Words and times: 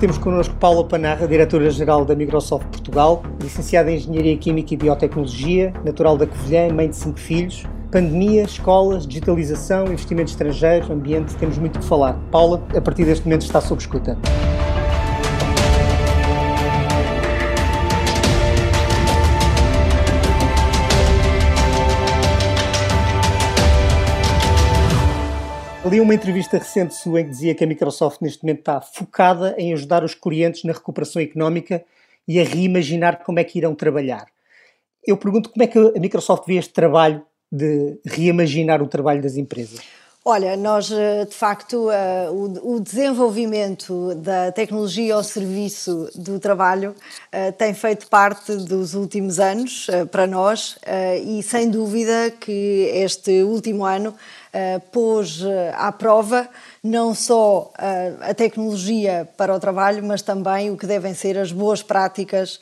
temos 0.00 0.16
connosco 0.16 0.54
Paula 0.54 0.82
Panarra, 0.82 1.28
diretora-geral 1.28 2.06
da 2.06 2.16
Microsoft 2.16 2.66
Portugal, 2.68 3.22
licenciada 3.38 3.92
em 3.92 3.96
Engenharia 3.96 4.34
Química 4.38 4.72
e 4.72 4.76
Biotecnologia, 4.78 5.74
natural 5.84 6.16
da 6.16 6.26
Covilhã, 6.26 6.72
mãe 6.72 6.88
de 6.88 6.96
cinco 6.96 7.20
filhos. 7.20 7.64
Pandemia, 7.92 8.44
escolas, 8.44 9.06
digitalização, 9.06 9.84
investimento 9.88 10.30
estrangeiro, 10.30 10.90
ambiente, 10.90 11.36
temos 11.36 11.58
muito 11.58 11.80
que 11.80 11.84
falar. 11.84 12.18
Paula, 12.30 12.62
a 12.74 12.80
partir 12.80 13.04
deste 13.04 13.26
momento 13.26 13.42
está 13.42 13.60
sob 13.60 13.78
escuta. 13.78 14.16
Li 25.90 26.00
uma 26.00 26.14
entrevista 26.14 26.56
recente 26.56 26.94
sua 26.94 27.20
em 27.20 27.24
que 27.24 27.30
dizia 27.30 27.52
que 27.52 27.64
a 27.64 27.66
Microsoft 27.66 28.20
neste 28.20 28.44
momento 28.44 28.60
está 28.60 28.80
focada 28.80 29.56
em 29.58 29.72
ajudar 29.72 30.04
os 30.04 30.14
clientes 30.14 30.62
na 30.62 30.72
recuperação 30.72 31.20
económica 31.20 31.84
e 32.28 32.38
a 32.38 32.44
reimaginar 32.44 33.24
como 33.24 33.40
é 33.40 33.44
que 33.44 33.58
irão 33.58 33.74
trabalhar. 33.74 34.26
Eu 35.04 35.16
pergunto 35.16 35.50
como 35.50 35.64
é 35.64 35.66
que 35.66 35.76
a 35.76 35.98
Microsoft 35.98 36.46
vê 36.46 36.54
este 36.54 36.72
trabalho 36.72 37.26
de 37.50 37.98
reimaginar 38.06 38.80
o 38.80 38.86
trabalho 38.86 39.20
das 39.20 39.36
empresas? 39.36 39.80
Olha, 40.22 40.54
nós 40.54 40.92
eh, 40.92 41.24
de 41.24 41.34
facto 41.34 41.90
eh, 41.90 42.28
o 42.30 42.78
desenvolvimento 42.78 44.14
da 44.16 44.52
tecnologia 44.52 45.14
ao 45.14 45.24
serviço 45.24 46.10
do 46.14 46.38
trabalho 46.38 46.94
eh, 47.32 47.50
tem 47.52 47.72
feito 47.72 48.06
parte 48.06 48.54
dos 48.54 48.92
últimos 48.92 49.40
anos 49.40 49.86
para 50.12 50.26
nós 50.26 50.78
e 51.24 51.42
sem 51.42 51.70
dúvida 51.70 52.30
que 52.38 52.90
este 52.92 53.42
último 53.42 53.86
ano 53.86 54.14
uh, 54.54 54.80
pôs 54.90 55.42
eh, 55.42 55.74
à 55.76 55.92
prova 55.92 56.48
não 56.82 57.14
só 57.14 57.72
uh, 57.74 58.30
a 58.30 58.34
tecnologia 58.34 59.28
para 59.36 59.54
o 59.54 59.60
trabalho, 59.60 60.02
mas 60.02 60.22
também 60.22 60.70
o 60.70 60.76
que 60.76 60.86
devem 60.86 61.14
ser 61.14 61.38
as 61.38 61.52
boas 61.52 61.82
práticas 61.82 62.58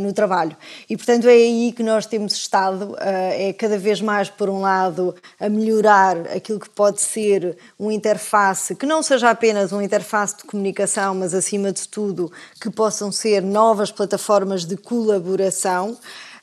no 0.00 0.12
trabalho. 0.12 0.56
E, 0.88 0.96
portanto, 0.96 1.26
é 1.26 1.32
aí 1.32 1.72
que 1.72 1.82
nós 1.82 2.06
temos 2.06 2.34
estado, 2.34 2.96
é 3.00 3.52
cada 3.52 3.78
vez 3.78 4.00
mais, 4.00 4.28
por 4.28 4.48
um 4.48 4.60
lado, 4.60 5.14
a 5.40 5.48
melhorar 5.48 6.16
aquilo 6.34 6.60
que 6.60 6.68
pode 6.68 7.00
ser 7.00 7.56
uma 7.78 7.92
interface, 7.92 8.74
que 8.74 8.86
não 8.86 9.02
seja 9.02 9.30
apenas 9.30 9.72
uma 9.72 9.82
interface 9.82 10.36
de 10.36 10.44
comunicação, 10.44 11.14
mas, 11.14 11.34
acima 11.34 11.72
de 11.72 11.88
tudo, 11.88 12.30
que 12.60 12.70
possam 12.70 13.10
ser 13.10 13.42
novas 13.42 13.90
plataformas 13.90 14.64
de 14.64 14.76
colaboração 14.76 15.96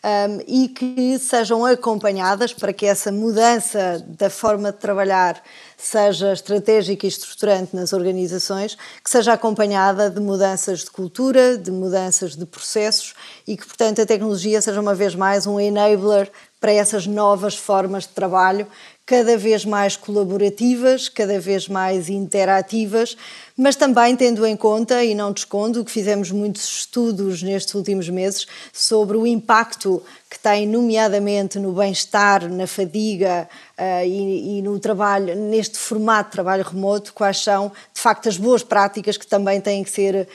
um, 0.03 0.39
e 0.47 0.69
que 0.69 1.19
sejam 1.19 1.65
acompanhadas 1.65 2.53
para 2.53 2.71
que 2.71 2.85
essa 2.85 3.11
mudança 3.11 4.03
da 4.07 4.29
forma 4.29 4.71
de 4.71 4.77
trabalhar 4.77 5.41
seja 5.77 6.33
estratégica 6.33 7.05
e 7.05 7.09
estruturante 7.09 7.75
nas 7.75 7.93
organizações, 7.93 8.77
que 9.03 9.09
seja 9.09 9.33
acompanhada 9.33 10.09
de 10.09 10.19
mudanças 10.19 10.79
de 10.79 10.91
cultura, 10.91 11.57
de 11.57 11.71
mudanças 11.71 12.35
de 12.35 12.45
processos 12.45 13.13
e 13.45 13.57
que, 13.57 13.65
portanto, 13.65 14.01
a 14.01 14.05
tecnologia 14.05 14.61
seja 14.61 14.79
uma 14.79 14.95
vez 14.95 15.15
mais 15.15 15.45
um 15.45 15.59
enabler 15.59 16.31
para 16.59 16.71
essas 16.73 17.07
novas 17.07 17.55
formas 17.55 18.03
de 18.03 18.09
trabalho 18.09 18.67
cada 19.09 19.35
vez 19.35 19.65
mais 19.65 19.95
colaborativas, 19.95 21.09
cada 21.09 21.39
vez 21.39 21.67
mais 21.67 22.09
interativas, 22.09 23.17
mas 23.57 23.75
também 23.75 24.15
tendo 24.15 24.45
em 24.45 24.55
conta, 24.55 25.03
e 25.03 25.15
não 25.15 25.33
te 25.33 25.39
escondo, 25.39 25.83
que 25.83 25.91
fizemos 25.91 26.29
muitos 26.29 26.63
estudos 26.63 27.41
nestes 27.41 27.73
últimos 27.73 28.07
meses 28.07 28.45
sobre 28.71 29.17
o 29.17 29.25
impacto 29.25 30.01
que 30.29 30.37
tem, 30.37 30.67
nomeadamente, 30.67 31.57
no 31.57 31.73
bem-estar, 31.73 32.47
na 32.47 32.67
fadiga 32.67 33.49
uh, 33.77 34.05
e, 34.05 34.59
e, 34.59 34.61
no 34.61 34.79
trabalho, 34.79 35.35
neste 35.35 35.77
formato 35.77 36.29
de 36.29 36.33
trabalho 36.33 36.63
remoto, 36.63 37.11
quais 37.13 37.39
são, 37.39 37.71
de 37.91 37.99
facto, 37.99 38.29
as 38.29 38.37
boas 38.37 38.61
práticas 38.61 39.17
que 39.17 39.25
também 39.25 39.59
têm 39.59 39.83
que 39.83 39.89
ser 39.89 40.27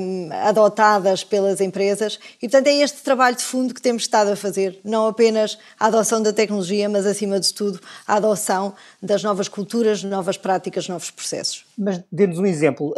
um, 0.00 0.28
adotadas 0.42 1.22
pelas 1.22 1.60
empresas. 1.60 2.18
E, 2.42 2.48
portanto, 2.48 2.66
é 2.66 2.74
este 2.82 3.02
trabalho 3.02 3.36
de 3.36 3.44
fundo 3.44 3.72
que 3.72 3.80
temos 3.80 4.02
estado 4.02 4.32
a 4.32 4.36
fazer, 4.36 4.80
não 4.84 5.06
apenas 5.06 5.56
a 5.78 5.86
adoção 5.86 6.20
da 6.20 6.32
tecnologia, 6.32 6.88
mas, 6.88 7.06
acima 7.06 7.38
de 7.38 7.54
tudo, 7.54 7.80
a 8.04 8.15
adoção 8.16 8.74
das 9.02 9.22
novas 9.22 9.48
culturas, 9.48 10.02
novas 10.02 10.36
práticas, 10.36 10.88
novos 10.88 11.10
processos. 11.10 11.64
Mas 11.76 12.02
dê-nos 12.10 12.38
um 12.38 12.46
exemplo, 12.46 12.94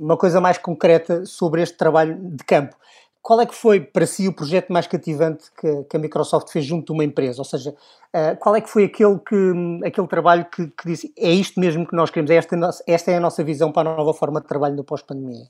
uma 0.00 0.16
coisa 0.16 0.40
mais 0.40 0.58
concreta 0.58 1.24
sobre 1.26 1.62
este 1.62 1.76
trabalho 1.76 2.16
de 2.16 2.44
campo. 2.44 2.76
Qual 3.22 3.40
é 3.40 3.46
que 3.46 3.54
foi 3.54 3.80
para 3.80 4.04
si 4.04 4.26
o 4.26 4.32
projeto 4.32 4.72
mais 4.72 4.88
cativante 4.88 5.44
que, 5.88 5.96
a 5.96 5.98
Microsoft 5.98 6.50
fez 6.50 6.64
junto 6.64 6.86
de 6.86 6.92
uma 6.92 7.04
empresa? 7.04 7.40
Ou 7.40 7.44
seja, 7.44 7.70
uh, 7.70 8.36
qual 8.40 8.56
é 8.56 8.60
que 8.60 8.68
foi 8.68 8.84
aquele, 8.84 9.16
que, 9.20 9.86
aquele 9.86 10.08
trabalho 10.08 10.44
que, 10.44 10.66
que 10.66 10.84
disse 10.84 11.12
é 11.16 11.30
isto 11.30 11.60
mesmo 11.60 11.86
que 11.86 11.94
nós 11.94 12.10
queremos, 12.10 12.32
é 12.32 12.34
esta, 12.34 12.56
esta 12.84 13.12
é 13.12 13.16
a 13.16 13.20
nossa 13.20 13.44
visão 13.44 13.70
para 13.70 13.88
a 13.88 13.96
nova 13.96 14.12
forma 14.12 14.40
de 14.40 14.48
trabalho 14.48 14.74
no 14.74 14.82
pós-pandemia? 14.82 15.46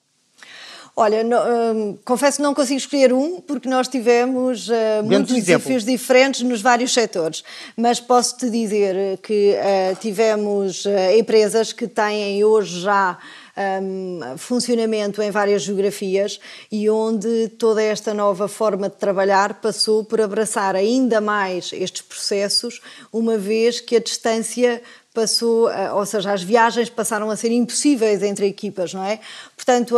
Olha, 0.94 1.24
no, 1.24 1.36
hum, 1.36 1.98
confesso 2.04 2.36
que 2.36 2.42
não 2.42 2.52
consigo 2.52 2.76
escolher 2.76 3.14
um, 3.14 3.40
porque 3.40 3.66
nós 3.66 3.88
tivemos 3.88 4.68
uh, 4.68 5.02
muitos 5.02 5.34
desafios 5.34 5.84
diferentes 5.84 6.42
nos 6.42 6.60
vários 6.60 6.92
setores. 6.92 7.42
Mas 7.74 7.98
posso-te 7.98 8.50
dizer 8.50 9.18
que 9.22 9.54
uh, 9.54 9.96
tivemos 9.96 10.84
uh, 10.84 10.90
empresas 11.18 11.72
que 11.72 11.88
têm 11.88 12.44
hoje 12.44 12.80
já 12.80 13.18
um, 13.56 14.36
funcionamento 14.36 15.22
em 15.22 15.30
várias 15.30 15.62
geografias 15.62 16.38
e 16.70 16.88
onde 16.88 17.48
toda 17.58 17.82
esta 17.82 18.14
nova 18.14 18.48
forma 18.48 18.88
de 18.88 18.96
trabalhar 18.96 19.60
passou 19.60 20.04
por 20.04 20.20
abraçar 20.20 20.74
ainda 20.74 21.20
mais 21.20 21.70
estes 21.72 22.02
processos, 22.02 22.80
uma 23.12 23.36
vez 23.36 23.80
que 23.80 23.96
a 23.96 24.00
distância 24.00 24.82
passou, 25.12 25.68
ou 25.94 26.06
seja, 26.06 26.32
as 26.32 26.42
viagens 26.42 26.88
passaram 26.88 27.30
a 27.30 27.36
ser 27.36 27.50
impossíveis 27.50 28.22
entre 28.22 28.46
equipas, 28.46 28.94
não 28.94 29.04
é? 29.04 29.20
Portanto, 29.54 29.96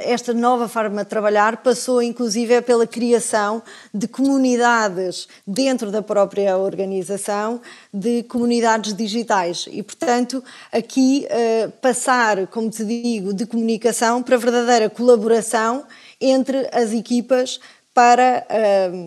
esta 0.00 0.34
nova 0.34 0.68
forma 0.68 1.04
de 1.04 1.10
trabalhar 1.10 1.58
passou 1.58 2.02
inclusive 2.02 2.60
pela 2.62 2.86
criação 2.86 3.62
de 3.94 4.08
comunidades 4.08 5.28
dentro 5.46 5.90
da 5.90 6.02
própria 6.02 6.56
organização, 6.58 7.60
de 7.92 8.24
comunidades 8.24 8.92
digitais. 8.92 9.68
E, 9.70 9.82
portanto, 9.82 10.42
aqui 10.72 11.26
eh, 11.30 11.68
passar, 11.80 12.46
como 12.48 12.68
te 12.68 12.84
digo, 12.84 13.32
de 13.32 13.46
comunicação 13.46 14.22
para 14.22 14.36
verdadeira 14.36 14.90
colaboração 14.90 15.84
entre 16.20 16.68
as 16.72 16.92
equipas 16.92 17.60
para 17.94 18.46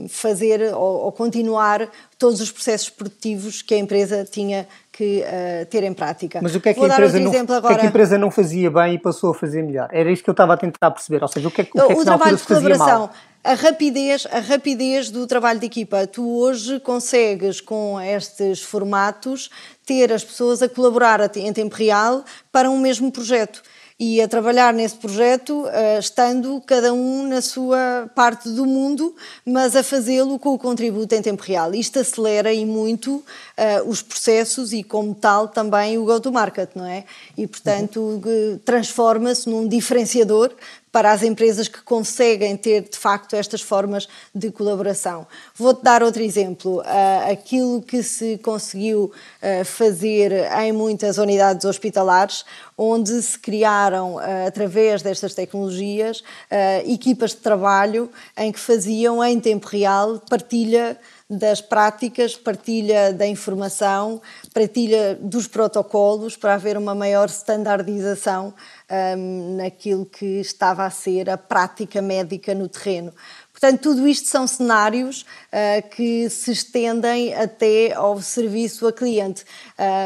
fazer 0.09 0.73
ou 0.73 1.11
continuar 1.11 1.91
todos 2.17 2.41
os 2.41 2.51
processos 2.51 2.89
produtivos 2.89 3.61
que 3.61 3.75
a 3.75 3.77
empresa 3.77 4.27
tinha 4.29 4.67
que 4.99 5.23
uh, 5.23 5.65
ter 5.67 5.85
em 5.85 5.93
prática. 5.93 6.41
Mas 6.43 6.53
o 6.53 6.59
que, 6.59 6.67
é 6.67 6.73
que, 6.73 6.81
a 6.81 6.87
empresa 6.87 7.19
não, 7.21 7.31
agora... 7.31 7.59
o 7.59 7.61
que 7.61 7.73
é 7.73 7.77
que 7.77 7.85
a 7.85 7.89
empresa 7.89 8.17
não 8.17 8.29
fazia 8.29 8.69
bem 8.69 8.95
e 8.95 8.99
passou 8.99 9.31
a 9.31 9.33
fazer 9.33 9.63
melhor? 9.63 9.87
Era 9.93 10.11
isto 10.11 10.25
que 10.25 10.29
eu 10.29 10.33
estava 10.33 10.55
a 10.55 10.57
tentar 10.57 10.91
perceber. 10.91 11.21
Ou 11.21 11.29
seja, 11.29 11.47
o 11.47 11.51
que 11.51 11.61
é, 11.61 11.63
o 11.63 11.67
que, 11.67 11.79
é 11.79 11.87
que 11.87 12.01
o 12.01 12.03
trabalho 12.03 12.35
de 12.35 12.43
colaboração, 12.43 13.09
a 13.41 13.53
rapidez, 13.53 14.27
a 14.29 14.39
rapidez 14.39 15.09
do 15.09 15.25
trabalho 15.25 15.57
de 15.57 15.67
equipa. 15.67 16.05
Tu 16.05 16.21
hoje 16.37 16.81
consegues, 16.81 17.61
com 17.61 17.97
estes 18.01 18.61
formatos, 18.61 19.49
ter 19.85 20.11
as 20.11 20.25
pessoas 20.25 20.61
a 20.61 20.67
colaborar 20.67 21.21
em 21.37 21.53
tempo 21.53 21.77
real 21.77 22.25
para 22.51 22.69
um 22.69 22.77
mesmo 22.77 23.09
projeto 23.09 23.63
e 23.99 24.21
a 24.21 24.27
trabalhar 24.29 24.73
nesse 24.73 24.95
projeto, 24.95 25.65
uh, 25.65 25.99
estando 25.99 26.63
cada 26.65 26.93
um 26.93 27.27
na 27.27 27.41
sua 27.41 28.09
parte 28.15 28.47
do 28.47 28.65
mundo, 28.65 29.13
mas 29.45 29.75
a 29.75 29.83
fazê-lo 29.83 30.39
com 30.39 30.53
o 30.53 30.57
contributo 30.57 31.13
em 31.13 31.21
tempo 31.21 31.43
real. 31.43 31.73
Isto 31.73 31.99
acelera 31.99 32.53
e 32.53 32.65
muito 32.65 33.15
uh, 33.15 33.23
os 33.85 34.01
processos 34.01 34.71
e, 34.71 34.83
como 34.83 35.13
tal, 35.13 35.49
também 35.49 35.97
o 35.97 36.05
go-to-market, 36.05 36.69
não 36.75 36.85
é? 36.85 37.03
E, 37.37 37.45
portanto, 37.45 37.99
uhum. 37.99 38.59
transforma-se 38.63 39.49
num 39.49 39.67
diferenciador 39.67 40.51
para 40.91 41.11
as 41.11 41.23
empresas 41.23 41.67
que 41.67 41.81
conseguem 41.81 42.57
ter 42.57 42.89
de 42.89 42.97
facto 42.97 43.35
estas 43.35 43.61
formas 43.61 44.07
de 44.33 44.51
colaboração. 44.51 45.27
Vou-te 45.55 45.83
dar 45.83 46.01
outro 46.01 46.21
exemplo. 46.21 46.79
Uh, 46.79 47.31
aquilo 47.31 47.81
que 47.81 48.01
se 48.01 48.37
conseguiu 48.39 49.11
uh, 49.41 49.65
fazer 49.65 50.31
em 50.59 50.71
muitas 50.71 51.17
unidades 51.17 51.65
hospitalares, 51.65 52.43
onde 52.77 53.21
se 53.21 53.37
criaram, 53.37 54.15
uh, 54.15 54.47
através 54.47 55.01
destas 55.01 55.33
tecnologias, 55.33 56.23
equipas 56.85 57.31
de 57.31 57.37
trabalho 57.37 58.09
em 58.37 58.51
que 58.51 58.59
faziam 58.59 59.23
em 59.23 59.39
tempo 59.39 59.67
real 59.67 60.19
partilha 60.29 60.97
das 61.29 61.61
práticas, 61.61 62.35
partilha 62.35 63.13
da 63.13 63.27
informação, 63.27 64.19
partilha 64.51 65.13
dos 65.21 65.47
protocolos 65.47 66.35
para 66.35 66.55
haver 66.55 66.75
uma 66.75 66.95
maior 66.95 67.27
standardização 67.29 68.51
um, 69.15 69.57
naquilo 69.57 70.07
que 70.07 70.39
estava 70.39 70.85
a 70.85 70.89
ser 70.89 71.29
a 71.29 71.37
prática 71.37 72.01
médica 72.01 72.55
no 72.55 72.67
terreno. 72.67 73.13
Portanto, 73.59 73.81
tudo 73.81 74.07
isto 74.07 74.27
são 74.27 74.47
cenários 74.47 75.21
uh, 75.21 75.87
que 75.89 76.29
se 76.29 76.51
estendem 76.51 77.35
até 77.35 77.93
ao 77.93 78.19
serviço 78.21 78.87
a 78.87 78.93
cliente. 78.93 79.43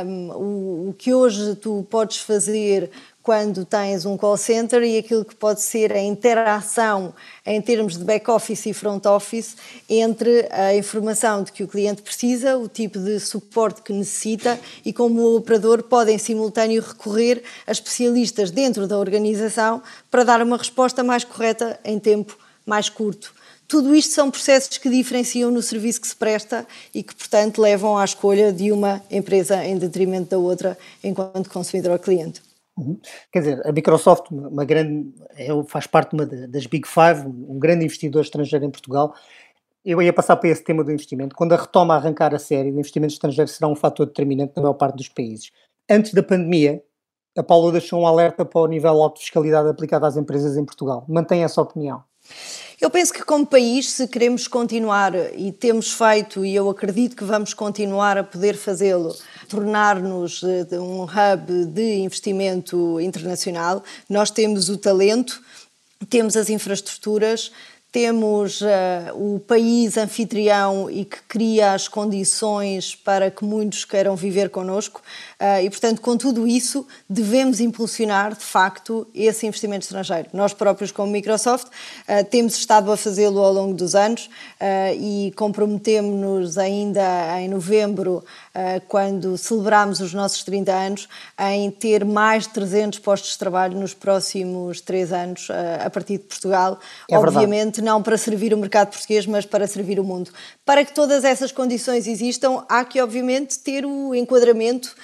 Um, 0.05 0.31
o, 0.31 0.89
o, 0.89 0.93
que 0.97 1.13
hoje 1.13 1.55
tu 1.55 1.85
podes 1.89 2.17
fazer 2.17 2.89
quando 3.23 3.63
tens 3.63 4.05
um 4.05 4.17
call 4.17 4.35
center 4.35 4.83
e 4.83 4.97
aquilo 4.97 5.23
que 5.23 5.33
pode 5.33 5.61
ser 5.61 5.93
a 5.93 6.01
interação 6.01 7.13
em 7.45 7.61
termos 7.61 7.97
de 7.97 8.03
back-office 8.03 8.65
e 8.65 8.73
front-office 8.73 9.55
entre 9.89 10.45
a 10.51 10.75
informação 10.75 11.41
de 11.41 11.53
que 11.53 11.63
o 11.63 11.67
cliente 11.67 12.01
precisa, 12.01 12.57
o 12.57 12.67
tipo 12.67 12.99
de 12.99 13.17
suporte 13.21 13.81
que 13.81 13.93
necessita 13.93 14.59
e 14.83 14.91
como 14.91 15.21
o 15.21 15.37
operador 15.37 15.83
pode 15.83 16.11
em 16.11 16.17
simultâneo 16.17 16.81
recorrer 16.81 17.41
a 17.65 17.71
especialistas 17.71 18.51
dentro 18.51 18.87
da 18.87 18.99
organização 18.99 19.81
para 20.11 20.25
dar 20.25 20.41
uma 20.41 20.57
resposta 20.57 21.01
mais 21.01 21.23
correta 21.23 21.79
em 21.85 21.97
tempo 21.97 22.37
mais 22.65 22.89
curto. 22.89 23.33
Tudo 23.69 23.95
isto 23.95 24.13
são 24.13 24.29
processos 24.29 24.77
que 24.77 24.89
diferenciam 24.89 25.49
no 25.49 25.61
serviço 25.61 26.01
que 26.01 26.07
se 26.07 26.15
presta 26.15 26.67
e 26.93 27.01
que, 27.01 27.15
portanto, 27.15 27.61
levam 27.61 27.97
à 27.97 28.03
escolha 28.03 28.51
de 28.51 28.71
uma 28.71 29.01
empresa 29.09 29.63
em 29.65 29.77
detrimento 29.77 30.31
da 30.31 30.37
outra 30.37 30.77
enquanto 31.01 31.49
consumidor 31.49 31.97
cliente. 31.99 32.52
Uhum. 32.77 32.99
Quer 33.31 33.39
dizer, 33.39 33.67
a 33.67 33.71
Microsoft 33.71 34.31
uma 34.31 34.65
grande, 34.65 35.13
é, 35.35 35.47
faz 35.67 35.85
parte 35.85 36.13
uma 36.13 36.25
das 36.25 36.65
Big 36.65 36.87
Five, 36.87 37.27
um 37.27 37.59
grande 37.59 37.85
investidor 37.85 38.21
estrangeiro 38.23 38.65
em 38.65 38.71
Portugal. 38.71 39.13
Eu 39.85 40.01
ia 40.01 40.13
passar 40.13 40.37
para 40.37 40.49
esse 40.49 40.63
tema 40.63 40.83
do 40.83 40.91
investimento. 40.91 41.35
Quando 41.35 41.53
a 41.53 41.57
retoma 41.57 41.95
arrancar 41.95 42.33
a 42.33 42.39
série, 42.39 42.71
o 42.71 42.79
investimento 42.79 43.13
estrangeiro 43.13 43.49
será 43.49 43.67
um 43.67 43.75
fator 43.75 44.05
determinante 44.05 44.53
na 44.55 44.61
maior 44.61 44.73
parte 44.73 44.95
dos 44.95 45.09
países. 45.09 45.51
Antes 45.89 46.13
da 46.13 46.23
pandemia, 46.23 46.81
a 47.37 47.43
Paulo 47.43 47.71
deixou 47.71 48.01
um 48.01 48.07
alerta 48.07 48.45
para 48.45 48.61
o 48.61 48.67
nível 48.67 48.91
alto 48.91 49.15
de 49.15 49.21
fiscalidade 49.21 49.67
aplicado 49.67 50.05
às 50.05 50.15
empresas 50.15 50.55
em 50.55 50.63
Portugal. 50.63 51.05
Mantém 51.07 51.43
essa 51.43 51.61
opinião? 51.61 52.03
Eu 52.79 52.89
penso 52.89 53.13
que, 53.13 53.23
como 53.23 53.45
país, 53.45 53.89
se 53.89 54.07
queremos 54.07 54.47
continuar, 54.47 55.13
e 55.35 55.51
temos 55.51 55.91
feito, 55.91 56.45
e 56.45 56.55
eu 56.55 56.69
acredito 56.69 57.15
que 57.15 57.23
vamos 57.23 57.53
continuar 57.53 58.17
a 58.17 58.23
poder 58.23 58.55
fazê-lo, 58.55 59.13
tornar-nos 59.53 60.41
eh, 60.41 60.79
um 60.79 61.03
hub 61.03 61.65
de 61.67 61.97
investimento 61.99 62.99
internacional, 62.99 63.83
nós 64.09 64.31
temos 64.31 64.67
o 64.67 64.77
talento, 64.77 65.39
temos 66.09 66.35
as 66.35 66.49
infraestruturas, 66.49 67.51
temos 67.91 68.61
uh, 68.61 68.65
o 69.13 69.39
país 69.39 69.95
anfitrião 69.95 70.89
e 70.89 71.05
que 71.05 71.21
cria 71.27 71.73
as 71.73 71.87
condições 71.87 72.95
para 72.95 73.29
que 73.29 73.45
muitos 73.45 73.85
queiram 73.85 74.15
viver 74.15 74.49
connosco. 74.49 74.99
Uh, 75.43 75.61
e, 75.61 75.69
portanto, 75.69 75.99
com 75.99 76.15
tudo 76.15 76.47
isso, 76.47 76.87
devemos 77.09 77.59
impulsionar, 77.59 78.33
de 78.33 78.45
facto, 78.45 79.05
esse 79.13 79.45
investimento 79.45 79.83
estrangeiro. 79.83 80.29
Nós 80.31 80.53
próprios, 80.53 80.89
como 80.89 81.11
Microsoft, 81.11 81.67
uh, 81.67 82.23
temos 82.31 82.55
estado 82.55 82.89
a 82.89 82.95
fazê-lo 82.95 83.41
ao 83.41 83.51
longo 83.51 83.73
dos 83.73 83.93
anos 83.93 84.29
e 84.97 85.33
comprometemos-nos 85.35 86.57
ainda 86.57 87.01
em 87.41 87.49
novembro, 87.49 88.23
quando 88.87 89.37
celebramos 89.37 89.99
os 89.99 90.13
nossos 90.13 90.43
30 90.43 90.71
anos, 90.71 91.09
em 91.37 91.69
ter 91.69 92.05
mais 92.05 92.43
de 92.43 92.49
300 92.49 92.99
postos 92.99 93.31
de 93.31 93.37
trabalho 93.37 93.77
nos 93.77 93.93
próximos 93.93 94.79
três 94.79 95.11
anos 95.11 95.49
a 95.83 95.89
partir 95.89 96.19
de 96.19 96.23
Portugal. 96.23 96.79
É 97.09 97.17
Obviamente, 97.17 97.81
não 97.81 98.01
para 98.01 98.17
servir 98.17 98.53
o 98.53 98.57
mercado 98.57 98.91
português, 98.91 99.25
mas 99.25 99.45
para 99.45 99.67
servir 99.67 99.99
o 99.99 100.03
mundo. 100.03 100.31
Para 100.65 100.85
que 100.85 100.93
todas 100.93 101.23
essas 101.25 101.51
condições 101.51 102.07
existam, 102.07 102.63
há 102.69 102.85
que, 102.85 103.01
obviamente, 103.01 103.59
ter 103.59 103.85
o 103.85 104.15
enquadramento 104.15 104.95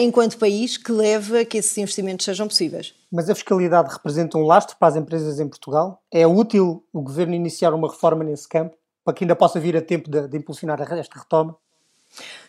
enquanto 0.00 0.38
país 0.38 0.76
que 0.76 0.92
leve 0.92 1.40
a 1.40 1.44
que 1.44 1.58
esses 1.58 1.76
investimentos 1.78 2.24
sejam 2.24 2.46
possíveis. 2.46 2.94
Mas 3.10 3.28
a 3.30 3.34
fiscalidade 3.34 3.92
representa 3.92 4.36
um 4.38 4.44
lastro 4.44 4.76
para 4.78 4.88
as 4.88 4.96
empresas 4.96 5.40
em 5.40 5.48
Portugal? 5.48 6.02
É 6.12 6.26
útil 6.26 6.84
o 6.92 7.02
governo 7.02 7.34
iniciar 7.34 7.72
uma 7.72 7.88
reforma 7.88 8.22
nesse 8.24 8.48
campo 8.48 8.76
para 9.04 9.14
que 9.14 9.24
ainda 9.24 9.34
possa 9.34 9.58
vir 9.58 9.76
a 9.76 9.82
tempo 9.82 10.10
de, 10.10 10.28
de 10.28 10.36
impulsionar 10.36 10.80
esta 10.80 11.18
retoma? 11.18 11.56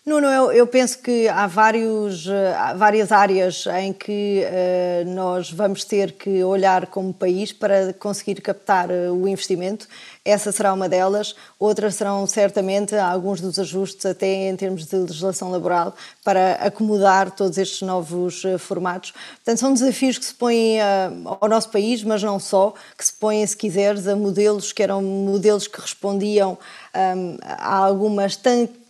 Nuno, 0.04 0.26
eu, 0.26 0.52
eu, 0.52 0.66
penso 0.66 0.98
que 0.98 1.28
há, 1.28 1.46
vários, 1.46 2.26
eh, 2.26 2.56
há 2.58 2.74
várias 2.74 3.12
áreas 3.12 3.68
em 3.68 3.94
que 3.94 4.44
uh, 4.44 5.08
nós 5.12 5.52
vamos 5.52 5.86
ter 5.86 6.14
que 6.14 6.44
olhar 6.44 6.88
como 6.88 7.14
país 7.14 7.54
para 7.54 7.94
conseguir 7.94 8.42
captar 8.42 8.90
uh, 8.90 9.14
o 9.14 9.28
investimento. 9.28 9.88
Essa 10.26 10.52
será 10.52 10.74
uma 10.74 10.90
delas. 10.90 11.36
Outras 11.60 11.94
serão 11.94 12.26
certamente 12.26 12.96
alguns 12.96 13.40
dos 13.42 13.60
ajustes, 13.60 14.04
até 14.04 14.50
em 14.50 14.56
termos 14.56 14.88
de 14.88 14.96
legislação 14.96 15.52
laboral, 15.52 15.96
para 16.24 16.54
acomodar 16.54 17.30
todos 17.30 17.60
estes 17.60 17.84
novos 17.84 18.44
uh, 18.44 18.58
formatos. 18.58 19.12
Portanto, 19.12 19.60
são 19.60 19.72
desafios 19.72 20.18
que 20.18 20.26
se 20.26 20.34
põem 20.34 20.80
ao 21.40 21.48
nosso 21.48 21.70
país, 21.70 22.04
mas 22.04 22.24
não 22.24 22.40
só, 22.40 22.74
que 22.98 23.06
se 23.06 23.14
põem, 23.14 23.46
se 23.46 23.56
quiseres, 23.56 24.08
a 24.08 24.16
modelos 24.16 24.72
que 24.72 24.82
eram 24.82 25.00
modelos 25.04 25.68
que 25.68 25.80
respondiam 25.80 26.58
um, 26.96 27.38
a 27.44 27.76
alguma 27.76 28.26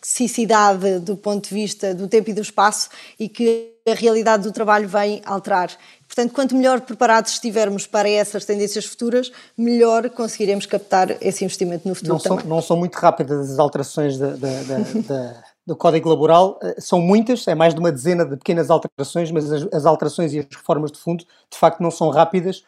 toxicidade 0.01 0.99
do 0.99 1.15
ponto 1.15 1.49
de 1.49 1.53
vista 1.53 1.93
do 1.93 2.07
tempo 2.07 2.31
e 2.31 2.33
do 2.33 2.41
espaço 2.41 2.89
e 3.19 3.29
que 3.29 3.71
a 3.87 3.93
realidade 3.93 4.43
do 4.43 4.51
trabalho 4.51 4.87
vem 4.87 5.21
alterar. 5.25 5.69
Portanto, 6.07 6.33
quanto 6.33 6.55
melhor 6.55 6.81
preparados 6.81 7.33
estivermos 7.33 7.87
para 7.87 8.09
essas 8.09 8.43
tendências 8.43 8.85
futuras, 8.85 9.31
melhor 9.57 10.09
conseguiremos 10.09 10.65
captar 10.65 11.15
esse 11.21 11.45
investimento 11.45 11.87
no 11.87 11.95
futuro 11.95 12.13
não 12.13 12.19
também. 12.19 12.39
São, 12.39 12.49
não 12.49 12.61
são 12.61 12.77
muito 12.77 12.95
rápidas 12.95 13.51
as 13.51 13.59
alterações 13.59 14.17
da, 14.17 14.31
da, 14.31 14.59
da, 15.07 15.43
do 15.65 15.75
Código 15.75 16.09
Laboral, 16.09 16.59
eh, 16.61 16.75
são 16.79 16.99
muitas, 16.99 17.47
é 17.47 17.55
mais 17.55 17.73
de 17.73 17.79
uma 17.79 17.91
dezena 17.91 18.25
de 18.25 18.35
pequenas 18.35 18.69
alterações, 18.69 19.31
mas 19.31 19.51
as, 19.51 19.67
as 19.73 19.85
alterações 19.85 20.33
e 20.33 20.39
as 20.39 20.45
reformas 20.51 20.91
de 20.91 20.99
fundo, 20.99 21.23
de 21.23 21.57
facto, 21.57 21.81
não 21.81 21.91
são 21.91 22.09
rápidas. 22.09 22.63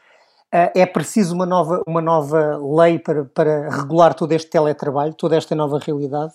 Eh, 0.51 0.71
é 0.81 0.85
preciso 0.85 1.33
uma 1.33 1.45
nova, 1.45 1.81
uma 1.85 2.01
nova 2.01 2.57
lei 2.57 2.97
para, 2.99 3.25
para 3.25 3.69
regular 3.69 4.13
todo 4.13 4.31
este 4.31 4.49
teletrabalho, 4.49 5.13
toda 5.13 5.35
esta 5.35 5.55
nova 5.55 5.79
realidade? 5.79 6.33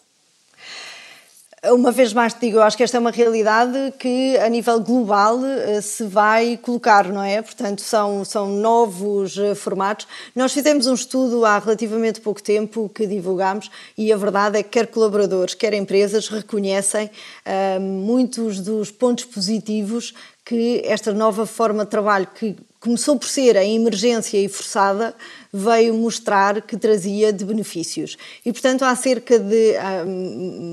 Uma 1.64 1.90
vez 1.90 2.12
mais 2.12 2.32
te 2.32 2.40
digo, 2.42 2.58
eu 2.58 2.62
acho 2.62 2.76
que 2.76 2.84
esta 2.84 2.98
é 2.98 3.00
uma 3.00 3.10
realidade 3.10 3.92
que 3.98 4.36
a 4.38 4.48
nível 4.48 4.78
global 4.78 5.44
eh, 5.44 5.80
se 5.80 6.04
vai 6.04 6.56
colocar, 6.56 7.08
não 7.08 7.20
é? 7.20 7.42
Portanto, 7.42 7.82
são, 7.82 8.24
são 8.24 8.48
novos 8.48 9.36
eh, 9.36 9.56
formatos. 9.56 10.06
Nós 10.36 10.52
fizemos 10.52 10.86
um 10.86 10.94
estudo 10.94 11.44
há 11.44 11.58
relativamente 11.58 12.20
pouco 12.20 12.40
tempo 12.40 12.88
que 12.94 13.08
divulgámos 13.08 13.72
e 13.96 14.12
a 14.12 14.16
verdade 14.16 14.56
é 14.56 14.62
que 14.62 14.68
quer 14.68 14.86
colaboradores, 14.86 15.54
quer 15.54 15.74
empresas 15.74 16.28
reconhecem 16.28 17.10
uh, 17.44 17.80
muitos 17.80 18.60
dos 18.60 18.92
pontos 18.92 19.24
positivos 19.24 20.14
que 20.44 20.80
esta 20.84 21.12
nova 21.12 21.44
forma 21.44 21.84
de 21.84 21.90
trabalho, 21.90 22.26
que 22.38 22.56
começou 22.80 23.18
por 23.18 23.28
ser 23.28 23.56
em 23.56 23.76
emergência 23.76 24.38
e 24.38 24.48
forçada, 24.48 25.14
veio 25.52 25.94
mostrar 25.94 26.62
que 26.62 26.76
trazia 26.76 27.32
de 27.32 27.44
benefícios. 27.44 28.16
E, 28.44 28.52
portanto, 28.52 28.84
há 28.84 28.94
cerca 28.94 29.38
de, 29.38 29.76
ah, 29.76 30.04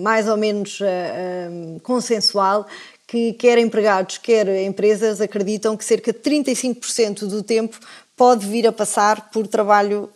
mais 0.01 0.27
ou 0.27 0.37
menos 0.37 0.79
ah, 0.81 0.85
ah, 0.85 1.79
consensual, 1.81 2.67
que 3.07 3.33
quer 3.33 3.57
empregados, 3.57 4.17
quer 4.17 4.47
empresas 4.63 5.21
acreditam 5.21 5.77
que 5.77 5.85
cerca 5.85 6.11
de 6.11 6.19
35% 6.19 7.27
do 7.27 7.43
tempo 7.43 7.79
pode 8.17 8.45
vir 8.47 8.67
a 8.67 8.71
passar 8.71 9.29
por 9.29 9.47
trabalho 9.47 10.09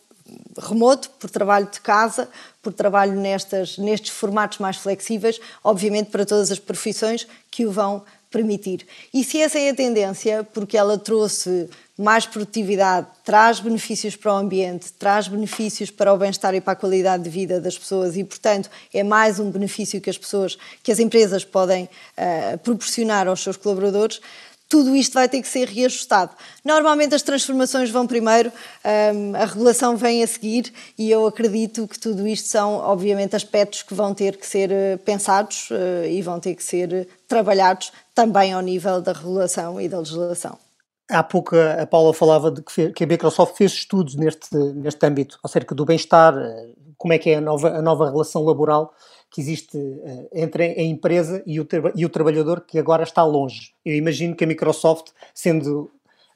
remoto, 0.57 1.09
por 1.11 1.29
trabalho 1.29 1.67
de 1.71 1.79
casa, 1.79 2.27
por 2.61 2.73
trabalho 2.73 3.13
nestas, 3.13 3.77
nestes 3.77 4.09
formatos 4.09 4.57
mais 4.59 4.77
flexíveis, 4.77 5.39
obviamente 5.63 6.09
para 6.09 6.25
todas 6.25 6.51
as 6.51 6.59
profissões 6.59 7.27
que 7.49 7.65
o 7.65 7.71
vão 7.71 8.03
permitir. 8.29 8.85
E 9.13 9.23
se 9.23 9.39
essa 9.39 9.57
é 9.57 9.69
a 9.69 9.75
tendência, 9.75 10.43
porque 10.53 10.77
ela 10.77 10.97
trouxe 10.97 11.69
mais 11.99 12.25
produtividade, 12.25 13.07
traz 13.25 13.59
benefícios 13.59 14.15
para 14.15 14.33
o 14.33 14.37
ambiente, 14.37 14.93
traz 14.93 15.27
benefícios 15.27 15.91
para 15.91 16.13
o 16.13 16.17
bem-estar 16.17 16.55
e 16.55 16.61
para 16.61 16.71
a 16.71 16.75
qualidade 16.75 17.23
de 17.23 17.29
vida 17.29 17.59
das 17.59 17.77
pessoas 17.77 18.15
e, 18.15 18.23
portanto, 18.23 18.69
é 18.93 19.03
mais 19.03 19.37
um 19.37 19.51
benefício 19.51 19.99
que 19.99 20.09
as 20.09 20.17
pessoas, 20.17 20.57
que 20.81 20.93
as 20.93 20.99
empresas 20.99 21.43
podem 21.43 21.83
uh, 21.83 22.57
proporcionar 22.59 23.27
aos 23.27 23.43
seus 23.43 23.57
colaboradores 23.57 24.21
tudo 24.69 24.95
isto 24.95 25.13
vai 25.13 25.27
ter 25.27 25.41
que 25.41 25.47
ser 25.47 25.67
reajustado. 25.67 26.31
Normalmente 26.63 27.15
as 27.15 27.23
transformações 27.23 27.89
vão 27.89 28.05
primeiro, 28.05 28.51
um, 29.15 29.35
a 29.35 29.45
regulação 29.45 29.97
vem 29.97 30.23
a 30.23 30.27
seguir 30.27 30.71
e 30.95 31.09
eu 31.09 31.25
acredito 31.25 31.87
que 31.87 31.97
tudo 31.97 32.27
isto 32.27 32.47
são, 32.47 32.75
obviamente, 32.75 33.35
aspectos 33.35 33.81
que 33.81 33.95
vão 33.95 34.13
ter 34.13 34.37
que 34.37 34.45
ser 34.45 34.71
eh, 34.71 34.97
pensados 34.97 35.71
uh, 35.71 36.05
e 36.07 36.21
vão 36.21 36.39
ter 36.39 36.53
que 36.53 36.63
ser 36.63 37.07
trabalhados 37.27 37.91
também 38.13 38.53
ao 38.53 38.61
nível 38.61 39.01
da 39.01 39.11
regulação 39.11 39.81
e 39.81 39.89
da 39.89 39.97
legislação. 39.97 40.68
Há 41.09 41.23
pouco 41.23 41.55
a 41.55 41.87
Paula 41.87 42.13
falava 42.13 42.51
de 42.51 42.61
que 42.61 43.03
a 43.03 43.07
Microsoft 43.07 43.57
fez 43.57 43.71
estudos 43.71 44.15
neste, 44.15 44.55
neste 44.55 45.03
âmbito, 45.05 45.39
acerca 45.43 45.73
do 45.73 45.83
bem-estar, 45.83 46.37
eh, 46.37 46.69
como 46.97 47.13
é 47.13 47.17
que 47.17 47.31
é 47.31 47.35
a 47.35 47.41
nova, 47.41 47.69
a 47.69 47.81
nova 47.81 48.11
relação 48.11 48.43
laboral 48.43 48.93
que 49.31 49.41
existe 49.41 49.77
uh, 49.77 50.29
entre 50.33 50.63
a 50.63 50.83
empresa 50.83 51.41
e 51.45 51.59
o, 51.59 51.67
e 51.95 52.05
o 52.05 52.09
trabalhador 52.09 52.61
que 52.61 52.77
agora 52.77 53.03
está 53.03 53.23
longe. 53.23 53.73
Eu 53.85 53.95
imagino 53.95 54.35
que 54.35 54.43
a 54.43 54.47
Microsoft, 54.47 55.11
sendo 55.33 55.89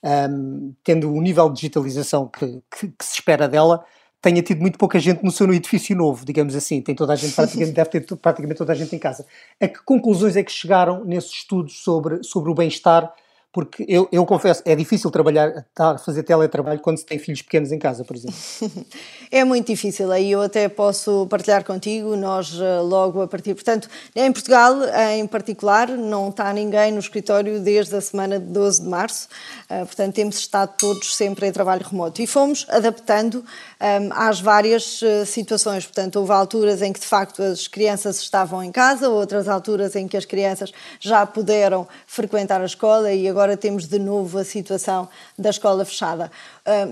um, 0.03 0.09
ehm, 0.09 0.71
tendo 0.83 1.11
o 1.11 1.21
nível 1.21 1.49
de 1.49 1.55
digitalização 1.55 2.27
que, 2.27 2.61
que, 2.71 2.87
que, 2.87 3.05
se 3.05 3.15
espera 3.15 3.47
dela, 3.47 3.83
tenha 4.21 4.41
tido 4.41 4.61
muito 4.61 4.77
pouca 4.77 4.99
gente 4.99 5.23
no 5.23 5.31
seu 5.31 5.51
edifício 5.53 5.95
novo, 5.95 6.23
digamos 6.25 6.55
assim. 6.55 6.81
Tem 6.81 6.95
toda 6.95 7.13
a 7.13 7.15
gente, 7.15 7.33
praticamente, 7.35 7.71
deve 7.71 7.89
ter 7.89 8.15
praticamente 8.17 8.57
toda 8.57 8.73
a 8.73 8.75
gente 8.75 8.95
em 8.95 8.99
casa. 8.99 9.25
A 9.59 9.67
que 9.67 9.83
conclusões 9.83 10.35
é 10.35 10.43
que 10.43 10.51
chegaram 10.51 11.03
nesses 11.03 11.31
estudos 11.31 11.83
sobre, 11.83 12.23
sobre 12.23 12.51
o 12.51 12.55
bem-estar 12.55 13.11
Porque 13.53 13.85
eu, 13.87 14.09
eu 14.11 14.25
confesso, 14.25 14.63
é 14.65 14.75
difícil 14.75 15.11
trabalhar, 15.11 15.63
fazer 16.03 16.23
teletrabalho 16.23 16.79
quando 16.79 16.97
se 16.97 17.05
tem 17.05 17.19
filhos 17.19 17.43
pequenos 17.43 17.71
em 17.71 17.77
casa, 17.77 18.03
por 18.03 18.15
exemplo. 18.15 18.35
é 19.31 19.43
muito 19.43 19.67
difícil, 19.67 20.11
aí 20.11 20.31
eu 20.31 20.41
até 20.41 20.67
posso 20.67 21.27
partilhar 21.29 21.63
contigo, 21.63 22.15
nós 22.15 22.59
eh, 22.59 22.79
logo 22.79 23.21
a 23.21 23.27
partir. 23.27 23.53
Portanto, 23.53 23.87
em 24.15 24.33
Portugal, 24.33 24.73
em 25.11 25.27
particular, 25.27 25.87
não 25.89 26.29
está 26.29 26.51
ninguém 26.51 26.91
no 26.91 26.97
escritório 26.97 27.59
desde 27.59 27.95
a 27.95 28.01
semana 28.01 28.39
de 28.39 28.47
12 28.47 28.81
de 28.81 28.87
março, 28.89 29.27
uh, 29.69 29.85
portanto, 29.85 30.15
temos 30.15 30.37
estado 30.39 30.73
todos 30.75 31.15
sempre 31.15 31.45
em 31.45 31.51
trabalho 31.51 31.85
remoto 31.87 32.23
e 32.23 32.25
fomos 32.25 32.65
adaptando 32.69 33.45
ehm, 33.79 34.09
às 34.13 34.41
várias 34.41 34.99
situações. 35.27 35.85
Portanto, 35.85 36.15
houve 36.15 36.31
alturas 36.31 36.81
em 36.81 36.91
que 36.91 36.99
de 36.99 37.05
facto 37.05 37.43
as 37.43 37.67
crianças 37.67 38.19
estavam 38.19 38.63
em 38.63 38.71
casa, 38.71 39.09
outras 39.09 39.47
alturas 39.47 39.95
em 39.95 40.07
que 40.07 40.17
as 40.17 40.25
crianças 40.25 40.71
já 40.99 41.23
puderam 41.23 41.87
frequentar 42.07 42.59
a 42.59 42.65
escola 42.65 43.11
e 43.11 43.27
agora 43.27 43.42
temos 43.57 43.85
de 43.85 43.99
novo 43.99 44.37
a 44.37 44.43
situação 44.43 45.07
da 45.37 45.49
escola 45.49 45.85
fechada. 45.85 46.31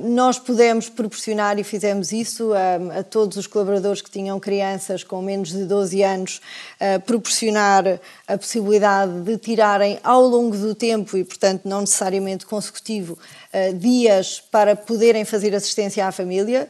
Nós 0.04 0.38
pudemos 0.38 0.90
proporcionar 0.90 1.58
e 1.58 1.64
fizemos 1.64 2.12
isso 2.12 2.52
a 2.54 3.04
todos 3.04 3.38
os 3.38 3.48
colaboradores 3.48 4.02
que 4.02 4.12
tinham 4.12 4.40
crianças 4.40 5.04
com 5.04 5.22
menos 5.22 5.50
de 5.50 5.66
12 5.66 6.04
anos, 6.04 6.42
proporcionar 7.06 8.00
a 8.28 8.38
possibilidade 8.38 9.22
de 9.22 9.38
tirarem 9.38 10.00
ao 10.04 10.22
longo 10.22 10.58
do 10.58 10.76
tempo 10.76 11.18
e, 11.18 11.24
portanto, 11.24 11.62
não 11.66 11.82
necessariamente 11.82 12.46
consecutivo, 12.46 13.18
dias 13.78 14.42
para 14.52 14.76
poderem 14.76 15.26
fazer 15.26 15.54
assistência 15.54 16.08
à 16.08 16.12
família 16.12 16.70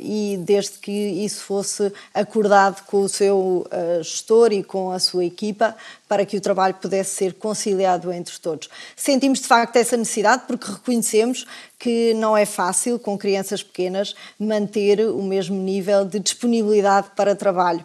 e 0.00 0.38
desde 0.40 0.78
que 0.78 0.92
isso 0.92 1.42
fosse 1.42 1.92
acordado 2.14 2.84
com 2.86 3.00
o 3.00 3.08
seu 3.08 3.66
gestor 4.02 4.52
e 4.52 4.62
com 4.62 4.92
a 4.92 4.98
sua 4.98 5.24
equipa 5.24 5.76
para 6.08 6.24
que 6.24 6.36
o 6.36 6.40
trabalho 6.40 6.74
pudesse 6.74 7.16
ser 7.16 7.34
conciliado 7.34 8.12
entre 8.12 8.38
todos. 8.38 8.68
Sentimos 8.96 9.40
de 9.40 9.48
facto 9.48 9.76
essa 9.76 9.96
necessidade 9.96 10.44
porque 10.46 10.70
reconhecemos 10.70 11.46
que 11.78 12.14
não 12.14 12.36
é 12.36 12.46
fácil, 12.46 12.98
com 12.98 13.18
crianças 13.18 13.62
pequenas, 13.62 14.14
manter 14.38 15.00
o 15.00 15.22
mesmo 15.22 15.60
nível 15.60 16.04
de 16.04 16.18
disponibilidade 16.20 17.08
para 17.16 17.34
trabalho. 17.34 17.84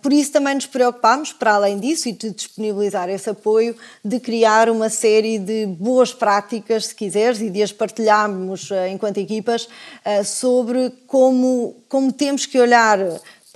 Por 0.00 0.12
isso 0.12 0.30
também 0.30 0.54
nos 0.54 0.66
preocupámos, 0.66 1.32
para 1.32 1.54
além 1.54 1.78
disso, 1.78 2.08
e 2.08 2.12
de 2.12 2.30
disponibilizar 2.30 3.08
esse 3.08 3.28
apoio, 3.28 3.74
de 4.04 4.20
criar 4.20 4.68
uma 4.68 4.88
série 4.88 5.38
de 5.38 5.66
boas 5.66 6.14
práticas, 6.14 6.86
se 6.86 6.94
quiseres, 6.94 7.40
e 7.40 7.50
de 7.50 7.62
as 7.62 7.72
partilharmos 7.72 8.70
ah, 8.70 8.88
enquanto 8.88 9.18
equipas, 9.18 9.68
ah, 10.04 10.22
sobre 10.22 10.92
como, 11.06 11.74
como 11.88 12.12
temos 12.12 12.46
que 12.46 12.60
olhar 12.60 12.98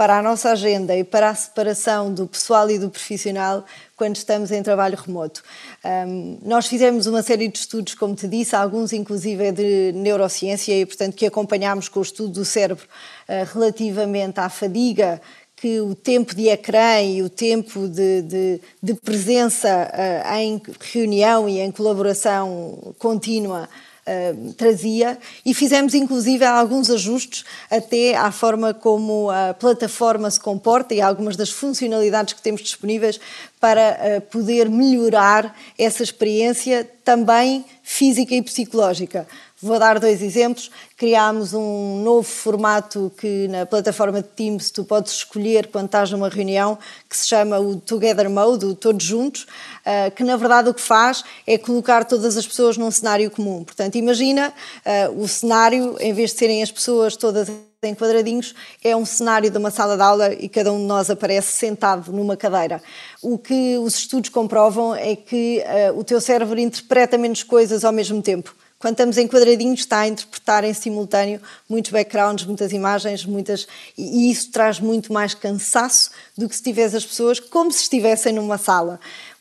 para 0.00 0.16
a 0.18 0.22
nossa 0.22 0.52
agenda 0.52 0.96
e 0.96 1.04
para 1.04 1.28
a 1.28 1.34
separação 1.34 2.14
do 2.14 2.26
pessoal 2.26 2.70
e 2.70 2.78
do 2.78 2.88
profissional 2.88 3.66
quando 3.94 4.16
estamos 4.16 4.50
em 4.50 4.62
trabalho 4.62 4.96
remoto. 4.96 5.42
Um, 5.84 6.38
nós 6.42 6.66
fizemos 6.66 7.06
uma 7.06 7.22
série 7.22 7.48
de 7.48 7.58
estudos, 7.58 7.94
como 7.94 8.14
te 8.14 8.26
disse, 8.26 8.56
alguns 8.56 8.94
inclusive 8.94 9.44
é 9.44 9.52
de 9.52 9.92
neurociência 9.92 10.72
e, 10.72 10.86
portanto, 10.86 11.14
que 11.14 11.26
acompanhámos 11.26 11.86
com 11.86 11.98
o 11.98 12.02
estudo 12.02 12.30
do 12.30 12.44
cérebro 12.46 12.86
uh, 13.28 13.52
relativamente 13.52 14.40
à 14.40 14.48
fadiga 14.48 15.20
que 15.60 15.78
o 15.78 15.94
tempo 15.94 16.34
de 16.34 16.48
ecrã 16.48 17.02
e 17.02 17.22
o 17.22 17.28
tempo 17.28 17.86
de, 17.86 18.22
de, 18.22 18.60
de 18.82 18.94
presença 18.94 19.68
uh, 19.68 20.34
em 20.36 20.60
reunião 20.80 21.46
e 21.46 21.60
em 21.60 21.70
colaboração 21.70 22.94
contínua 22.98 23.68
uh, 24.06 24.52
trazia 24.54 25.18
e 25.44 25.52
fizemos 25.52 25.92
inclusive 25.92 26.46
alguns 26.46 26.88
ajustes 26.88 27.44
até 27.70 28.16
à 28.16 28.32
forma 28.32 28.72
como 28.72 29.28
a 29.30 29.52
plataforma 29.52 30.30
se 30.30 30.40
comporta 30.40 30.94
e 30.94 31.00
algumas 31.02 31.36
das 31.36 31.50
funcionalidades 31.50 32.32
que 32.32 32.40
temos 32.40 32.62
disponíveis 32.62 33.20
para 33.60 33.98
uh, 34.00 34.20
poder 34.22 34.66
melhorar 34.70 35.54
essa 35.76 36.02
experiência 36.02 36.88
também 37.04 37.66
física 37.82 38.34
e 38.34 38.40
psicológica. 38.40 39.26
Vou 39.62 39.78
dar 39.78 39.98
dois 39.98 40.22
exemplos. 40.22 40.70
Criámos 40.96 41.52
um 41.52 42.02
novo 42.02 42.22
formato 42.22 43.12
que 43.18 43.46
na 43.48 43.66
plataforma 43.66 44.22
de 44.22 44.28
Teams 44.28 44.70
tu 44.70 44.84
podes 44.84 45.12
escolher 45.12 45.66
quando 45.66 45.84
estás 45.84 46.10
numa 46.10 46.30
reunião, 46.30 46.78
que 47.06 47.14
se 47.14 47.28
chama 47.28 47.60
o 47.60 47.76
Together 47.76 48.30
Mode, 48.30 48.64
o 48.64 48.74
Todos 48.74 49.04
Juntos, 49.04 49.42
uh, 49.42 50.10
que 50.16 50.24
na 50.24 50.36
verdade 50.36 50.70
o 50.70 50.74
que 50.74 50.80
faz 50.80 51.22
é 51.46 51.58
colocar 51.58 52.06
todas 52.06 52.38
as 52.38 52.46
pessoas 52.46 52.78
num 52.78 52.90
cenário 52.90 53.30
comum. 53.30 53.62
Portanto, 53.62 53.96
imagina 53.96 54.50
uh, 54.50 55.22
o 55.22 55.28
cenário, 55.28 55.94
em 56.00 56.14
vez 56.14 56.30
de 56.30 56.38
serem 56.38 56.62
as 56.62 56.72
pessoas 56.72 57.14
todas 57.14 57.48
em 57.82 57.94
quadradinhos, 57.94 58.54
é 58.82 58.96
um 58.96 59.04
cenário 59.04 59.50
de 59.50 59.58
uma 59.58 59.70
sala 59.70 59.96
de 59.96 60.02
aula 60.02 60.32
e 60.34 60.48
cada 60.48 60.72
um 60.72 60.78
de 60.78 60.84
nós 60.84 61.10
aparece 61.10 61.52
sentado 61.52 62.10
numa 62.12 62.36
cadeira. 62.36 62.82
O 63.22 63.36
que 63.36 63.76
os 63.78 63.96
estudos 63.96 64.30
comprovam 64.30 64.94
é 64.94 65.14
que 65.14 65.62
uh, 65.92 65.98
o 65.98 66.04
teu 66.04 66.18
cérebro 66.18 66.58
interpreta 66.58 67.18
menos 67.18 67.42
coisas 67.42 67.84
ao 67.84 67.92
mesmo 67.92 68.22
tempo. 68.22 68.54
Quando 68.80 68.94
estamos 68.94 69.18
em 69.18 69.28
quadradinhos, 69.28 69.80
está 69.80 69.98
a 69.98 70.08
interpretar 70.08 70.64
em 70.64 70.72
simultâneo 70.72 71.38
muitos 71.68 71.90
backgrounds, 71.90 72.46
muitas 72.46 72.72
imagens, 72.72 73.26
muitas. 73.26 73.68
E 73.96 74.30
isso 74.30 74.50
traz 74.50 74.80
muito 74.80 75.12
mais 75.12 75.34
cansaço 75.34 76.10
do 76.34 76.48
que 76.48 76.56
se 76.56 76.62
tivesse 76.62 76.96
as 76.96 77.04
pessoas 77.04 77.38
como 77.38 77.70
se 77.70 77.82
estivessem 77.82 78.32
numa 78.32 78.56
sala. 78.56 78.98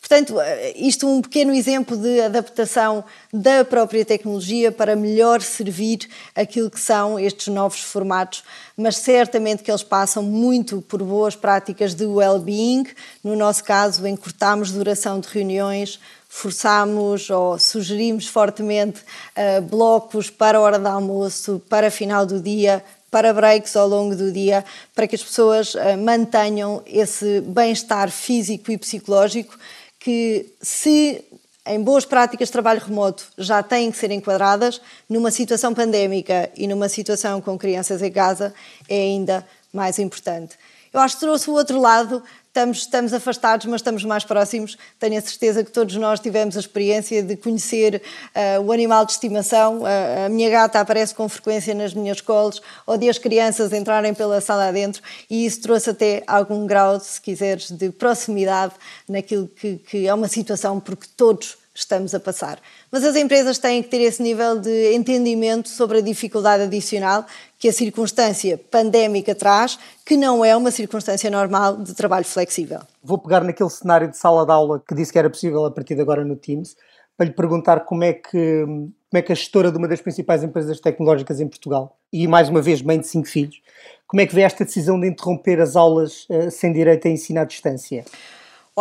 Portanto, 0.09 0.37
isto 0.75 1.05
é 1.05 1.09
um 1.09 1.21
pequeno 1.21 1.53
exemplo 1.53 1.95
de 1.95 2.19
adaptação 2.19 3.03
da 3.31 3.63
própria 3.63 4.03
tecnologia 4.03 4.71
para 4.71 4.95
melhor 4.95 5.39
servir 5.39 5.99
aquilo 6.33 6.67
que 6.67 6.79
são 6.79 7.19
estes 7.19 7.53
novos 7.53 7.81
formatos, 7.81 8.43
mas 8.75 8.97
certamente 8.97 9.61
que 9.61 9.69
eles 9.69 9.83
passam 9.83 10.23
muito 10.23 10.81
por 10.81 11.03
boas 11.03 11.35
práticas 11.35 11.93
de 11.93 12.07
well-being. 12.07 12.87
No 13.23 13.35
nosso 13.35 13.63
caso, 13.63 14.07
encurtamos 14.07 14.71
duração 14.71 15.19
de 15.19 15.27
reuniões, 15.27 15.99
forçámos 16.27 17.29
ou 17.29 17.59
sugerimos 17.59 18.25
fortemente 18.25 19.01
uh, 19.01 19.61
blocos 19.61 20.31
para 20.31 20.57
a 20.57 20.61
hora 20.61 20.79
de 20.79 20.87
almoço, 20.87 21.61
para 21.69 21.91
final 21.91 22.25
do 22.25 22.39
dia, 22.39 22.83
para 23.11 23.31
breaks 23.31 23.75
ao 23.75 23.87
longo 23.87 24.15
do 24.15 24.31
dia, 24.31 24.65
para 24.95 25.07
que 25.07 25.15
as 25.15 25.23
pessoas 25.23 25.75
uh, 25.75 25.79
mantenham 25.99 26.81
esse 26.87 27.41
bem-estar 27.41 28.09
físico 28.09 28.71
e 28.71 28.77
psicológico 28.77 29.55
que, 29.99 30.53
se 30.61 31.23
em 31.65 31.83
boas 31.83 32.05
práticas 32.05 32.47
de 32.47 32.51
trabalho 32.51 32.81
remoto 32.81 33.27
já 33.37 33.61
têm 33.61 33.91
que 33.91 33.97
ser 33.97 34.11
enquadradas, 34.11 34.81
numa 35.07 35.29
situação 35.29 35.73
pandémica 35.73 36.49
e 36.55 36.67
numa 36.67 36.89
situação 36.89 37.41
com 37.41 37.57
crianças 37.57 38.01
em 38.01 38.11
casa, 38.11 38.53
é 38.87 38.95
ainda 38.95 39.45
mais 39.71 39.99
importante. 39.99 40.57
Eu 40.91 40.99
acho 40.99 41.15
que 41.15 41.21
trouxe 41.21 41.49
o 41.49 41.53
outro 41.53 41.79
lado 41.79 42.23
estamos, 42.49 42.79
estamos 42.79 43.13
afastados, 43.13 43.65
mas 43.67 43.79
estamos 43.79 44.03
mais 44.03 44.23
próximos. 44.23 44.77
Tenho 44.99 45.17
a 45.17 45.21
certeza 45.21 45.63
que 45.63 45.71
todos 45.71 45.95
nós 45.95 46.19
tivemos 46.19 46.57
a 46.57 46.59
experiência 46.59 47.21
de 47.21 47.37
conhecer 47.37 48.01
uh, 48.35 48.61
o 48.61 48.71
animal 48.71 49.05
de 49.05 49.13
estimação. 49.13 49.81
Uh, 49.81 50.25
a 50.25 50.29
minha 50.29 50.49
gata 50.49 50.79
aparece 50.79 51.13
com 51.13 51.29
frequência 51.29 51.73
nas 51.73 51.93
minhas 51.93 52.21
colas, 52.21 52.61
ou 52.85 52.97
de 52.97 53.07
as 53.07 53.17
crianças 53.17 53.71
entrarem 53.71 54.13
pela 54.13 54.41
sala 54.41 54.67
adentro, 54.67 55.01
e 55.29 55.45
isso 55.45 55.61
trouxe 55.61 55.91
até 55.91 56.23
algum 56.27 56.65
grau, 56.65 56.99
se 56.99 57.21
quiseres, 57.21 57.71
de 57.71 57.91
proximidade 57.91 58.73
naquilo 59.07 59.47
que, 59.47 59.77
que 59.77 60.07
é 60.07 60.13
uma 60.13 60.27
situação 60.27 60.79
porque 60.79 61.07
todos 61.15 61.58
estamos 61.73 62.13
a 62.13 62.19
passar. 62.19 62.59
Mas 62.91 63.03
as 63.03 63.15
empresas 63.15 63.57
têm 63.57 63.81
que 63.81 63.89
ter 63.89 64.01
esse 64.01 64.21
nível 64.21 64.59
de 64.59 64.93
entendimento 64.93 65.69
sobre 65.69 65.99
a 65.99 66.01
dificuldade 66.01 66.63
adicional 66.63 67.25
que 67.57 67.67
a 67.67 67.73
circunstância 67.73 68.57
pandémica 68.69 69.35
traz, 69.35 69.77
que 70.05 70.17
não 70.17 70.43
é 70.43 70.55
uma 70.55 70.71
circunstância 70.71 71.29
normal 71.29 71.77
de 71.77 71.93
trabalho 71.93 72.25
flexível. 72.25 72.79
Vou 73.03 73.17
pegar 73.17 73.43
naquele 73.43 73.69
cenário 73.69 74.09
de 74.09 74.17
sala 74.17 74.45
de 74.45 74.51
aula 74.51 74.81
que 74.87 74.95
disse 74.95 75.11
que 75.11 75.19
era 75.19 75.29
possível 75.29 75.65
a 75.65 75.71
partir 75.71 75.95
de 75.95 76.01
agora 76.01 76.23
no 76.23 76.35
Teams, 76.35 76.75
para 77.17 77.27
lhe 77.27 77.33
perguntar 77.33 77.81
como 77.81 78.03
é 78.03 78.13
que, 78.13 78.63
como 78.63 79.15
é 79.15 79.21
que 79.21 79.31
a 79.33 79.35
gestora 79.35 79.71
de 79.71 79.77
uma 79.77 79.89
das 79.89 79.99
principais 79.99 80.41
empresas 80.41 80.79
tecnológicas 80.79 81.41
em 81.41 81.47
Portugal, 81.47 81.97
e 82.13 82.25
mais 82.27 82.47
uma 82.47 82.61
vez 82.61 82.81
mãe 82.81 82.97
de 82.97 83.07
cinco 83.07 83.27
filhos, 83.27 83.61
como 84.07 84.21
é 84.21 84.25
que 84.25 84.33
vê 84.33 84.41
esta 84.41 84.63
decisão 84.63 84.97
de 84.97 85.07
interromper 85.07 85.59
as 85.59 85.75
aulas 85.75 86.25
uh, 86.29 86.49
sem 86.49 86.71
direito 86.71 87.07
a 87.07 87.11
ensino 87.11 87.41
à 87.41 87.43
distância? 87.43 88.05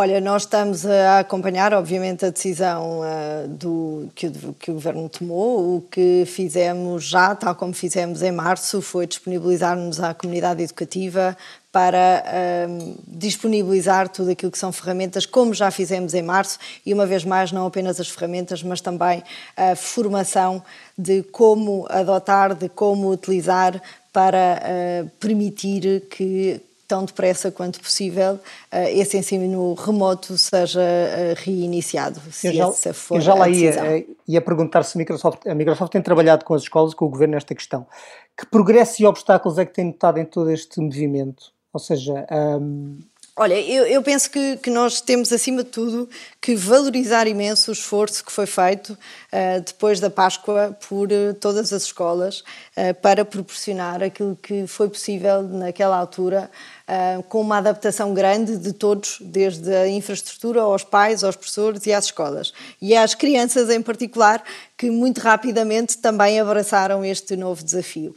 Olha, 0.00 0.20
nós 0.20 0.42
estamos 0.42 0.86
a 0.86 1.18
acompanhar, 1.18 1.74
obviamente, 1.74 2.24
a 2.24 2.30
decisão 2.30 3.00
uh, 3.00 3.48
do, 3.48 4.08
que, 4.14 4.30
que 4.60 4.70
o 4.70 4.74
Governo 4.74 5.08
tomou. 5.08 5.78
O 5.78 5.80
que 5.90 6.22
fizemos 6.24 7.02
já, 7.02 7.34
tal 7.34 7.52
como 7.56 7.74
fizemos 7.74 8.22
em 8.22 8.30
março, 8.30 8.80
foi 8.80 9.08
disponibilizar-nos 9.08 9.98
à 9.98 10.14
comunidade 10.14 10.62
educativa 10.62 11.36
para 11.72 12.22
uh, 12.24 12.96
disponibilizar 13.08 14.08
tudo 14.08 14.30
aquilo 14.30 14.52
que 14.52 14.58
são 14.58 14.70
ferramentas, 14.70 15.26
como 15.26 15.52
já 15.52 15.68
fizemos 15.68 16.14
em 16.14 16.22
março, 16.22 16.60
e 16.86 16.94
uma 16.94 17.04
vez 17.04 17.24
mais, 17.24 17.50
não 17.50 17.66
apenas 17.66 17.98
as 17.98 18.08
ferramentas, 18.08 18.62
mas 18.62 18.80
também 18.80 19.24
a 19.56 19.74
formação 19.74 20.62
de 20.96 21.24
como 21.24 21.86
adotar, 21.90 22.54
de 22.54 22.68
como 22.68 23.10
utilizar 23.10 23.82
para 24.12 24.62
uh, 24.62 25.10
permitir 25.18 26.02
que 26.08 26.67
tão 26.88 27.04
depressa 27.04 27.52
quanto 27.52 27.78
possível 27.80 28.40
eh, 28.72 28.98
esse 28.98 29.18
ensino 29.18 29.74
remoto 29.74 30.38
seja 30.38 30.80
eh, 30.80 31.34
reiniciado, 31.36 32.18
se 32.32 32.46
eu 32.46 32.52
já, 32.54 32.68
essa 32.68 32.94
for 32.94 33.16
eu 33.16 33.20
já 33.20 33.34
lá 33.34 33.46
ia, 33.46 33.70
eh, 33.70 34.06
ia 34.26 34.40
perguntar 34.40 34.82
se 34.82 34.96
a 34.96 34.98
Microsoft, 34.98 35.46
a 35.46 35.54
Microsoft 35.54 35.92
tem 35.92 36.00
trabalhado 36.00 36.46
com 36.46 36.54
as 36.54 36.62
escolas, 36.62 36.94
com 36.94 37.04
o 37.04 37.08
governo 37.10 37.34
nesta 37.34 37.54
questão. 37.54 37.86
Que 38.34 38.46
progressos 38.46 38.98
e 39.00 39.04
obstáculos 39.04 39.58
é 39.58 39.66
que 39.66 39.74
tem 39.74 39.84
notado 39.84 40.18
em 40.18 40.24
todo 40.24 40.50
este 40.50 40.80
movimento? 40.80 41.52
Ou 41.72 41.78
seja, 41.78 42.26
um, 42.60 42.98
Olha, 43.40 43.54
eu, 43.54 43.86
eu 43.86 44.02
penso 44.02 44.28
que, 44.28 44.56
que, 44.56 44.68
nós 44.68 45.00
temos, 45.00 45.32
acima 45.32 45.62
de 45.62 45.70
tudo, 45.70 46.10
que 46.40 46.56
valorizar 46.56 47.28
imenso 47.28 47.70
o 47.70 47.72
esforço 47.72 48.24
que 48.24 48.32
foi 48.32 48.46
feito 48.46 48.94
uh, 48.94 49.60
depois 49.64 50.00
da 50.00 50.10
Páscoa 50.10 50.76
por 50.88 51.06
uh, 51.12 51.32
todas 51.34 51.72
as 51.72 51.84
escolas 51.84 52.40
uh, 52.40 52.92
para 53.00 53.24
proporcionar 53.24 54.02
aquilo 54.02 54.36
que 54.42 54.66
foi 54.66 54.88
possível 54.88 55.40
naquela 55.42 55.96
altura, 55.96 56.50
com 57.28 57.42
uma 57.42 57.58
adaptação 57.58 58.14
grande 58.14 58.56
de 58.56 58.72
todos, 58.72 59.18
desde 59.20 59.70
a 59.74 59.86
infraestrutura 59.86 60.62
aos 60.62 60.82
pais, 60.82 61.22
aos 61.22 61.36
professores 61.36 61.84
e 61.84 61.92
às 61.92 62.06
escolas. 62.06 62.54
E 62.80 62.96
às 62.96 63.14
crianças 63.14 63.68
em 63.68 63.82
particular, 63.82 64.42
que 64.74 64.90
muito 64.90 65.18
rapidamente 65.18 65.98
também 65.98 66.40
abraçaram 66.40 67.04
este 67.04 67.36
novo 67.36 67.62
desafio. 67.62 68.16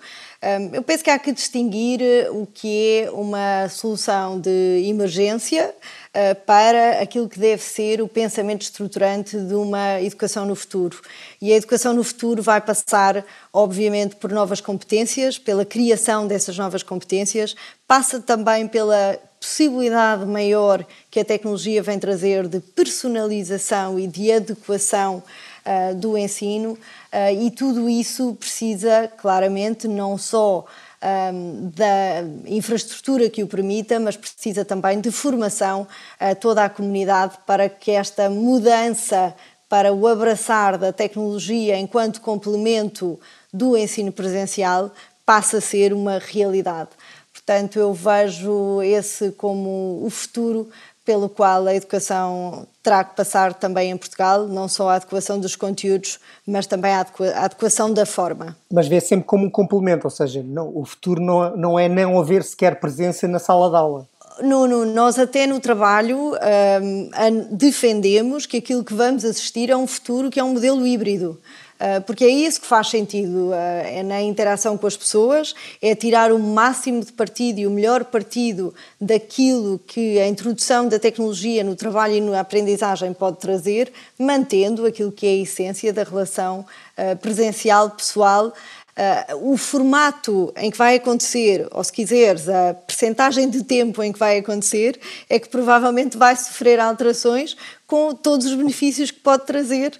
Eu 0.73 0.81
penso 0.81 1.03
que 1.03 1.09
há 1.11 1.19
que 1.19 1.31
distinguir 1.31 2.01
eh, 2.01 2.27
o 2.31 2.47
que 2.47 3.03
é 3.03 3.11
uma 3.11 3.69
solução 3.69 4.39
de 4.39 4.83
emergência 4.87 5.71
eh, 6.15 6.33
para 6.33 6.99
aquilo 6.99 7.29
que 7.29 7.39
deve 7.39 7.61
ser 7.61 8.01
o 8.01 8.07
pensamento 8.07 8.63
estruturante 8.63 9.37
de 9.37 9.53
uma 9.53 10.01
educação 10.01 10.43
no 10.43 10.55
futuro. 10.55 10.99
E 11.39 11.53
a 11.53 11.57
educação 11.57 11.93
no 11.93 12.03
futuro 12.03 12.41
vai 12.41 12.59
passar, 12.59 13.23
obviamente, 13.53 14.15
por 14.15 14.31
novas 14.31 14.59
competências, 14.59 15.37
pela 15.37 15.63
criação 15.63 16.25
dessas 16.25 16.57
novas 16.57 16.81
competências, 16.81 17.55
passa 17.87 18.19
também 18.19 18.67
pela 18.67 19.19
possibilidade 19.39 20.25
maior 20.25 20.83
que 21.11 21.19
a 21.19 21.25
tecnologia 21.25 21.83
vem 21.83 21.99
trazer 21.99 22.47
de 22.47 22.59
personalização 22.59 23.99
e 23.99 24.07
de 24.07 24.31
adequação 24.31 25.21
uh, 25.65 25.95
do 25.95 26.17
ensino, 26.17 26.71
uh, 26.71 27.33
e 27.41 27.51
tudo 27.51 27.89
isso 27.89 28.35
precisa, 28.35 29.11
claramente, 29.17 29.87
não 29.87 30.17
só 30.17 30.65
um, 31.01 31.71
da 31.73 32.23
infraestrutura 32.45 33.29
que 33.29 33.43
o 33.43 33.47
permita, 33.47 33.99
mas 33.99 34.15
precisa 34.15 34.63
também 34.63 34.99
de 35.01 35.11
formação 35.11 35.87
a 36.19 36.35
toda 36.35 36.63
a 36.63 36.69
comunidade 36.69 37.37
para 37.45 37.67
que 37.67 37.91
esta 37.91 38.29
mudança 38.29 39.33
para 39.67 39.93
o 39.93 40.07
abraçar 40.07 40.77
da 40.77 40.91
tecnologia 40.91 41.77
enquanto 41.77 42.21
complemento 42.21 43.19
do 43.53 43.77
ensino 43.77 44.11
presencial 44.11 44.91
passe 45.25 45.55
a 45.55 45.61
ser 45.61 45.93
uma 45.93 46.19
realidade. 46.19 46.89
Portanto, 47.33 47.79
eu 47.79 47.93
vejo 47.93 48.81
esse 48.81 49.31
como 49.31 50.01
o 50.05 50.09
futuro 50.09 50.69
pelo 51.03 51.27
qual 51.27 51.67
a 51.67 51.75
educação 51.75 52.67
terá 52.83 53.03
que 53.03 53.15
passar 53.15 53.53
também 53.53 53.91
em 53.91 53.97
Portugal, 53.97 54.47
não 54.47 54.67
só 54.67 54.89
a 54.89 54.95
adequação 54.95 55.39
dos 55.39 55.55
conteúdos, 55.55 56.19
mas 56.45 56.67
também 56.67 56.93
a 56.93 57.05
adequação 57.35 57.91
da 57.91 58.05
forma. 58.05 58.55
Mas 58.71 58.87
vê 58.87 58.99
sempre 58.99 59.25
como 59.25 59.45
um 59.45 59.49
complemento, 59.49 60.05
ou 60.05 60.11
seja, 60.11 60.43
não, 60.43 60.71
o 60.75 60.85
futuro 60.85 61.21
não, 61.21 61.55
não 61.57 61.79
é 61.79 61.89
não 61.89 62.19
haver 62.19 62.43
sequer 62.43 62.79
presença 62.79 63.27
na 63.27 63.39
sala 63.39 63.69
de 63.69 63.75
aula. 63.75 64.07
Nuno, 64.41 64.85
nós 64.85 65.19
até 65.19 65.45
no 65.45 65.59
trabalho 65.59 66.33
um, 66.33 67.55
defendemos 67.55 68.45
que 68.45 68.57
aquilo 68.57 68.83
que 68.83 68.93
vamos 68.93 69.25
assistir 69.25 69.69
é 69.69 69.75
um 69.75 69.85
futuro 69.85 70.29
que 70.29 70.39
é 70.39 70.43
um 70.43 70.53
modelo 70.53 70.85
híbrido. 70.85 71.39
Ah, 71.83 71.99
porque 71.99 72.23
é 72.23 72.29
isso 72.29 72.61
que 72.61 72.67
faz 72.67 72.89
sentido, 72.89 73.51
ah, 73.51 73.57
é 73.57 74.03
na 74.03 74.21
interação 74.21 74.77
com 74.77 74.85
as 74.85 74.95
pessoas, 74.95 75.55
é 75.81 75.95
tirar 75.95 76.31
o 76.31 76.37
máximo 76.37 77.03
de 77.03 77.11
partido 77.11 77.57
e 77.57 77.65
o 77.65 77.71
melhor 77.71 78.05
partido 78.05 78.71
daquilo 78.99 79.79
que 79.87 80.19
a 80.19 80.27
introdução 80.27 80.87
da 80.87 80.99
tecnologia 80.99 81.63
no 81.63 81.75
trabalho 81.75 82.13
e 82.13 82.21
na 82.21 82.39
aprendizagem 82.39 83.11
pode 83.13 83.39
trazer, 83.39 83.91
mantendo 84.19 84.85
aquilo 84.85 85.11
que 85.11 85.25
é 85.25 85.29
a 85.31 85.41
essência 85.41 85.91
da 85.91 86.03
relação 86.03 86.63
ah, 86.95 87.15
presencial 87.15 87.89
pessoal 87.89 88.53
Uh, 88.91 89.53
o 89.53 89.57
formato 89.57 90.51
em 90.57 90.69
que 90.69 90.77
vai 90.77 90.95
acontecer, 90.95 91.65
ou 91.71 91.81
se 91.83 91.91
quiseres, 91.91 92.49
a 92.49 92.73
percentagem 92.73 93.49
de 93.49 93.63
tempo 93.63 94.03
em 94.03 94.11
que 94.11 94.19
vai 94.19 94.37
acontecer, 94.37 94.99
é 95.29 95.39
que 95.39 95.47
provavelmente 95.47 96.17
vai 96.17 96.35
sofrer 96.35 96.79
alterações 96.79 97.55
com 97.87 98.13
todos 98.13 98.45
os 98.45 98.53
benefícios 98.53 99.09
que 99.09 99.19
pode 99.19 99.45
trazer 99.45 99.97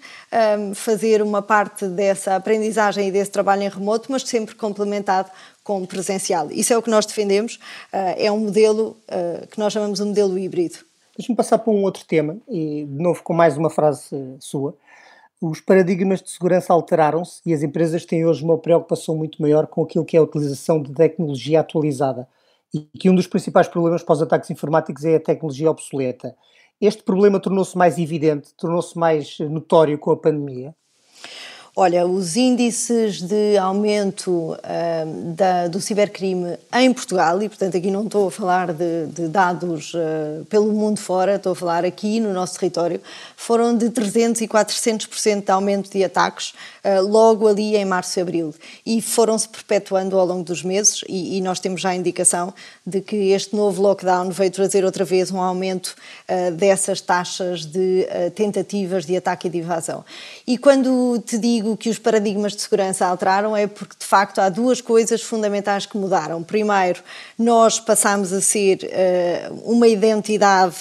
um, 0.59 0.75
fazer 0.75 1.21
uma 1.21 1.41
parte 1.41 1.87
dessa 1.87 2.35
aprendizagem 2.35 3.07
e 3.07 3.11
desse 3.11 3.31
trabalho 3.31 3.63
em 3.63 3.69
remoto, 3.69 4.11
mas 4.11 4.23
sempre 4.23 4.55
complementado 4.55 5.31
com 5.63 5.85
presencial. 5.85 6.51
Isso 6.51 6.73
é 6.73 6.77
o 6.77 6.81
que 6.81 6.89
nós 6.89 7.05
defendemos, 7.05 7.55
uh, 7.93 8.15
é 8.17 8.31
um 8.31 8.39
modelo 8.39 8.97
uh, 9.07 9.47
que 9.47 9.57
nós 9.57 9.71
chamamos 9.71 9.99
de 9.99 10.03
um 10.03 10.07
modelo 10.07 10.37
híbrido. 10.37 10.79
Deixa-me 11.17 11.35
passar 11.35 11.57
para 11.59 11.71
um 11.71 11.83
outro 11.83 12.03
tema, 12.05 12.37
e 12.47 12.85
de 12.85 13.01
novo 13.01 13.21
com 13.23 13.33
mais 13.33 13.57
uma 13.57 13.69
frase 13.69 14.09
sua 14.39 14.75
os 15.41 15.59
paradigmas 15.59 16.21
de 16.21 16.29
segurança 16.29 16.71
alteraram-se 16.71 17.41
e 17.43 17.51
as 17.51 17.63
empresas 17.63 18.05
têm 18.05 18.23
hoje 18.25 18.43
uma 18.43 18.59
preocupação 18.59 19.15
muito 19.17 19.41
maior 19.41 19.65
com 19.65 19.81
aquilo 19.81 20.05
que 20.05 20.15
é 20.15 20.19
a 20.19 20.23
utilização 20.23 20.79
de 20.79 20.93
tecnologia 20.93 21.61
atualizada 21.61 22.27
e 22.71 22.81
que 22.99 23.09
um 23.09 23.15
dos 23.15 23.25
principais 23.25 23.67
problemas 23.67 24.03
para 24.03 24.13
os 24.13 24.21
ataques 24.21 24.51
informáticos 24.51 25.03
é 25.03 25.15
a 25.15 25.19
tecnologia 25.19 25.71
obsoleta. 25.71 26.35
Este 26.79 27.01
problema 27.01 27.39
tornou-se 27.39 27.75
mais 27.75 27.97
evidente, 27.97 28.53
tornou-se 28.55 28.95
mais 28.97 29.39
notório 29.39 29.97
com 29.97 30.11
a 30.11 30.17
pandemia? 30.17 30.75
Olha, 31.73 32.05
os 32.05 32.35
índices 32.35 33.21
de 33.21 33.57
aumento 33.57 34.29
uh, 34.29 34.57
da, 35.33 35.69
do 35.69 35.79
cibercrime 35.79 36.57
em 36.73 36.91
Portugal, 36.91 37.41
e 37.41 37.47
portanto 37.47 37.77
aqui 37.77 37.89
não 37.89 38.03
estou 38.03 38.27
a 38.27 38.31
falar 38.31 38.73
de, 38.73 39.05
de 39.05 39.29
dados 39.29 39.93
uh, 39.93 40.43
pelo 40.49 40.73
mundo 40.73 40.99
fora, 40.99 41.35
estou 41.35 41.53
a 41.53 41.55
falar 41.55 41.85
aqui 41.85 42.19
no 42.19 42.33
nosso 42.33 42.59
território, 42.59 42.99
foram 43.37 43.77
de 43.77 43.89
300 43.89 44.41
e 44.41 44.49
400% 44.49 45.45
de 45.45 45.51
aumento 45.51 45.89
de 45.89 46.03
ataques 46.03 46.49
uh, 46.83 47.07
logo 47.07 47.47
ali 47.47 47.77
em 47.77 47.85
março 47.85 48.19
e 48.19 48.21
abril. 48.21 48.53
E 48.85 49.01
foram-se 49.01 49.47
perpetuando 49.47 50.19
ao 50.19 50.25
longo 50.25 50.43
dos 50.43 50.63
meses, 50.63 51.05
e, 51.07 51.37
e, 51.37 51.41
nós 51.41 51.61
temos 51.61 51.79
já 51.79 51.91
a 51.91 51.95
indicação 51.95 52.53
de 52.85 52.99
que 52.99 53.31
este 53.31 53.55
novo 53.55 53.81
lockdown 53.81 54.29
veio 54.29 54.51
trazer 54.51 54.83
outra 54.83 55.05
vez 55.05 55.31
um 55.31 55.39
aumento 55.39 55.95
dessas 56.53 56.99
taxas 56.99 57.65
de 57.65 58.07
tentativas 58.35 59.05
de 59.05 59.15
ataque 59.15 59.47
e 59.47 59.49
de 59.49 59.59
invasão. 59.59 60.03
E 60.45 60.57
quando 60.57 61.21
te 61.25 61.37
digo 61.37 61.60
digo 61.61 61.77
que 61.77 61.89
os 61.89 61.99
paradigmas 61.99 62.53
de 62.53 62.61
segurança 62.61 63.05
alteraram 63.05 63.55
é 63.55 63.67
porque, 63.67 63.95
de 63.99 64.05
facto, 64.05 64.39
há 64.39 64.49
duas 64.49 64.81
coisas 64.81 65.21
fundamentais 65.21 65.85
que 65.85 65.97
mudaram. 65.97 66.41
Primeiro, 66.41 67.01
nós 67.37 67.79
passamos 67.79 68.33
a 68.33 68.41
ser 68.41 68.79
uh, 68.83 69.71
uma 69.71 69.87
identidade 69.87 70.75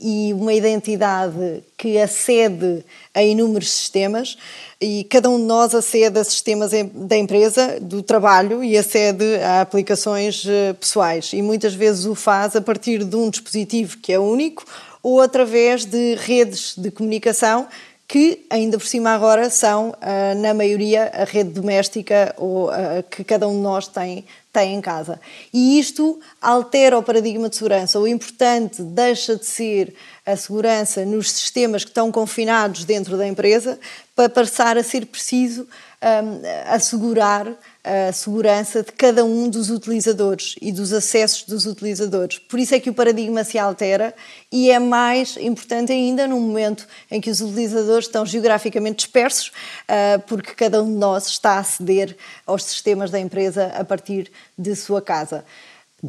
e 0.00 0.32
uma 0.32 0.52
identidade 0.52 1.62
que 1.76 1.98
acede 1.98 2.84
a 3.14 3.22
inúmeros 3.22 3.70
sistemas 3.70 4.36
e 4.80 5.04
cada 5.04 5.30
um 5.30 5.38
de 5.38 5.44
nós 5.44 5.74
acede 5.74 6.18
a 6.18 6.24
sistemas 6.24 6.72
da 6.92 7.16
empresa, 7.16 7.78
do 7.80 8.02
trabalho 8.02 8.64
e 8.64 8.76
acede 8.76 9.36
a 9.36 9.60
aplicações 9.60 10.44
eh, 10.44 10.72
pessoais 10.72 11.32
e 11.32 11.40
muitas 11.40 11.72
vezes 11.72 12.04
o 12.04 12.16
faz 12.16 12.56
a 12.56 12.60
partir 12.60 13.04
de 13.04 13.14
um 13.14 13.30
dispositivo 13.30 13.98
que 13.98 14.12
é 14.12 14.18
único 14.18 14.64
ou 15.04 15.20
através 15.20 15.84
de 15.84 16.16
redes 16.16 16.74
de 16.76 16.90
comunicação 16.90 17.68
que 18.08 18.46
ainda 18.48 18.78
por 18.78 18.86
cima 18.86 19.10
agora 19.10 19.50
são, 19.50 19.94
ah, 20.00 20.34
na 20.34 20.54
maioria, 20.54 21.10
a 21.12 21.24
rede 21.24 21.50
doméstica 21.50 22.34
ou 22.36 22.70
ah, 22.70 23.02
que 23.10 23.24
cada 23.24 23.48
um 23.48 23.56
de 23.56 23.62
nós 23.62 23.88
tem, 23.88 24.24
tem 24.52 24.74
em 24.74 24.80
casa. 24.80 25.20
E 25.52 25.78
isto 25.78 26.20
altera 26.40 26.98
o 26.98 27.02
paradigma 27.02 27.48
de 27.48 27.56
segurança. 27.56 27.98
O 27.98 28.06
importante 28.06 28.82
deixa 28.82 29.36
de 29.36 29.44
ser 29.44 29.94
a 30.24 30.36
segurança 30.36 31.04
nos 31.04 31.30
sistemas 31.30 31.84
que 31.84 31.90
estão 31.90 32.12
confinados 32.12 32.84
dentro 32.84 33.16
da 33.16 33.26
empresa 33.26 33.78
para 34.14 34.28
passar 34.28 34.78
a 34.78 34.82
ser 34.82 35.06
preciso 35.06 35.66
um, 36.02 36.72
assegurar 36.72 37.56
a 37.82 38.12
segurança 38.12 38.82
de 38.82 38.90
cada 38.92 39.24
um 39.24 39.48
dos 39.48 39.70
utilizadores 39.70 40.56
e 40.60 40.72
dos 40.72 40.92
acessos 40.92 41.44
dos 41.44 41.66
utilizadores. 41.66 42.38
Por 42.38 42.58
isso 42.58 42.74
é 42.74 42.80
que 42.80 42.90
o 42.90 42.94
paradigma 42.94 43.44
se 43.44 43.58
altera 43.58 44.14
e 44.50 44.70
é 44.70 44.78
mais 44.78 45.36
importante 45.36 45.92
ainda 45.92 46.26
no 46.26 46.40
momento 46.40 46.86
em 47.10 47.20
que 47.20 47.30
os 47.30 47.40
utilizadores 47.40 48.06
estão 48.06 48.26
geograficamente 48.26 49.04
dispersos, 49.04 49.48
uh, 49.48 50.20
porque 50.26 50.52
cada 50.54 50.82
um 50.82 50.92
de 50.92 50.98
nós 50.98 51.26
está 51.28 51.52
a 51.52 51.58
aceder 51.60 52.16
aos 52.44 52.64
sistemas 52.64 53.10
da 53.10 53.20
empresa 53.20 53.72
a 53.76 53.84
partir 53.84 54.32
de 54.58 54.74
sua 54.74 55.00
casa. 55.00 55.44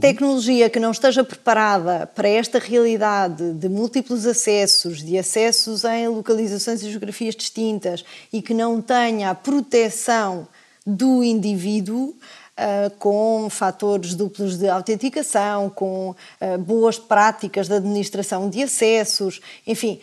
Tecnologia 0.02 0.70
que 0.70 0.82
não 0.82 0.92
esteja 0.92 1.24
preparada 1.24 2.06
para 2.08 2.28
esta 2.28 2.60
realidade 2.60 3.54
de 3.54 3.70
múltiplos 3.70 4.26
acessos, 4.26 5.02
de 5.02 5.18
acessos 5.18 5.86
em 5.86 6.10
localizações 6.10 6.84
e 6.84 6.92
geografias 6.92 7.34
distintas 7.34 8.04
e 8.32 8.42
que 8.42 8.54
não 8.54 8.82
tenha 8.82 9.30
a 9.30 9.36
proteção 9.36 10.48
do 10.86 11.24
indivíduo 11.24 12.14
Uh, 12.58 12.90
com 12.98 13.48
fatores 13.52 14.16
duplos 14.16 14.58
de 14.58 14.68
autenticação, 14.68 15.70
com 15.70 16.10
uh, 16.42 16.58
boas 16.58 16.98
práticas 16.98 17.68
de 17.68 17.76
administração 17.76 18.50
de 18.50 18.64
acessos, 18.64 19.40
enfim, 19.68 20.00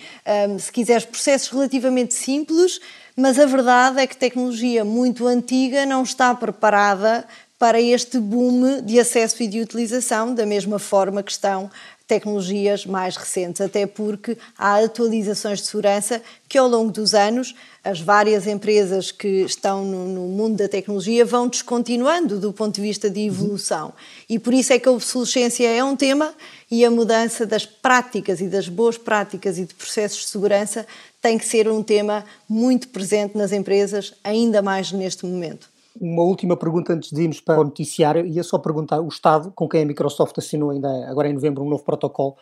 um, 0.49 0.57
se 0.57 0.71
quiseres, 0.71 1.05
processos 1.05 1.49
relativamente 1.49 2.15
simples, 2.15 2.79
mas 3.17 3.41
a 3.41 3.47
verdade 3.47 4.01
é 4.01 4.07
que 4.07 4.17
tecnologia 4.17 4.85
muito 4.85 5.27
antiga 5.27 5.85
não 5.85 6.05
está 6.05 6.33
preparada 6.33 7.27
para 7.59 7.81
este 7.81 8.19
boom 8.19 8.83
de 8.83 8.99
acesso 8.99 9.43
e 9.43 9.47
de 9.47 9.61
utilização, 9.61 10.35
da 10.35 10.45
mesma 10.45 10.79
forma 10.79 11.23
que 11.23 11.31
estão 11.31 11.71
tecnologias 12.07 12.85
mais 12.85 13.17
recentes, 13.17 13.63
até 13.63 13.87
porque 13.87 14.37
há 14.59 14.77
atualizações 14.85 15.61
de 15.61 15.67
segurança 15.69 16.21
que 16.47 16.59
ao 16.59 16.69
longo 16.69 16.93
dos 16.93 17.15
anos 17.15 17.55
as 17.83 18.01
várias 18.01 18.47
empresas 18.47 19.11
que 19.11 19.43
estão 19.43 19.85
no, 19.85 20.07
no, 20.07 20.29
mundo 20.29 20.57
da 20.57 20.69
tecnologia 20.69 21.25
vão 21.25 21.49
descontinuando 21.49 22.39
do 22.39 22.53
ponto 22.53 22.75
de 22.75 22.83
vista 22.83 23.09
de 23.09 23.27
evolução. 23.27 23.95
E 24.29 24.39
por 24.39 24.53
isso 24.53 24.73
é 24.75 24.79
que 24.79 24.89
a 24.89 24.93
obsolescência 24.93 25.67
é 25.67 25.83
um 25.83 25.97
tema 25.97 26.35
e 26.71 26.85
a 26.85 26.91
mudança 26.91 27.47
das 27.47 27.65
práticas 27.65 28.41
e 28.41 28.49
das 28.49 28.69
boas 28.69 28.99
práticas 28.99 29.57
e 29.57 29.65
de 29.65 29.75
processos 29.75 30.21
de 30.21 30.27
segurança 30.27 30.87
tem 31.23 31.39
que 31.39 31.47
ser 31.47 31.69
um 31.69 31.83
tema 31.83 32.25
muito 32.47 32.89
presente 32.89 33.37
nas 33.37 33.51
empresas, 33.51 34.13
ainda 34.23 34.61
mais 34.61 34.93
neste 34.93 35.25
momento. 35.25 35.74
Uma 36.01 36.23
última 36.23 36.57
pergunta 36.57 36.93
antes 36.93 37.11
de 37.11 37.23
irmos 37.23 37.41
para 37.41 37.61
o 37.61 37.65
noticiário, 37.65 38.27
ia 38.27 38.43
só 38.43 38.59
perguntar: 38.59 39.01
o 39.01 39.09
Estado, 39.09 39.53
com 39.53 39.69
quem 39.69 39.83
a 39.83 39.87
Microsoft 39.87 40.37
assinou 40.39 40.71
ainda 40.71 40.89
agora 41.09 41.29
em 41.29 41.33
novembro 41.33 41.63
um 41.63 41.69
novo 41.69 41.85
protocolo, 41.85 42.37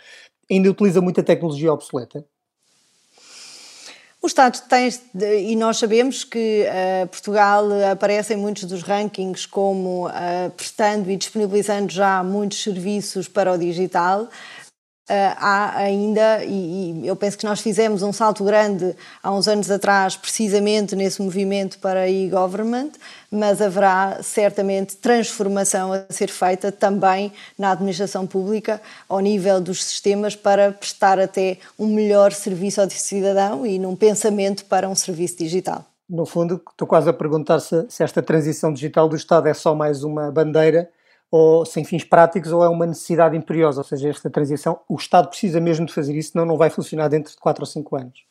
ainda 0.50 0.70
utiliza 0.70 1.00
muita 1.00 1.22
tecnologia 1.22 1.72
obsoleta? 1.72 2.24
O 4.22 4.28
Estado 4.28 4.56
tem, 4.68 4.88
e 5.50 5.56
nós 5.56 5.78
sabemos 5.78 6.22
que 6.22 6.64
uh, 6.64 7.08
Portugal 7.08 7.66
aparece 7.90 8.32
em 8.32 8.36
muitos 8.36 8.64
dos 8.64 8.80
rankings 8.82 9.48
como 9.48 10.06
uh, 10.06 10.48
prestando 10.56 11.10
e 11.10 11.16
disponibilizando 11.16 11.92
já 11.92 12.22
muitos 12.22 12.62
serviços 12.62 13.26
para 13.26 13.52
o 13.52 13.58
digital. 13.58 14.28
Uh, 15.10 15.34
há 15.36 15.78
ainda, 15.78 16.44
e, 16.44 17.02
e, 17.02 17.06
eu 17.08 17.16
penso 17.16 17.36
que 17.36 17.44
nós 17.44 17.60
fizemos 17.60 18.04
um 18.04 18.12
salto 18.12 18.44
grande 18.44 18.94
há 19.20 19.32
uns 19.32 19.48
anos 19.48 19.68
atrás, 19.68 20.16
precisamente 20.16 20.94
nesse 20.94 21.20
movimento 21.20 21.80
para 21.80 22.08
e-government, 22.08 22.90
mas 23.28 23.60
haverá 23.60 24.20
certamente 24.22 24.96
transformação 24.96 25.92
a 25.92 26.04
ser 26.08 26.28
feita 26.28 26.70
também 26.70 27.32
na 27.58 27.72
administração 27.72 28.28
pública, 28.28 28.80
ao 29.08 29.18
nível 29.18 29.60
dos 29.60 29.82
sistemas, 29.82 30.36
para 30.36 30.70
prestar 30.70 31.18
até 31.18 31.58
um 31.76 31.88
melhor 31.88 32.32
serviço 32.32 32.80
ao 32.80 32.88
cidadão 32.88 33.66
e 33.66 33.80
num 33.80 33.96
pensamento 33.96 34.64
para 34.66 34.88
um 34.88 34.94
serviço 34.94 35.38
digital. 35.38 35.84
No 36.08 36.24
fundo, 36.24 36.62
estou 36.70 36.86
quase 36.86 37.10
a 37.10 37.12
perguntar 37.12 37.58
se, 37.58 37.86
se 37.88 38.04
esta 38.04 38.22
transição 38.22 38.72
digital 38.72 39.08
do 39.08 39.16
Estado 39.16 39.48
é 39.48 39.54
só 39.54 39.74
mais 39.74 40.04
uma 40.04 40.30
bandeira 40.30 40.88
ou 41.32 41.64
sem 41.64 41.82
fins 41.82 42.04
práticos 42.04 42.52
ou 42.52 42.62
é 42.62 42.68
uma 42.68 42.84
necessidade 42.84 43.34
imperiosa, 43.34 43.80
ou 43.80 43.84
seja, 43.84 44.10
esta 44.10 44.28
transição, 44.28 44.78
o 44.86 44.96
Estado 44.96 45.28
precisa 45.28 45.58
mesmo 45.58 45.86
de 45.86 45.92
fazer 45.94 46.14
isso, 46.14 46.32
senão 46.32 46.44
não 46.44 46.58
vai 46.58 46.68
funcionar 46.68 47.08
dentro 47.08 47.32
de 47.32 47.38
4 47.38 47.62
ou 47.62 47.66
5 47.66 47.96
anos. 47.96 48.22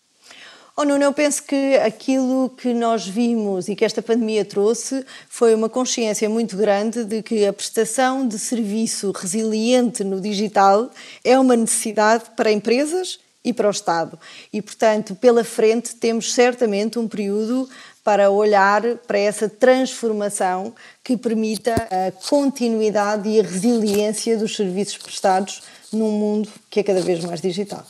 Oh, 0.78 0.86
Nuno, 0.86 1.04
eu 1.04 1.12
penso 1.12 1.44
que 1.44 1.76
aquilo 1.78 2.50
que 2.50 2.74
nós 2.74 3.06
vimos 3.06 3.68
e 3.68 3.76
que 3.76 3.84
esta 3.84 4.02
pandemia 4.02 4.46
trouxe 4.46 5.04
foi 5.28 5.54
uma 5.54 5.68
consciência 5.68 6.30
muito 6.30 6.56
grande 6.56 7.04
de 7.04 7.24
que 7.24 7.46
a 7.46 7.52
prestação 7.52 8.26
de 8.26 8.38
serviço 8.38 9.12
resiliente 9.12 10.04
no 10.04 10.22
digital 10.22 10.90
é 11.24 11.38
uma 11.38 11.56
necessidade 11.56 12.26
para 12.38 12.52
empresas 12.52 13.20
e 13.44 13.52
para 13.52 13.68
o 13.68 13.72
Estado. 13.72 14.18
E, 14.54 14.62
portanto, 14.62 15.16
pela 15.16 15.44
frente 15.44 15.96
temos 15.96 16.34
certamente 16.34 17.00
um 17.00 17.08
período 17.08 17.68
para 18.04 18.30
olhar 18.30 18.82
para 19.08 19.20
essa 19.20 19.48
transformação 19.48 20.74
que 21.04 21.16
permita 21.16 21.74
a 21.74 22.12
continuidade 22.30 23.30
e 23.30 23.40
a 23.40 23.44
resiliência 23.44 24.38
dos 24.38 24.56
serviços 24.56 24.98
prestados 24.98 25.62
num 25.92 26.12
mundo 26.12 26.50
que 26.70 26.80
é 26.80 26.84
cada 26.84 27.02
vez 27.02 27.24
mais 27.24 27.42
digital. 27.42 27.84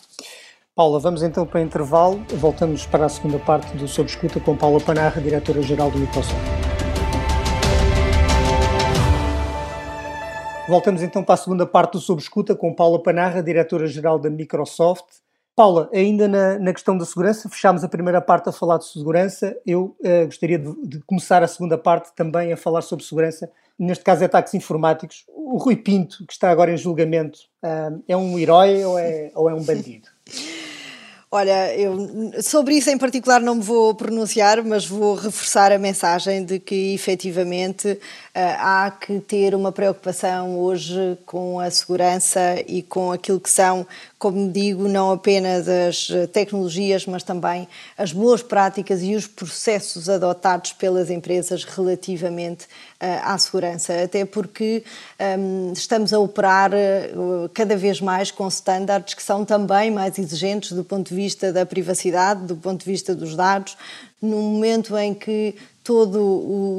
Paula, 0.76 1.00
vamos 1.00 1.22
então 1.22 1.46
para 1.46 1.60
o 1.60 1.64
intervalo. 1.64 2.26
Voltamos 2.30 2.86
para 2.86 3.06
a 3.06 3.10
segunda 3.10 3.38
parte 3.38 3.76
do 3.76 3.88
Sob 3.88 4.10
Escuta 4.10 4.40
com 4.40 4.56
Paula 4.56 4.80
Panarra, 4.80 5.22
diretora-geral 5.22 5.92
do 5.92 6.00
Microsoft. 6.00 6.36
Voltamos 10.68 11.02
então 11.02 11.22
para 11.22 11.34
a 11.34 11.38
segunda 11.38 11.66
parte 11.66 11.92
do 11.94 12.00
Sob 12.00 12.22
Escuta 12.22 12.56
com 12.56 12.74
Paula 12.74 13.02
Panarra, 13.04 13.44
diretora-geral 13.44 14.18
da 14.18 14.30
Microsoft. 14.30 15.06
Paula, 15.56 15.90
ainda 15.94 16.28
na, 16.28 16.58
na, 16.58 16.74
questão 16.74 16.98
da 16.98 17.06
segurança, 17.06 17.50
fechámos 17.50 17.84
a 17.84 17.90
primeira 17.90 18.22
parte 18.22 18.50
a 18.50 18.52
falar 18.52 18.78
de 18.78 18.86
segurança. 18.86 19.56
Eu 19.66 19.96
uh, 20.00 20.26
gostaria 20.26 20.58
de, 20.58 20.74
de, 20.88 21.00
começar 21.02 21.44
a 21.44 21.48
segunda 21.48 21.78
parte 21.78 22.14
também 22.16 22.54
a 22.54 22.58
falar 22.58 22.82
sobre 22.82 23.04
segurança, 23.04 23.52
neste 23.78 24.04
caso 24.04 24.24
ataques 24.24 24.54
informáticos. 24.54 25.26
O 25.28 25.58
Rui 25.58 25.76
Pinto, 25.76 26.26
que 26.26 26.34
está 26.34 26.50
agora 26.50 26.72
em 26.72 26.78
julgamento, 26.78 27.40
uh, 27.64 28.02
é 28.08 28.16
um 28.16 28.40
herói 28.40 28.84
ou 28.86 28.98
é, 28.98 29.32
ou 29.36 29.50
é 29.50 29.54
um 29.54 29.64
bandido? 29.64 30.08
Olha, 31.34 31.74
eu 31.78 32.34
sobre 32.44 32.76
isso 32.76 32.90
em 32.90 32.98
particular 32.98 33.40
não 33.40 33.56
me 33.56 33.62
vou 33.62 33.96
pronunciar, 33.96 34.62
mas 34.66 34.86
vou 34.86 35.16
reforçar 35.16 35.72
a 35.72 35.80
mensagem 35.80 36.44
de 36.44 36.60
que 36.60 36.94
efetivamente 36.94 37.98
eh, 38.36 38.56
há 38.60 38.92
que 38.92 39.18
ter 39.22 39.56
uma 39.56 39.72
preocupação 39.72 40.60
hoje 40.60 41.18
com 41.26 41.58
a 41.58 41.72
segurança 41.72 42.62
e 42.68 42.84
com 42.84 43.14
aquilo 43.14 43.40
que 43.40 43.50
são, 43.50 43.88
como 44.20 44.52
digo, 44.52 44.90
não 44.90 45.10
apenas 45.10 45.70
as 45.70 46.10
tecnologias, 46.34 47.06
mas 47.06 47.24
também 47.24 47.66
as 47.98 48.12
boas 48.12 48.44
práticas 48.44 49.02
e 49.02 49.16
os 49.16 49.26
processos 49.26 50.10
adotados 50.10 50.74
pelas 50.74 51.10
empresas 51.10 51.64
relativamente 51.64 52.68
eh, 53.00 53.22
à 53.24 53.38
segurança, 53.38 54.04
até 54.04 54.26
porque 54.26 54.84
um, 55.18 55.24
ehm, 55.70 55.72
estamos 55.72 56.12
a 56.12 56.20
operar 56.20 56.72
uh, 56.74 57.50
cada 57.54 57.78
vez 57.78 58.02
mais 58.02 58.32
com 58.32 58.48
estándares 58.50 59.14
que 59.14 59.24
são 59.24 59.46
também 59.46 59.90
mais 59.90 60.20
exigentes 60.20 60.74
do 60.74 60.84
ponto 60.84 61.08
de 61.08 61.16
vista 61.16 61.21
da 61.54 61.66
privacidade, 61.66 62.46
do 62.46 62.56
ponto 62.56 62.84
de 62.84 62.92
vista 62.92 63.16
dos 63.16 63.36
dados, 63.36 63.78
num 64.22 64.42
momento 64.42 64.98
em 64.98 65.14
que 65.14 65.56
todo 65.84 66.20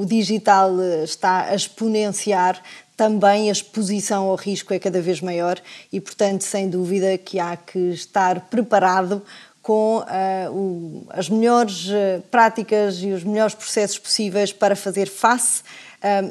o 0.00 0.04
digital 0.06 0.70
está 1.04 1.46
a 1.46 1.54
exponenciar, 1.54 2.62
também 2.96 3.48
a 3.48 3.52
exposição 3.52 4.24
ao 4.24 4.36
risco 4.36 4.72
é 4.72 4.78
cada 4.78 5.00
vez 5.00 5.20
maior 5.20 5.60
e, 5.92 6.00
portanto, 6.00 6.42
sem 6.42 6.68
dúvida 6.68 7.18
que 7.18 7.40
há 7.40 7.56
que 7.56 7.78
estar 7.90 8.48
preparado 8.48 9.22
com 9.60 9.98
uh, 9.98 10.50
o, 10.50 11.06
as 11.10 11.28
melhores 11.28 11.88
práticas 12.30 12.98
e 13.02 13.12
os 13.12 13.24
melhores 13.24 13.54
processos 13.54 13.98
possíveis 13.98 14.52
para 14.52 14.74
fazer 14.74 15.08
face 15.08 15.62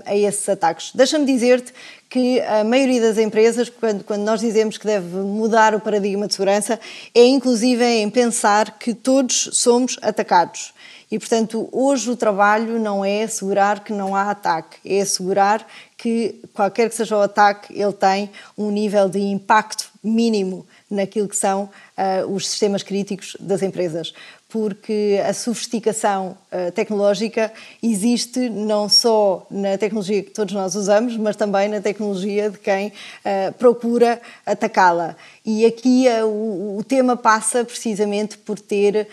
a 0.06 0.16
esses 0.16 0.48
ataques. 0.48 0.92
Deixa-me 0.94 1.26
dizer-te 1.26 1.74
que 2.10 2.42
a 2.42 2.64
maioria 2.64 3.00
das 3.00 3.18
empresas, 3.18 3.70
quando, 3.70 4.04
quando 4.04 4.24
nós 4.24 4.42
dizemos 4.42 4.78
que 4.78 4.86
deve 4.86 5.16
mudar 5.18 5.74
o 5.74 5.80
paradigma 5.80 6.28
de 6.28 6.34
segurança, 6.34 6.80
é 7.16 7.26
inclusive 7.26 7.84
em 7.84 8.10
pensar 8.10 8.78
que 8.78 8.94
todos 8.94 9.50
somos 9.54 9.98
atacados. 10.02 10.74
E, 11.10 11.20
portanto, 11.20 11.68
hoje 11.74 12.10
o 12.10 12.16
trabalho 12.16 12.80
não 12.80 13.04
é 13.04 13.24
assegurar 13.24 13.84
que 13.84 13.92
não 13.92 14.16
há 14.16 14.32
ataque, 14.32 14.78
é 14.86 15.02
assegurar 15.02 15.66
que, 15.98 16.42
qualquer 16.54 16.90
que 16.90 16.96
seja 16.96 17.18
o 17.18 17.22
ataque, 17.22 17.78
ele 17.78 17.92
tem 17.92 18.30
um 18.58 18.72
nível 18.72 19.10
de 19.10 19.20
impacto 19.20 19.90
mínimo 20.02 20.66
naquilo 20.90 21.28
que 21.28 21.36
são 21.36 21.70
uh, 21.98 22.34
os 22.34 22.48
sistemas 22.48 22.82
críticos 22.82 23.36
das 23.40 23.62
empresas 23.62 24.14
porque 24.52 25.22
a 25.26 25.34
sofisticação 25.34 26.38
uh, 26.52 26.72
tecnológica 26.74 27.52
existe 27.82 28.50
não 28.50 28.90
só 28.90 29.48
na 29.50 29.78
tecnologia 29.78 30.22
que 30.22 30.32
todos 30.32 30.54
nós 30.54 30.76
usamos, 30.76 31.16
mas 31.16 31.38
também 31.38 31.70
na 31.70 31.80
tecnologia 31.80 32.50
de 32.50 32.58
quem 32.58 32.88
uh, 32.90 33.54
procura 33.58 34.22
atacá-la. 34.46 35.16
E 35.46 35.66
aqui 35.66 36.06
uh, 36.08 36.26
o, 36.26 36.78
o, 36.80 36.84
tema 36.84 37.16
passa 37.16 37.64
precisamente 37.64 38.38
por 38.38 38.60
ter 38.60 39.08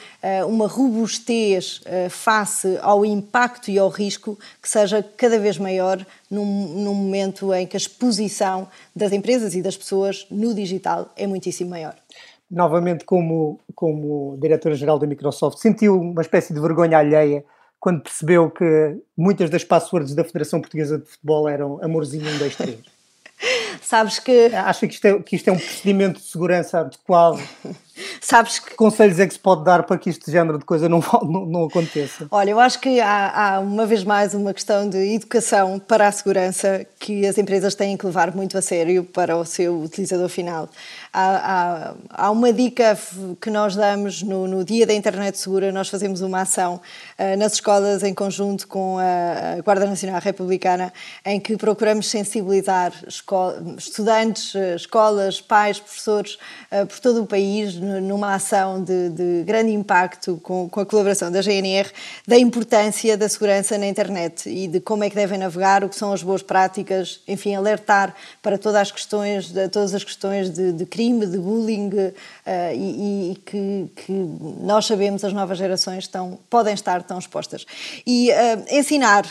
uma 0.48 0.66
robustez 0.66 1.80
face 2.10 2.76
ao 2.82 3.04
impacto 3.04 3.70
e 3.70 3.78
ao 3.78 3.88
risco 3.88 4.36
que 4.60 4.68
seja 4.68 5.04
cada 5.16 5.38
vez 5.38 5.56
maior 5.58 6.04
num, 6.28 6.44
num 6.44 6.94
momento 6.94 7.54
em 7.54 7.66
que 7.66 7.76
a 7.76 7.78
exposição 7.78 8.68
das 8.94 9.12
empresas 9.12 9.54
e 9.54 9.62
das 9.62 9.76
pessoas 9.76 10.26
no 10.30 10.52
digital 10.52 11.12
é 11.16 11.26
muitíssimo 11.26 11.70
maior 11.70 11.94
novamente 12.50 13.04
como, 13.04 13.60
como 13.74 14.38
diretora-geral 14.40 14.98
da 14.98 15.06
Microsoft, 15.06 15.58
sentiu 15.58 16.00
uma 16.00 16.22
espécie 16.22 16.52
de 16.52 16.60
vergonha 16.60 16.98
alheia 16.98 17.44
quando 17.80 18.02
percebeu 18.02 18.50
que 18.50 18.96
muitas 19.16 19.50
das 19.50 19.64
passwords 19.64 20.14
da 20.14 20.24
Federação 20.24 20.60
Portuguesa 20.60 20.98
de 20.98 21.06
Futebol 21.06 21.48
eram 21.48 21.78
amorzinho 21.82 22.28
1, 22.28 22.38
2, 22.38 22.56
3? 22.56 22.78
Sabes 23.80 24.18
que... 24.18 24.46
Acha 24.46 24.86
que 24.86 24.94
isto, 24.94 25.06
é, 25.06 25.22
que 25.22 25.36
isto 25.36 25.48
é 25.48 25.52
um 25.52 25.58
procedimento 25.58 26.20
de 26.20 26.26
segurança 26.26 26.80
adequado? 26.80 27.40
Sabes 28.20 28.58
que... 28.58 28.70
que 28.70 28.76
conselhos 28.76 29.18
é 29.18 29.26
que 29.26 29.34
se 29.34 29.40
pode 29.40 29.64
dar 29.64 29.82
para 29.82 29.98
que 29.98 30.10
este 30.10 30.30
género 30.30 30.58
de 30.58 30.64
coisa 30.64 30.88
não, 30.88 31.00
não, 31.22 31.46
não 31.46 31.64
aconteça? 31.64 32.26
Olha, 32.30 32.50
eu 32.50 32.60
acho 32.60 32.80
que 32.80 33.00
há, 33.00 33.54
há, 33.56 33.60
uma 33.60 33.86
vez 33.86 34.04
mais 34.04 34.34
uma 34.34 34.52
questão 34.52 34.88
de 34.88 35.14
educação 35.14 35.78
para 35.78 36.08
a 36.08 36.12
segurança 36.12 36.86
que 36.98 37.26
as 37.26 37.38
empresas 37.38 37.74
têm 37.74 37.96
que 37.96 38.06
levar 38.06 38.34
muito 38.34 38.56
a 38.58 38.62
sério 38.62 39.04
para 39.04 39.36
o 39.36 39.44
seu 39.44 39.80
utilizador 39.80 40.28
final. 40.28 40.68
Há, 41.12 41.94
há, 42.12 42.26
há 42.26 42.30
uma 42.30 42.52
dica 42.52 42.98
que 43.40 43.50
nós 43.50 43.74
damos 43.74 44.22
no, 44.22 44.46
no, 44.46 44.64
Dia 44.64 44.86
da 44.86 44.92
Internet 44.92 45.38
Segura, 45.38 45.72
nós 45.72 45.88
fazemos 45.88 46.20
uma 46.20 46.42
ação 46.42 46.80
uh, 47.18 47.38
nas 47.38 47.54
escolas 47.54 48.02
em 48.02 48.12
conjunto 48.12 48.68
com 48.68 48.98
a, 48.98 49.58
a 49.58 49.60
Guarda 49.62 49.86
Nacional 49.86 50.20
Republicana, 50.20 50.92
em 51.24 51.40
que 51.40 51.56
procuramos 51.56 52.08
sensibilizar 52.08 52.92
estudantes, 53.76 54.54
eh, 54.54 54.74
escolas, 54.74 55.40
pais, 55.40 55.80
professores 55.80 56.38
uh, 56.70 56.86
por 56.86 57.00
todo 57.00 57.22
o 57.22 57.26
país 57.26 57.74
numa 58.00 58.34
ação 58.34 58.82
de, 58.82 59.08
de 59.10 59.42
grande 59.44 59.72
impacto 59.72 60.38
com, 60.42 60.68
com, 60.68 60.80
a 60.80 60.86
colaboração 60.86 61.30
da 61.30 61.40
GNR 61.40 61.90
da 62.26 62.38
importância 62.38 63.16
da 63.16 63.28
segurança 63.28 63.76
na 63.78 63.86
internet 63.86 64.48
e 64.48 64.66
de 64.68 64.80
como 64.80 65.04
é 65.04 65.10
que 65.10 65.16
devem 65.16 65.38
navegar, 65.38 65.82
o 65.82 65.88
que 65.88 65.96
são 65.96 66.12
as 66.12 66.22
boas 66.22 66.42
práticas, 66.42 67.20
enfim, 67.26 67.54
alertar 67.54 68.14
para 68.42 68.58
todas 68.58 68.80
as 68.80 68.90
questões, 68.90 69.52
todas 69.72 69.94
as 69.94 70.04
questões 70.04 70.50
de, 70.50 70.72
de 70.72 70.86
crime, 70.86 71.26
de 71.26 71.38
bullying 71.38 71.90
uh, 72.48 72.74
e, 72.74 73.32
e 73.32 73.36
que, 73.36 73.90
que, 73.94 74.12
nós 74.60 74.86
sabemos 74.86 75.22
as 75.22 75.32
novas 75.32 75.58
gerações 75.58 76.04
estão, 76.04 76.38
podem 76.48 76.72
estar 76.72 77.02
tão 77.02 77.18
expostas. 77.18 77.66
E 78.06 78.30
uh, 78.30 78.74
ensinar 78.74 79.26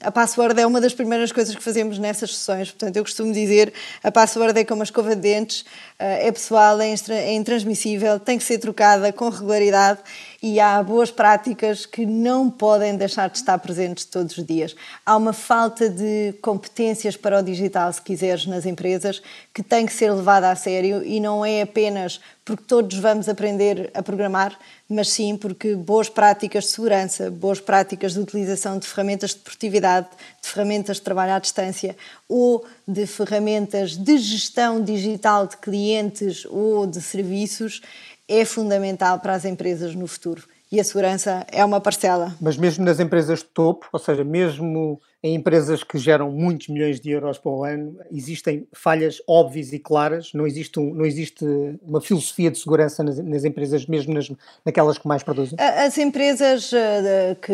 a 0.00 0.10
password 0.12 0.60
é 0.60 0.66
uma 0.66 0.80
das 0.80 0.94
primeiras 0.94 1.32
coisas 1.32 1.54
que 1.54 1.62
fazemos 1.62 1.98
nessas 1.98 2.36
sessões, 2.36 2.70
portanto 2.70 2.96
eu 2.96 3.02
costumo 3.02 3.32
dizer 3.32 3.72
a 4.02 4.10
password 4.12 4.58
é 4.58 4.64
como 4.64 4.82
a 4.82 4.84
escova 4.84 5.14
de 5.14 5.22
dentes, 5.22 5.64
eh, 5.98 6.28
é 6.28 6.32
pessoal, 6.32 6.80
é, 6.80 6.94
é 7.10 7.34
intransmissível, 7.34 8.18
tem 8.18 8.38
que 8.38 8.44
ser 8.44 8.58
trocada 8.58 9.12
com 9.12 9.28
regularidade 9.28 10.00
e 10.42 10.58
há 10.58 10.82
boas 10.82 11.10
práticas 11.10 11.84
que 11.84 12.06
não 12.06 12.48
podem 12.48 12.96
deixar 12.96 13.28
de 13.28 13.36
estar 13.36 13.58
presentes 13.58 14.06
todos 14.06 14.38
os 14.38 14.44
dias. 14.44 14.74
Há 15.04 15.16
uma 15.16 15.34
falta 15.34 15.88
de 15.88 16.34
competências 16.40 17.16
para 17.16 17.38
o 17.38 17.42
digital, 17.42 17.92
se 17.92 18.00
quiseres, 18.00 18.46
nas 18.46 18.64
empresas, 18.64 19.22
que 19.52 19.62
tem 19.62 19.84
que 19.84 19.92
ser 19.92 20.12
levada 20.12 20.50
a 20.50 20.56
sério 20.56 21.04
e 21.04 21.20
não 21.20 21.44
é 21.44 21.62
apenas 21.62 22.20
porque 22.42 22.64
todos 22.64 22.98
vamos 22.98 23.28
aprender 23.28 23.90
a 23.94 24.02
programar, 24.02 24.58
mas 24.88 25.08
sim 25.10 25.36
porque 25.36 25.76
boas 25.76 26.08
práticas 26.08 26.64
de 26.64 26.70
segurança, 26.70 27.30
boas 27.30 27.60
práticas 27.60 28.14
de 28.14 28.20
utilização 28.20 28.78
de 28.78 28.88
ferramentas 28.88 29.30
de 29.30 29.36
produtividade, 29.36 30.08
de 30.42 30.48
ferramentas 30.48 30.96
de 30.96 31.02
trabalho 31.02 31.34
à 31.34 31.38
distância 31.38 31.96
ou 32.28 32.64
de 32.88 33.06
ferramentas 33.06 33.96
de 33.96 34.18
gestão 34.18 34.82
digital 34.82 35.46
de 35.46 35.58
clientes 35.58 36.44
ou 36.46 36.86
de 36.86 37.00
serviços 37.00 37.82
é 38.30 38.44
fundamental 38.44 39.18
para 39.18 39.34
as 39.34 39.44
empresas 39.44 39.94
no 39.94 40.06
futuro. 40.06 40.44
E 40.70 40.78
a 40.78 40.84
segurança 40.84 41.44
é 41.50 41.64
uma 41.64 41.80
parcela. 41.80 42.32
Mas 42.40 42.56
mesmo 42.56 42.84
nas 42.84 43.00
empresas 43.00 43.40
de 43.40 43.46
topo, 43.46 43.88
ou 43.92 43.98
seja, 43.98 44.22
mesmo 44.22 45.00
em 45.22 45.34
empresas 45.34 45.84
que 45.84 45.98
geram 45.98 46.30
muitos 46.30 46.68
milhões 46.68 46.98
de 46.98 47.10
euros 47.10 47.38
o 47.44 47.64
ano, 47.64 47.98
existem 48.10 48.66
falhas 48.72 49.20
óbvias 49.26 49.70
e 49.72 49.78
claras, 49.78 50.30
não 50.32 50.46
existe, 50.46 50.80
um, 50.80 50.94
não 50.94 51.04
existe 51.04 51.44
uma 51.82 52.00
filosofia 52.00 52.50
de 52.50 52.58
segurança 52.58 53.02
nas, 53.02 53.18
nas 53.18 53.44
empresas, 53.44 53.84
mesmo 53.86 54.14
nas, 54.14 54.30
naquelas 54.64 54.96
que 54.96 55.06
mais 55.06 55.22
produzem? 55.22 55.58
As 55.58 55.98
empresas 55.98 56.72
uh, 56.72 57.36
que 57.42 57.52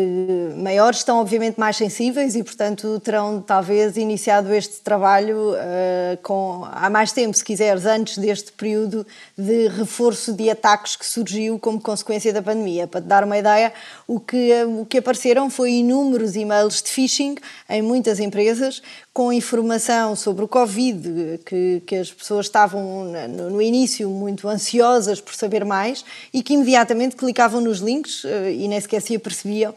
maiores 0.55 0.99
estão 0.99 1.19
obviamente 1.19 1.59
mais 1.59 1.75
sensíveis 1.75 2.35
e, 2.35 2.43
portanto, 2.43 3.01
terão 3.01 3.41
talvez 3.41 3.97
iniciado 3.97 4.53
este 4.53 4.79
trabalho 4.79 5.51
uh, 5.51 6.17
com, 6.23 6.65
há 6.71 6.89
mais 6.89 7.11
tempo, 7.11 7.35
se 7.35 7.43
quiseres, 7.43 7.85
antes 7.85 8.17
deste 8.17 8.53
período 8.53 9.05
de 9.37 9.67
reforço 9.67 10.31
de 10.31 10.49
ataques 10.49 10.95
que 10.95 11.05
surgiu 11.05 11.59
como 11.59 11.81
consequência 11.81 12.31
da 12.31 12.41
pandemia. 12.41 12.87
Para 12.87 13.01
te 13.01 13.07
dar 13.07 13.25
uma 13.25 13.37
ideia, 13.37 13.73
o 14.07 14.21
que, 14.21 14.51
o 14.63 14.85
que 14.85 14.99
apareceram 14.99 15.49
foi 15.49 15.71
inúmeros 15.71 16.37
e-mails 16.37 16.81
de 16.81 16.89
phishing 16.89 17.35
em 17.69 17.81
muitas 17.81 18.19
empresas 18.19 18.81
com 19.13 19.33
informação 19.33 20.15
sobre 20.15 20.45
o 20.45 20.47
Covid, 20.47 21.39
que, 21.45 21.81
que 21.85 21.95
as 21.95 22.11
pessoas 22.11 22.45
estavam 22.45 23.05
no, 23.05 23.49
no, 23.49 23.61
início 23.61 24.09
muito 24.09 24.47
ansiosas 24.47 25.19
por 25.19 25.33
saber 25.33 25.65
mais 25.65 26.05
e 26.33 26.43
que 26.43 26.53
imediatamente 26.53 27.15
clicavam 27.15 27.59
nos 27.59 27.79
links 27.79 28.23
eh, 28.25 28.53
e 28.53 28.67
nem 28.67 28.79
sequer 28.79 29.01
se 29.01 29.15
apercebiam 29.15 29.73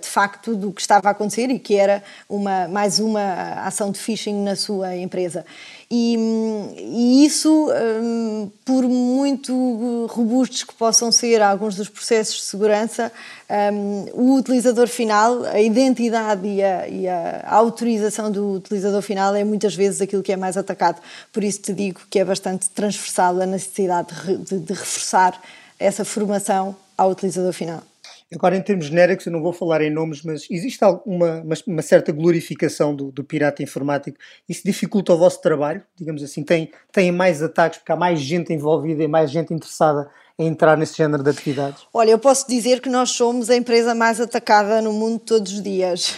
de 0.00 0.08
facto 0.08 0.54
do 0.54 0.72
que 0.72 0.80
estava 0.80 1.08
a 1.08 1.12
acontecer 1.12 1.48
e 1.50 1.58
que 1.58 1.76
era 1.76 2.02
uma, 2.28 2.68
mais 2.68 2.98
uma 2.98 3.64
ação 3.64 3.90
de 3.90 3.98
phishing 3.98 4.42
na 4.42 4.54
sua 4.54 4.96
empresa. 4.96 5.44
E, 5.94 6.16
e 6.78 7.26
isso, 7.26 7.70
um, 8.02 8.50
por 8.64 8.84
muito 8.84 10.06
robustos 10.10 10.64
que 10.64 10.74
possam 10.74 11.12
ser 11.12 11.42
alguns 11.42 11.76
dos 11.76 11.90
processos 11.90 12.36
de 12.36 12.42
segurança, 12.44 13.12
um, 13.74 14.06
o 14.14 14.38
utilizador 14.38 14.88
final, 14.88 15.44
a 15.44 15.60
identidade 15.60 16.48
e 16.48 16.62
a, 16.62 16.88
e 16.88 17.06
a, 17.06 17.44
autorização 17.46 18.30
do 18.30 18.54
utilizador 18.54 19.02
final 19.02 19.34
é 19.34 19.44
muitas 19.44 19.74
vezes 19.74 20.00
aquilo 20.00 20.22
que 20.22 20.32
é 20.32 20.36
mais 20.36 20.56
atacado. 20.56 20.98
Por 21.30 21.44
isso 21.44 21.60
te 21.60 21.74
digo 21.74 22.00
que 22.08 22.18
é 22.18 22.24
bastante 22.24 22.70
transversal 22.70 23.38
a 23.42 23.44
necessidade 23.44 24.14
de, 24.24 24.36
de, 24.38 24.58
de 24.60 24.72
reforçar 24.72 25.38
essa 25.78 26.06
formação 26.06 26.74
ao 26.96 27.10
utilizador 27.10 27.52
final. 27.52 27.82
Agora, 28.34 28.56
em 28.56 28.62
termos 28.62 28.86
genéricos, 28.86 29.26
eu 29.26 29.32
não 29.32 29.42
vou 29.42 29.52
falar 29.52 29.82
em 29.82 29.90
nomes, 29.90 30.22
mas 30.22 30.46
existe 30.50 30.82
alguma, 30.82 31.42
uma, 31.66 31.82
certa 31.82 32.12
glorificação 32.12 32.94
do, 32.94 33.12
do, 33.12 33.22
pirata 33.22 33.62
informático? 33.62 34.16
Isso 34.48 34.62
dificulta 34.64 35.12
o 35.12 35.18
vosso 35.18 35.40
trabalho? 35.40 35.82
Digamos 35.96 36.22
assim, 36.22 36.42
tem, 36.42 36.70
tem 36.90 37.12
mais 37.12 37.42
ataques 37.42 37.78
porque 37.78 37.92
há 37.92 37.96
mais 37.96 38.20
gente 38.20 38.52
envolvida 38.52 39.02
e 39.02 39.08
mais 39.08 39.30
gente 39.30 39.52
interessada 39.52 40.08
entrar 40.38 40.76
nesse 40.76 40.96
género 40.96 41.22
de 41.22 41.30
atividades? 41.30 41.82
Olha, 41.92 42.10
eu 42.10 42.18
posso 42.18 42.46
dizer 42.48 42.80
que 42.80 42.88
nós 42.88 43.10
somos 43.10 43.50
a 43.50 43.56
empresa 43.56 43.94
mais 43.94 44.20
atacada 44.20 44.80
no 44.80 44.92
mundo 44.92 45.18
todos 45.18 45.52
os 45.52 45.62
dias. 45.62 46.10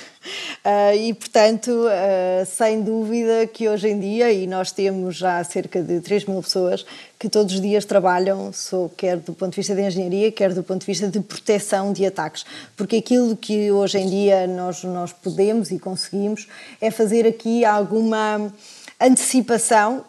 Uh, 0.65 0.97
e, 0.99 1.15
portanto, 1.15 1.69
uh, 1.69 2.47
sem 2.47 2.83
dúvida 2.83 3.47
que 3.47 3.69
hoje 3.69 3.89
em 3.89 4.01
dia, 4.01 4.33
e 4.33 4.47
nós 4.47 4.73
temos 4.73 5.17
já 5.17 5.43
cerca 5.45 5.83
de 5.83 6.01
3 6.01 6.27
mil 6.27 6.43
pessoas 6.43 6.87
que 7.19 7.29
todos 7.29 7.55
os 7.55 7.61
dias 7.61 7.85
trabalham, 7.85 8.53
sou, 8.53 8.89
quer 8.91 9.17
do 9.17 9.33
ponto 9.33 9.51
de 9.51 9.57
vista 9.57 9.75
de 9.75 9.83
engenharia, 9.83 10.31
quer 10.31 10.53
do 10.53 10.63
ponto 10.63 10.81
de 10.81 10.87
vista 10.87 11.09
de 11.09 11.21
proteção 11.21 11.93
de 11.93 12.05
ataques. 12.07 12.45
Porque 12.77 12.97
aquilo 12.97 13.37
que 13.37 13.71
hoje 13.71 13.99
em 13.99 14.09
dia 14.09 14.47
nós, 14.47 14.85
nós 14.85 15.13
podemos 15.13 15.71
e 15.71 15.79
conseguimos 15.79 16.47
é 16.81 16.91
fazer 16.91 17.27
aqui 17.27 17.65
alguma 17.65 18.53
antecipação 19.01 20.05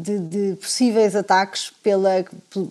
de, 0.00 0.18
de, 0.18 0.56
possíveis 0.56 1.14
ataques 1.14 1.70
pela, 1.82 2.24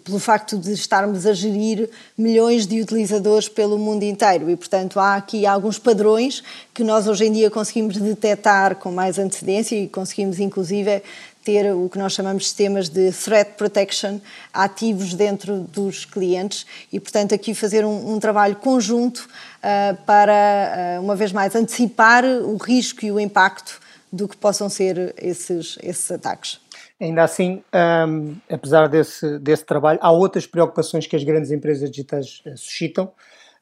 pelo 0.04 0.20
facto 0.20 0.58
de 0.58 0.74
estarmos 0.74 1.28
a 1.28 1.34
gerir 1.34 1.90
milhões 2.18 2.66
de 2.66 2.82
utilizadores 2.82 3.48
pelo 3.48 3.78
mundo 3.78 4.04
inteiro. 4.04 4.50
E, 4.50 4.56
portanto, 4.56 5.00
há 5.00 5.16
aqui 5.16 5.46
alguns 5.46 5.78
padrões 5.78 6.44
que 6.74 6.84
nós 6.84 7.08
hoje 7.08 7.26
em 7.26 7.32
dia 7.32 7.52
conseguimos 7.52 7.98
detectar 7.98 8.76
com 8.76 8.92
mais 8.92 9.20
antecedência 9.20 9.76
e 9.76 9.88
conseguimos, 9.88 10.40
inclusive, 10.40 11.04
ter 11.44 11.74
o 11.74 11.88
que 11.88 11.98
nós 11.98 12.14
chamamos 12.14 12.44
de 12.44 12.50
sistemas 12.50 12.90
de 12.90 13.12
threat 13.12 13.52
protection 13.56 14.20
ativos 14.54 15.14
dentro 15.14 15.62
dos 15.62 16.04
clientes. 16.04 16.66
E, 16.92 17.00
portanto, 17.00 17.34
aqui 17.34 17.54
fazer 17.54 17.86
um, 17.86 18.16
um 18.16 18.20
trabalho 18.20 18.56
conjunto 18.56 19.20
uh, 19.20 19.96
para, 20.06 20.98
uh, 21.00 21.04
uma 21.04 21.16
vez 21.16 21.32
mais, 21.32 21.56
antecipar 21.56 22.26
o 22.26 22.58
risco 22.58 23.06
e 23.06 23.12
o 23.12 23.20
impacto 23.20 23.80
do 24.12 24.28
que 24.28 24.36
possam 24.36 24.69
ser 24.69 25.13
esses, 25.17 25.78
esses 25.82 26.10
ataques. 26.12 26.60
Ainda 27.00 27.24
assim, 27.24 27.63
um, 28.08 28.36
apesar 28.50 28.88
desse, 28.88 29.39
desse 29.39 29.63
trabalho, 29.65 30.00
há 30.02 30.12
outras 30.12 30.45
preocupações 30.45 31.08
que 31.08 31.15
as 31.15 31.24
grandes 31.24 31.52
empresas 31.52 31.89
digitais 31.89 32.41
uh, 32.45 32.58
suscitam. 32.58 33.12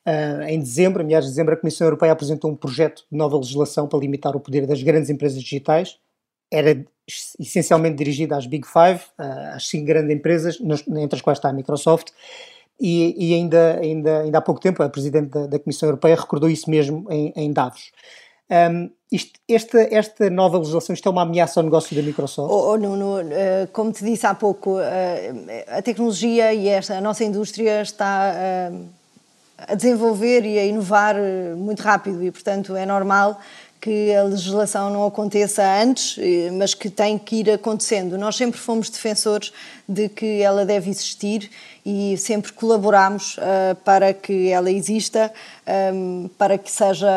Uh, 0.05 0.41
em 0.47 0.59
dezembro, 0.59 1.03
em 1.03 1.05
meados 1.05 1.27
de 1.27 1.33
dezembro, 1.33 1.53
a 1.53 1.57
Comissão 1.57 1.85
Europeia 1.85 2.13
apresentou 2.13 2.49
um 2.49 2.55
projeto 2.55 3.03
de 3.11 3.17
nova 3.17 3.37
legislação 3.37 3.87
para 3.87 3.99
limitar 3.99 4.35
o 4.35 4.39
poder 4.39 4.65
das 4.65 4.81
grandes 4.81 5.09
empresas 5.09 5.41
digitais. 5.43 5.99
Era 6.51 6.83
essencialmente 7.39 7.97
dirigida 7.97 8.37
às 8.37 8.47
Big 8.47 8.65
Five, 8.65 9.01
uh, 9.19 9.55
às 9.55 9.67
cinco 9.67 9.85
grandes 9.85 10.15
empresas, 10.15 10.57
entre 10.61 11.17
as 11.17 11.21
quais 11.21 11.37
está 11.37 11.49
a 11.49 11.53
Microsoft. 11.53 12.11
E, 12.79 13.31
e 13.31 13.33
ainda, 13.33 13.79
ainda, 13.79 14.21
ainda 14.21 14.37
há 14.37 14.41
pouco 14.41 14.61
tempo, 14.61 14.81
a 14.81 14.89
Presidente 14.89 15.29
da, 15.29 15.47
da 15.47 15.59
Comissão 15.59 15.89
Europeia 15.89 16.15
recordou 16.15 16.49
isso 16.49 16.69
mesmo 16.69 17.05
em, 17.11 17.33
em 17.35 17.51
Davos. 17.51 17.91
Um, 18.49 18.89
isto, 19.11 19.39
esta, 19.47 19.79
esta 19.93 20.29
nova 20.29 20.57
legislação, 20.57 20.93
isto 20.93 21.07
é 21.07 21.11
uma 21.11 21.21
ameaça 21.21 21.59
ao 21.59 21.63
negócio 21.63 21.95
da 21.95 22.01
Microsoft? 22.01 22.51
Oh, 22.51 22.71
oh, 22.71 22.77
Nuno, 22.77 23.21
uh, 23.21 23.67
como 23.71 23.91
te 23.91 24.03
disse 24.03 24.25
há 24.25 24.33
pouco, 24.33 24.77
uh, 24.77 24.81
a 25.67 25.81
tecnologia 25.81 26.53
e 26.53 26.67
esta, 26.67 26.97
a 26.97 27.01
nossa 27.01 27.23
indústria 27.23 27.81
está 27.81 28.33
uh, 28.71 28.85
a 29.57 29.75
desenvolver 29.75 30.45
e 30.45 30.59
a 30.59 30.65
inovar 30.65 31.15
muito 31.57 31.81
rápido 31.81 32.23
e, 32.23 32.31
portanto, 32.31 32.75
é 32.75 32.85
normal 32.85 33.39
que 33.79 34.13
a 34.13 34.23
legislação 34.23 34.89
não 34.89 35.05
aconteça 35.05 35.63
antes, 35.81 36.17
mas 36.53 36.73
que 36.73 36.89
tem 36.89 37.17
que 37.17 37.37
ir 37.37 37.51
acontecendo. 37.51 38.17
Nós 38.17 38.35
sempre 38.35 38.59
fomos 38.59 38.89
defensores 38.89 39.53
de 39.87 40.09
que 40.09 40.41
ela 40.41 40.65
deve 40.65 40.89
existir 40.89 41.49
e 41.85 42.17
sempre 42.17 42.51
colaboramos 42.51 43.37
uh, 43.37 43.75
para 43.85 44.13
que 44.13 44.49
ela 44.49 44.69
exista, 44.69 45.31
um, 45.65 46.25
ehm, 46.25 46.27
para 46.37 46.57
que 46.57 46.69
seja 46.69 47.07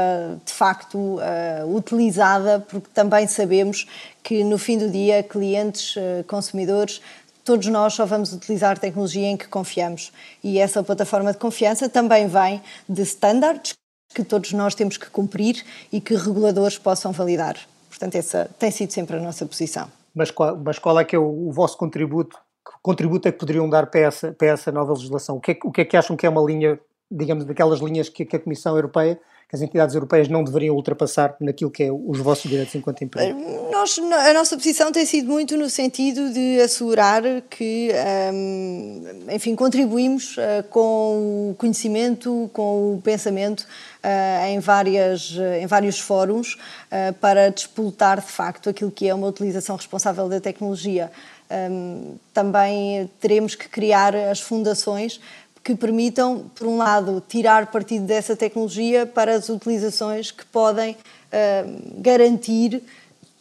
de 0.45 0.53
facto 0.53 0.97
uh, 0.97 1.77
utilizada, 1.77 2.61
porque 2.61 2.87
também 2.95 3.27
sabemos 3.27 3.89
que 4.23 4.45
no 4.45 4.57
fim 4.59 4.79
do 4.79 4.89
dia, 4.89 5.25
clientes, 5.25 5.97
uh, 5.97 6.23
consumidores, 6.29 7.01
todos 7.45 7.67
nós 7.67 7.95
só 7.95 8.07
vamos 8.07 8.33
utilizar 8.33 8.79
tecnologia 8.79 9.27
em 9.27 9.37
que 9.37 9.49
confiamos. 9.49 10.13
E 10.45 10.61
essa 10.61 10.85
plataforma 10.85 11.33
de 11.33 11.39
confiança 11.39 11.89
também 11.89 12.29
vem 12.29 12.63
de 12.89 13.03
standards 13.03 13.80
que 14.15 14.25
todos 14.25 14.53
nós 14.53 14.75
temos 14.75 14.97
que 14.97 15.09
cumprir 15.09 15.65
e 15.93 16.01
que 16.01 16.15
reguladores 16.15 16.79
possam 16.79 17.13
validar. 17.13 17.57
Portanto, 17.89 18.17
essa 18.17 18.51
tem 18.59 18.71
sido 18.71 18.93
sempre 18.93 19.17
a 19.17 19.21
nossa 19.21 19.47
posição. 19.47 19.91
Mas 20.15 20.31
qual, 20.31 20.57
mas 20.57 20.79
qual 20.79 20.99
é 20.99 21.05
que 21.05 21.15
é 21.15 21.19
o, 21.19 21.49
o 21.49 21.53
vosso 21.53 21.77
contributo? 21.77 22.37
Que 22.65 22.73
contributo 22.83 23.29
é 23.29 23.33
que 23.33 23.39
poderiam 23.39 23.69
dar 23.69 23.87
para 23.87 24.01
essa, 24.01 24.33
para 24.33 24.49
essa 24.49 24.73
nova 24.73 24.93
legislação? 24.93 25.37
O 25.37 25.41
que, 25.41 25.53
é, 25.53 25.59
o 25.65 25.71
que 25.71 25.81
é 25.81 25.85
que 25.85 25.97
acham 25.97 26.17
que 26.17 26.27
é 26.27 26.29
uma 26.29 26.43
linha, 26.43 26.79
digamos, 27.11 27.45
daquelas 27.45 27.81
linhas 27.81 28.09
que, 28.09 28.25
que 28.25 28.37
a 28.37 28.41
Comissão 28.41 28.75
Europeia 28.75 29.21
que 29.51 29.57
as 29.57 29.63
entidades 29.63 29.97
europeias 29.97 30.29
não 30.29 30.45
deveriam 30.45 30.77
ultrapassar 30.77 31.35
naquilo 31.41 31.73
que 31.73 31.83
é 31.83 31.91
os 31.91 32.21
vossos 32.21 32.49
direitos 32.49 32.73
enquanto 32.77 33.03
empresa? 33.03 33.35
Nós, 33.73 33.99
a 33.99 34.33
nossa 34.33 34.57
posição 34.57 34.93
tem 34.93 35.05
sido 35.05 35.29
muito 35.29 35.57
no 35.57 35.69
sentido 35.69 36.33
de 36.33 36.61
assegurar 36.61 37.23
que, 37.51 37.91
um, 38.33 39.03
enfim, 39.29 39.57
contribuímos 39.57 40.37
uh, 40.37 40.63
com 40.71 41.51
o 41.51 41.55
conhecimento, 41.59 42.49
com 42.53 42.95
o 42.95 43.03
pensamento 43.03 43.63
uh, 43.63 44.47
em, 44.47 44.61
várias, 44.61 45.35
em 45.61 45.67
vários 45.67 45.99
fóruns 45.99 46.57
para 47.21 47.51
despoltar 47.51 48.21
de 48.21 48.31
facto 48.31 48.69
aquilo 48.69 48.91
que 48.91 49.09
é 49.09 49.15
uma 49.15 49.27
utilização 49.27 49.75
responsável 49.75 50.29
da 50.29 50.41
tecnologia. 50.41 51.11
Um, 51.51 52.15
também 52.33 53.11
teremos 53.21 53.57
que 53.57 53.69
criar 53.69 54.15
as 54.15 54.41
fundações 54.41 55.21
que 55.71 55.77
permitam, 55.77 56.51
por 56.55 56.67
um 56.67 56.77
lado, 56.77 57.23
tirar 57.29 57.71
partido 57.71 58.05
dessa 58.05 58.35
tecnologia 58.35 59.07
para 59.07 59.35
as 59.35 59.49
utilizações 59.49 60.33
que 60.33 60.45
podem 60.45 60.93
uh, 60.93 62.01
garantir 62.01 62.83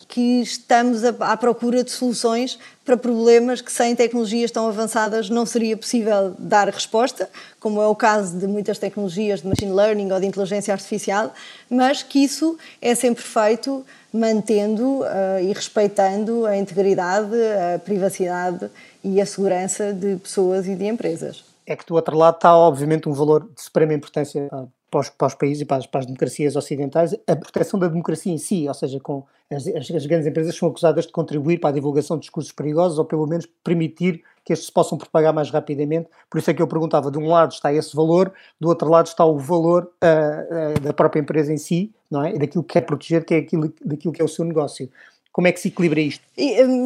que 0.08 0.42
estamos 0.42 1.04
à 1.04 1.38
procura 1.38 1.84
de 1.84 1.92
soluções 1.92 2.58
para 2.84 2.98
problemas 2.98 3.62
que 3.62 3.72
sem 3.72 3.96
tecnologias 3.96 4.50
tão 4.50 4.68
avançadas 4.68 5.30
não 5.30 5.46
seria 5.46 5.78
possível 5.78 6.36
dar 6.40 6.68
resposta, 6.68 7.30
como 7.60 7.82
é 7.82 7.88
o 7.88 7.96
caso 7.96 8.38
de 8.38 8.48
muitas 8.48 8.80
tecnologias 8.80 9.42
de 9.42 9.48
machine 9.48 9.72
learning 9.72 10.12
ou 10.12 10.20
de 10.20 10.26
inteligência 10.26 10.74
artificial, 10.74 11.34
mas 11.70 12.02
que 12.02 12.24
isso 12.24 12.58
é 12.82 12.94
sempre 12.96 13.24
feito 13.24 13.86
mantendo 14.12 15.02
uh, 15.02 15.40
e 15.42 15.54
respeitando 15.54 16.46
a 16.46 16.58
integridade, 16.58 17.36
a 17.76 17.80
privacidade 17.80 18.70
e 19.04 19.22
a 19.22 19.26
segurança 19.26 19.94
de 19.94 20.16
pessoas 20.18 20.68
e 20.68 20.76
de 20.76 20.86
empresas. 20.86 21.49
É 21.70 21.76
que 21.76 21.86
do 21.86 21.94
outro 21.94 22.18
lado 22.18 22.34
está, 22.34 22.56
obviamente, 22.58 23.08
um 23.08 23.14
valor 23.14 23.48
de 23.56 23.62
suprema 23.62 23.94
importância 23.94 24.50
para 24.90 25.00
os, 25.02 25.10
para 25.10 25.28
os 25.28 25.36
países 25.36 25.62
e 25.62 25.66
para 25.66 25.78
as, 25.78 25.86
para 25.86 26.00
as, 26.00 26.06
democracias 26.08 26.56
ocidentais, 26.56 27.14
a 27.28 27.36
proteção 27.36 27.80
da 27.80 27.88
democracia 27.88 28.34
em 28.34 28.40
si, 28.40 28.68
ou 28.68 28.74
seja, 28.74 29.00
com 29.00 29.24
as, 29.52 29.68
as, 29.68 30.06
grandes 30.08 30.26
empresas 30.26 30.56
são 30.56 30.68
acusadas 30.68 31.06
de 31.06 31.12
contribuir 31.12 31.60
para 31.60 31.70
a 31.70 31.74
divulgação 31.74 32.18
de 32.18 32.22
discursos 32.22 32.52
perigosos 32.52 32.98
ou 32.98 33.06
pelo 33.06 33.28
menos 33.28 33.48
permitir 33.64 34.24
que 34.44 34.52
estes 34.52 34.66
se 34.66 34.74
possam 34.74 34.98
propagar 34.98 35.32
mais 35.32 35.52
rapidamente. 35.52 36.10
Por 36.28 36.40
isso 36.40 36.50
é 36.50 36.56
que 36.56 36.62
eu 36.62 36.68
perguntava, 36.68 37.12
de 37.12 37.20
um 37.20 37.28
lado 37.28 37.52
está 37.52 37.72
esse 37.72 37.96
valor, 37.96 38.34
do 38.60 38.68
outro 38.68 38.90
lado 38.90 39.06
está 39.06 39.24
o 39.24 39.38
valor 39.38 39.92
uh, 40.04 40.78
uh, 40.78 40.80
da 40.80 40.92
própria 40.92 41.20
empresa 41.20 41.54
em 41.54 41.58
si, 41.58 41.94
não 42.10 42.26
é? 42.26 42.34
Daquilo 42.34 42.64
que 42.64 42.74
quer 42.74 42.82
proteger, 42.82 43.24
que 43.24 43.36
é 43.36 43.38
aquilo, 43.38 43.72
daquilo 43.86 44.12
que 44.12 44.22
é 44.24 44.26
o 44.26 44.28
seu 44.28 44.44
negócio. 44.44 44.90
Como 45.32 45.48
é 45.48 45.52
que 45.52 45.60
se 45.60 45.68
equilibra 45.68 46.02
isto? 46.02 46.24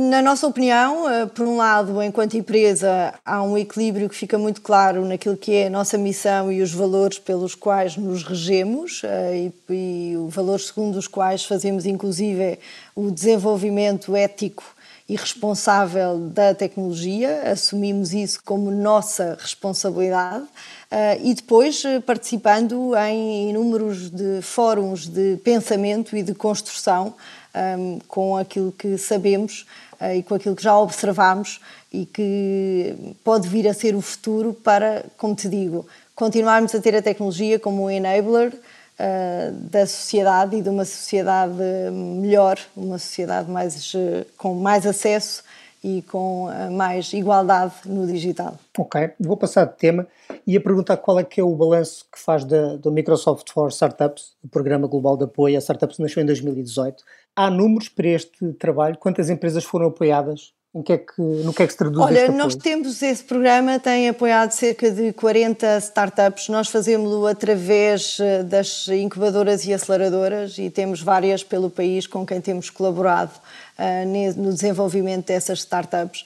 Na 0.09 0.21
nossa 0.21 0.45
opinião, 0.45 1.09
eh, 1.09 1.25
por 1.27 1.47
um 1.47 1.55
lado, 1.55 2.01
enquanto 2.03 2.35
empresa, 2.35 3.13
há 3.25 3.41
um 3.41 3.57
equilíbrio 3.57 4.09
que 4.09 4.15
fica 4.15 4.37
muito 4.37 4.61
claro 4.61 5.05
naquilo 5.05 5.37
que 5.37 5.55
é 5.55 5.67
a 5.67 5.69
nossa 5.69 5.97
missão 5.97 6.51
e 6.51 6.61
os 6.61 6.73
valores 6.73 7.17
pelos 7.17 7.55
quais 7.55 7.95
nos 7.95 8.21
regemos 8.23 9.01
eh, 9.05 9.49
e, 9.69 9.73
e 9.73 10.17
os 10.17 10.33
valores 10.33 10.67
segundo 10.67 10.97
os 10.97 11.07
quais 11.07 11.45
fazemos, 11.45 11.85
inclusive, 11.85 12.59
o 12.93 13.09
desenvolvimento 13.09 14.13
ético 14.13 14.63
e 15.07 15.15
responsável 15.15 16.17
da 16.17 16.53
tecnologia, 16.53 17.51
assumimos 17.51 18.13
isso 18.13 18.39
como 18.43 18.71
nossa 18.71 19.37
responsabilidade 19.39 20.43
uh, 20.43 21.19
e 21.21 21.33
depois 21.33 21.83
participando 22.05 22.95
em 22.95 23.49
inúmeros 23.49 24.09
de 24.09 24.41
fóruns 24.41 25.05
de 25.05 25.37
pensamento 25.43 26.15
e 26.15 26.23
de 26.23 26.33
construção 26.33 27.13
um, 27.53 27.99
com 28.07 28.37
aquilo 28.37 28.71
que 28.71 28.97
sabemos 28.97 29.65
uh, 30.01 30.15
e 30.15 30.23
com 30.23 30.35
aquilo 30.35 30.55
que 30.55 30.63
já 30.63 30.77
observamos 30.77 31.59
e 31.91 32.05
que 32.05 33.15
pode 33.23 33.47
vir 33.47 33.67
a 33.67 33.73
ser 33.73 33.95
o 33.95 34.01
futuro 34.01 34.53
para, 34.53 35.05
como 35.17 35.35
te 35.35 35.47
digo, 35.47 35.85
continuarmos 36.15 36.73
a 36.73 36.79
ter 36.81 36.95
a 36.95 37.01
tecnologia 37.01 37.59
como 37.59 37.83
um 37.83 37.89
enabler 37.89 38.53
uh, 38.53 39.51
da 39.69 39.85
sociedade 39.85 40.55
e 40.55 40.61
de 40.61 40.69
uma 40.69 40.85
sociedade 40.85 41.53
melhor, 41.91 42.57
uma 42.75 42.97
sociedade 42.97 43.49
mais, 43.49 43.93
uh, 43.93 44.25
com 44.37 44.55
mais 44.55 44.85
acesso 44.85 45.42
e 45.83 46.01
com 46.03 46.49
mais 46.71 47.11
igualdade 47.11 47.73
no 47.85 48.07
digital. 48.07 48.57
Ok, 48.77 49.11
vou 49.19 49.35
passar 49.35 49.65
de 49.65 49.75
tema 49.75 50.07
e 50.47 50.55
a 50.55 50.61
perguntar 50.61 50.97
qual 50.97 51.19
é 51.19 51.23
que 51.23 51.41
é 51.41 51.43
o 51.43 51.53
balanço 51.55 52.05
que 52.11 52.19
faz 52.19 52.45
da, 52.45 52.75
do 52.77 52.91
Microsoft 52.91 53.51
for 53.51 53.69
Startups, 53.69 54.33
o 54.43 54.47
programa 54.47 54.87
global 54.87 55.17
de 55.17 55.25
apoio 55.25 55.55
a 55.55 55.59
startups 55.59 55.99
nasceu 55.99 56.23
em 56.23 56.25
2018. 56.25 57.03
Há 57.35 57.49
números 57.49 57.89
para 57.89 58.07
este 58.07 58.53
trabalho? 58.53 58.97
Quantas 58.97 59.29
empresas 59.29 59.63
foram 59.63 59.87
apoiadas? 59.87 60.53
Em 60.75 60.81
que 60.81 60.93
é 60.93 60.97
que, 60.97 61.21
no 61.21 61.53
que 61.53 61.61
é 61.61 61.67
que 61.67 61.71
se 61.71 61.77
traduz 61.77 62.03
Olha, 62.03 62.31
nós 62.31 62.55
temos 62.55 62.99
esse 63.03 63.23
programa, 63.23 63.79
tem 63.79 64.09
apoiado 64.09 64.49
cerca 64.51 64.89
de 64.89 65.13
40 65.13 65.77
startups. 65.77 66.49
Nós 66.49 66.67
fazemos-lo 66.67 67.27
através 67.27 68.17
eh, 68.19 68.41
das 68.41 68.87
incubadoras 68.87 69.65
e 69.67 69.73
aceleradoras 69.73 70.57
e 70.57 70.71
temos 70.71 70.99
várias 70.99 71.43
pelo 71.43 71.69
país 71.69 72.07
com 72.07 72.25
quem 72.25 72.41
temos 72.41 72.71
colaborado 72.71 73.33
uh, 73.79 74.35
no 74.37 74.53
desenvolvimento 74.53 75.27
dessas 75.27 75.59
startups 75.59 76.25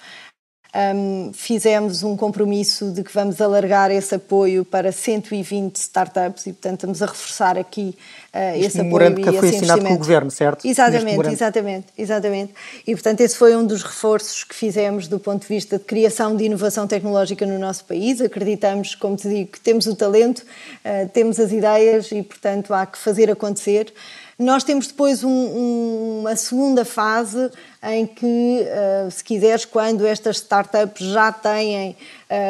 um, 0.75 1.31
fizemos 1.33 2.03
um 2.03 2.15
compromisso 2.15 2.91
de 2.91 3.03
que 3.03 3.11
vamos 3.11 3.41
alargar 3.41 3.89
esse 3.89 4.13
apoio 4.13 4.65
para 4.65 4.91
120 4.91 5.75
startups 5.75 6.45
e, 6.45 6.53
portanto, 6.53 6.75
estamos 6.75 7.01
a 7.01 7.05
reforçar 7.05 7.57
aqui 7.57 7.97
uh, 8.33 8.57
esse 8.57 8.79
apoio 8.79 9.15
que 9.15 9.31
foi 9.39 9.49
assinado 9.49 9.83
com 9.83 9.93
o 9.93 9.97
Governo, 9.97 10.29
certo? 10.29 10.67
Exatamente, 10.67 11.29
exatamente, 11.29 11.87
exatamente. 11.97 12.53
E, 12.85 12.93
portanto, 12.93 13.21
esse 13.21 13.35
foi 13.35 13.55
um 13.55 13.65
dos 13.65 13.81
reforços 13.81 14.43
que 14.43 14.53
fizemos 14.53 15.07
do 15.07 15.19
ponto 15.19 15.41
de 15.41 15.47
vista 15.47 15.77
de 15.77 15.83
criação 15.83 16.35
de 16.35 16.43
inovação 16.43 16.85
tecnológica 16.85 17.45
no 17.45 17.57
nosso 17.57 17.85
país. 17.85 18.21
Acreditamos, 18.21 18.93
como 18.93 19.15
te 19.15 19.27
digo, 19.27 19.51
que 19.51 19.59
temos 19.59 19.87
o 19.87 19.95
talento, 19.95 20.39
uh, 20.39 21.09
temos 21.13 21.39
as 21.39 21.51
ideias 21.51 22.11
e, 22.11 22.21
portanto, 22.21 22.73
há 22.73 22.85
que 22.85 22.97
fazer 22.97 23.31
acontecer. 23.31 23.91
Nós 24.39 24.63
temos 24.63 24.87
depois 24.87 25.23
um, 25.23 25.29
um, 25.29 26.19
uma 26.21 26.35
segunda 26.35 26.85
fase 26.85 27.49
em 27.83 28.07
que, 28.07 28.25
uh, 28.25 29.11
se 29.11 29.23
quiseres, 29.23 29.63
quando 29.63 30.05
estas 30.05 30.37
startups 30.37 31.05
já 31.05 31.31
têm 31.31 31.95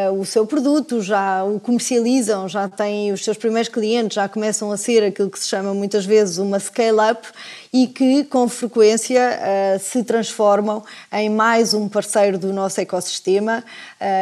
uh, 0.10 0.18
o 0.18 0.26
seu 0.26 0.48
produto, 0.48 1.02
já 1.02 1.44
o 1.44 1.60
comercializam, 1.60 2.48
já 2.48 2.70
têm 2.70 3.12
os 3.12 3.24
seus 3.24 3.38
primeiros 3.38 3.70
clientes, 3.70 4.16
já 4.16 4.30
começam 4.30 4.72
a 4.72 4.78
ser 4.78 5.04
aquilo 5.04 5.30
que 5.30 5.38
se 5.38 5.48
chama 5.48 5.74
muitas 5.74 6.06
vezes 6.06 6.38
uma 6.38 6.60
scale-up 6.60 7.28
e 7.74 7.88
que 7.88 8.24
com 8.24 8.48
frequência 8.48 9.20
uh, 9.22 9.80
se 9.80 10.02
transformam 10.02 10.82
em 11.12 11.30
mais 11.30 11.74
um 11.74 11.90
parceiro 11.90 12.38
do 12.38 12.54
nosso 12.54 12.80
ecossistema 12.80 13.64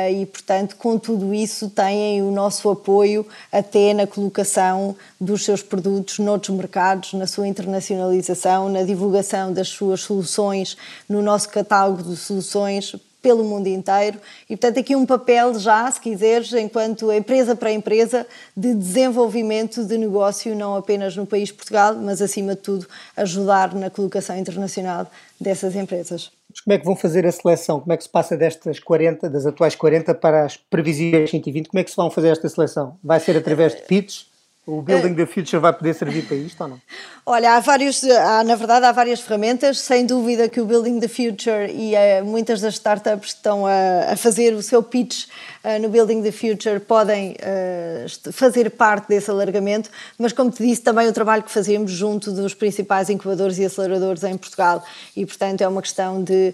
e, 0.10 0.26
portanto, 0.26 0.76
com 0.78 0.98
tudo 0.98 1.34
isso 1.34 1.70
têm 1.70 2.22
o 2.22 2.32
nosso 2.32 2.70
apoio 2.70 3.26
até 3.52 3.94
na 3.94 4.08
colocação 4.08 4.96
dos 5.20 5.44
seus 5.44 5.62
produtos 5.62 6.18
noutros 6.20 6.56
mercados, 6.56 7.14
na 7.14 7.28
sua 7.28 7.48
internacionalização, 7.48 8.70
na 8.70 8.84
divulgação 8.84 9.52
das 9.52 9.68
suas 9.68 10.02
soluções 10.02 10.78
no 11.08 11.22
nosso 11.22 11.50
catálogo 11.50 12.04
de 12.04 12.16
soluções 12.16 12.96
pelo 13.26 13.44
mundo 13.44 13.66
inteiro 13.66 14.20
e, 14.48 14.56
portanto, 14.56 14.80
aqui 14.80 14.96
um 14.96 15.04
papel 15.04 15.58
já, 15.58 15.90
se 15.90 16.00
quiseres, 16.00 16.54
enquanto 16.54 17.12
empresa 17.12 17.56
para 17.56 17.72
empresa, 17.72 18.28
de 18.56 18.76
desenvolvimento 18.76 19.84
de 19.84 19.98
negócio, 19.98 20.56
não 20.56 20.76
apenas 20.76 21.16
no 21.16 21.26
país 21.26 21.52
Portugal, 21.52 21.96
mas, 21.96 22.22
acima 22.22 22.54
de 22.54 22.62
tudo, 22.62 22.86
ajudar 23.18 23.74
na 23.74 23.90
colocação 23.90 24.38
internacional 24.38 25.08
dessas 25.42 25.76
empresas. 25.76 26.32
Mas 26.52 26.62
como 26.62 26.74
é 26.76 26.78
que 26.78 26.86
vão 26.86 26.96
fazer 26.96 27.26
a 27.26 27.32
seleção? 27.32 27.80
Como 27.80 27.92
é 27.92 27.98
que 27.98 28.04
se 28.04 28.10
passa 28.10 28.38
destas 28.38 28.80
40, 28.80 29.28
das 29.28 29.48
atuais 29.48 29.74
40 29.74 30.14
para 30.14 30.46
as 30.46 30.56
previsíveis 30.56 31.32
120? 31.32 31.70
Como 31.70 31.80
é 31.80 31.84
que 31.84 31.90
se 31.90 31.98
vão 31.98 32.12
fazer 32.12 32.30
esta 32.30 32.48
seleção? 32.48 32.96
Vai 33.04 33.20
ser 33.20 33.36
através 33.36 33.74
de 33.74 33.82
pitches? 33.82 34.28
O 34.68 34.82
Building 34.82 35.14
the 35.14 35.28
Future 35.28 35.60
vai 35.60 35.72
poder 35.72 35.94
servir 35.94 36.26
para 36.26 36.36
isto 36.36 36.60
ou 36.64 36.70
não? 36.70 36.82
Olha, 37.24 37.56
há 37.56 37.60
vários, 37.60 38.04
há, 38.04 38.44
na 38.44 38.56
verdade 38.56 38.86
há 38.86 38.92
várias 38.92 39.20
ferramentas, 39.20 39.80
sem 39.80 40.06
dúvida 40.06 40.50
que 40.50 40.60
o 40.60 40.66
Building 40.66 41.00
the 41.00 41.08
Future 41.08 41.72
e 41.72 41.94
uh, 41.94 42.26
muitas 42.26 42.62
das 42.62 42.74
startups 42.76 43.32
que 43.32 43.38
estão 43.38 43.66
a, 43.66 44.14
a 44.14 44.16
fazer 44.16 44.54
o 44.54 44.62
seu 44.64 44.82
pitch 44.82 45.26
uh, 45.64 45.80
no 45.80 45.90
Building 45.90 46.24
the 46.24 46.32
Future 46.32 46.80
podem 46.80 47.34
uh, 47.34 48.32
fazer 48.32 48.72
parte 48.72 49.08
desse 49.08 49.30
alargamento, 49.30 49.92
mas 50.18 50.34
como 50.34 50.50
te 50.50 50.64
disse, 50.64 50.82
também 50.82 51.08
o 51.08 51.14
trabalho 51.14 51.44
que 51.44 51.52
fazemos 51.52 51.92
junto 51.92 52.32
dos 52.32 52.56
principais 52.56 53.08
incubadores 53.10 53.60
e 53.60 53.66
aceleradores 53.66 54.24
em 54.24 54.36
Portugal 54.36 54.84
e, 55.16 55.26
portanto, 55.28 55.62
é 55.62 55.68
uma 55.68 55.82
questão 55.82 56.24
de, 56.24 56.54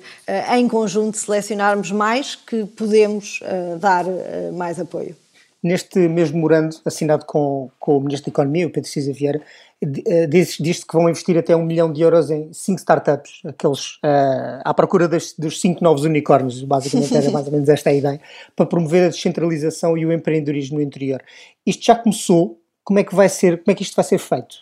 em 0.54 0.68
conjunto, 0.68 1.18
selecionarmos 1.18 1.92
mais 1.92 2.36
que 2.36 2.66
podemos 2.66 3.40
dar 3.80 4.06
mais 4.54 4.80
apoio. 4.80 5.21
Neste 5.64 6.00
mesmo 6.08 6.38
memorando, 6.38 6.76
assinado 6.86 7.26
com, 7.26 7.70
com 7.80 7.98
o 7.98 8.02
Ministro 8.02 8.32
da 8.32 8.34
Economia, 8.34 8.68
o 8.68 8.72
Pedro 8.72 8.90
Cisa 8.90 9.14
Vieira, 9.14 9.42
eh, 9.84 10.28
diz, 10.28 10.84
que 10.84 10.94
vão 10.94 11.10
investir 11.10 11.36
até 11.36 11.56
um 11.56 11.66
milhão 11.66 11.92
de 11.92 12.02
euros 12.02 12.30
em 12.30 12.54
cinco 12.54 12.78
startups, 12.78 13.42
aqueles 13.44 13.96
uh, 13.96 14.62
à 14.64 14.74
procura 14.76 15.08
das, 15.08 15.34
dos 15.34 15.60
cinco 15.60 15.84
novos 15.84 16.04
unicórnios, 16.04 16.62
basicamente 16.62 17.16
era 17.18 17.30
mais 17.32 17.48
ou 17.48 17.52
menos 17.52 17.68
esta 17.68 17.90
a 17.90 17.94
ideia, 17.94 18.22
para 18.56 18.68
promover 18.68 19.06
a 19.06 19.10
descentralização 19.10 19.98
e 19.98 20.06
o 20.06 20.14
empreendedorismo 20.14 20.78
no 20.78 20.84
interior. 20.84 21.24
Isto 21.66 21.84
já 21.84 21.96
começou, 21.96 22.60
como 22.84 23.00
é 23.00 23.04
que 23.04 23.16
vai 23.16 23.28
ser, 23.28 23.64
como 23.64 23.72
é 23.72 23.76
que 23.76 23.82
isto 23.82 23.96
vai 23.96 24.06
ser 24.06 24.20
feito? 24.20 24.58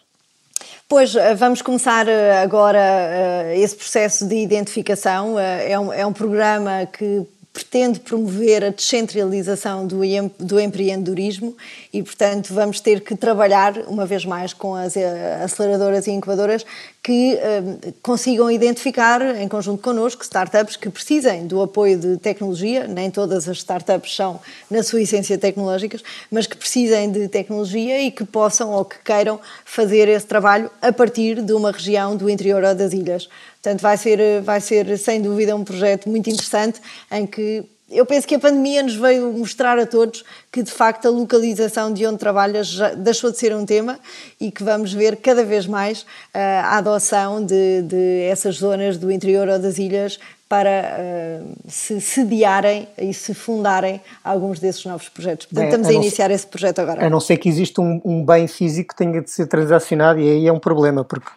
Pois, 0.87 1.13
eh, 1.13 1.35
vamos 1.35 1.61
começar 1.61 2.07
agora 2.41 3.53
esse 3.55 3.75
processo 3.75 4.25
de 4.25 4.35
identificação. 4.35 5.37
É 5.37 5.77
um, 5.77 5.91
é 5.91 6.05
um 6.05 6.13
programa 6.13 6.85
que 6.85 7.25
pretende 7.63 7.99
promover 7.99 8.63
a 8.63 8.69
descentralização 8.69 9.85
do, 9.85 9.99
do 10.39 10.59
empreendedorismo 10.59 11.55
e, 11.91 12.01
portanto, 12.01 12.53
vamos 12.53 12.79
ter 12.79 13.01
que 13.01 13.15
trabalhar, 13.15 13.77
uma 13.87 14.05
vez 14.05 14.25
mais, 14.25 14.53
com 14.53 14.75
as 14.75 14.95
eh, 14.95 15.41
aceleradoras 15.43 16.07
e 16.07 16.11
incubadoras 16.11 16.65
que 17.01 17.33
eh, 17.33 17.93
consigam 18.01 18.51
identificar, 18.51 19.21
em 19.37 19.47
conjunto 19.47 19.81
connosco, 19.81 20.21
startups 20.23 20.75
que 20.75 20.89
precisem 20.89 21.47
do 21.47 21.61
apoio 21.61 21.97
de 21.97 22.17
tecnologia. 22.17 22.87
Nem 22.87 23.09
todas 23.09 23.47
as 23.47 23.57
startups 23.57 24.15
são, 24.15 24.39
na 24.69 24.83
sua 24.83 25.01
essência, 25.01 25.37
tecnológicas, 25.37 26.03
mas 26.29 26.45
que 26.45 26.57
precisem 26.57 27.11
de 27.11 27.27
tecnologia 27.27 28.01
e 28.01 28.11
que 28.11 28.25
possam 28.25 28.71
ou 28.71 28.83
que 28.83 28.97
queiram 29.03 29.39
fazer 29.63 30.09
esse 30.09 30.25
trabalho 30.25 30.69
a 30.81 30.91
partir 30.91 31.41
de 31.41 31.53
uma 31.53 31.71
região 31.71 32.15
do 32.15 32.29
interior 32.29 32.63
ou 32.63 32.75
das 32.75 32.91
ilhas. 32.91 33.29
Portanto, 33.61 33.81
vai 33.81 33.97
ser, 33.97 34.41
vai 34.41 34.61
ser 34.61 34.97
sem 34.97 35.21
dúvida 35.21 35.55
um 35.55 35.63
projeto 35.63 36.09
muito 36.09 36.29
interessante 36.29 36.81
em 37.11 37.25
que 37.25 37.63
eu 37.91 38.05
penso 38.05 38.27
que 38.27 38.35
a 38.35 38.39
pandemia 38.39 38.83
nos 38.83 38.95
veio 38.95 39.31
mostrar 39.33 39.77
a 39.79 39.85
todos 39.85 40.23
que 40.51 40.61
de 40.61 40.71
facto 40.71 41.07
a 41.07 41.11
localização 41.11 41.91
de 41.91 42.05
onde 42.05 42.17
trabalhas 42.17 42.67
já 42.67 42.93
deixou 42.93 43.31
de 43.31 43.37
ser 43.37 43.55
um 43.55 43.65
tema 43.65 43.99
e 44.39 44.51
que 44.51 44.63
vamos 44.63 44.93
ver 44.93 45.17
cada 45.17 45.43
vez 45.43 45.65
mais 45.65 46.01
uh, 46.01 46.05
a 46.63 46.77
adoção 46.77 47.43
de, 47.43 47.81
de, 47.83 48.21
essas 48.29 48.55
zonas 48.55 48.97
do 48.97 49.11
interior 49.11 49.47
ou 49.47 49.59
das 49.59 49.77
ilhas 49.77 50.19
para 50.47 50.97
uh, 50.97 51.55
se 51.67 52.01
sediarem 52.01 52.87
e 52.97 53.13
se 53.13 53.33
fundarem 53.33 54.01
alguns 54.23 54.59
desses 54.59 54.83
novos 54.85 55.07
projetos. 55.07 55.45
Portanto, 55.45 55.69
Bem, 55.69 55.69
estamos 55.69 55.87
a, 55.87 55.91
a 55.91 55.93
iniciar 55.93 56.31
esse 56.31 56.47
projeto 56.47 56.79
agora. 56.79 57.05
A 57.05 57.09
não 57.09 57.19
ser 57.19 57.37
que 57.37 57.47
exista 57.47 57.81
um, 57.81 58.01
um 58.03 58.25
bem 58.25 58.47
físico 58.47 58.89
que 58.89 58.95
tenha 58.95 59.21
de 59.21 59.29
ser 59.29 59.45
transacionado 59.45 60.19
e 60.19 60.27
aí 60.27 60.47
é 60.47 60.51
um 60.51 60.59
problema, 60.59 61.03
porque 61.03 61.29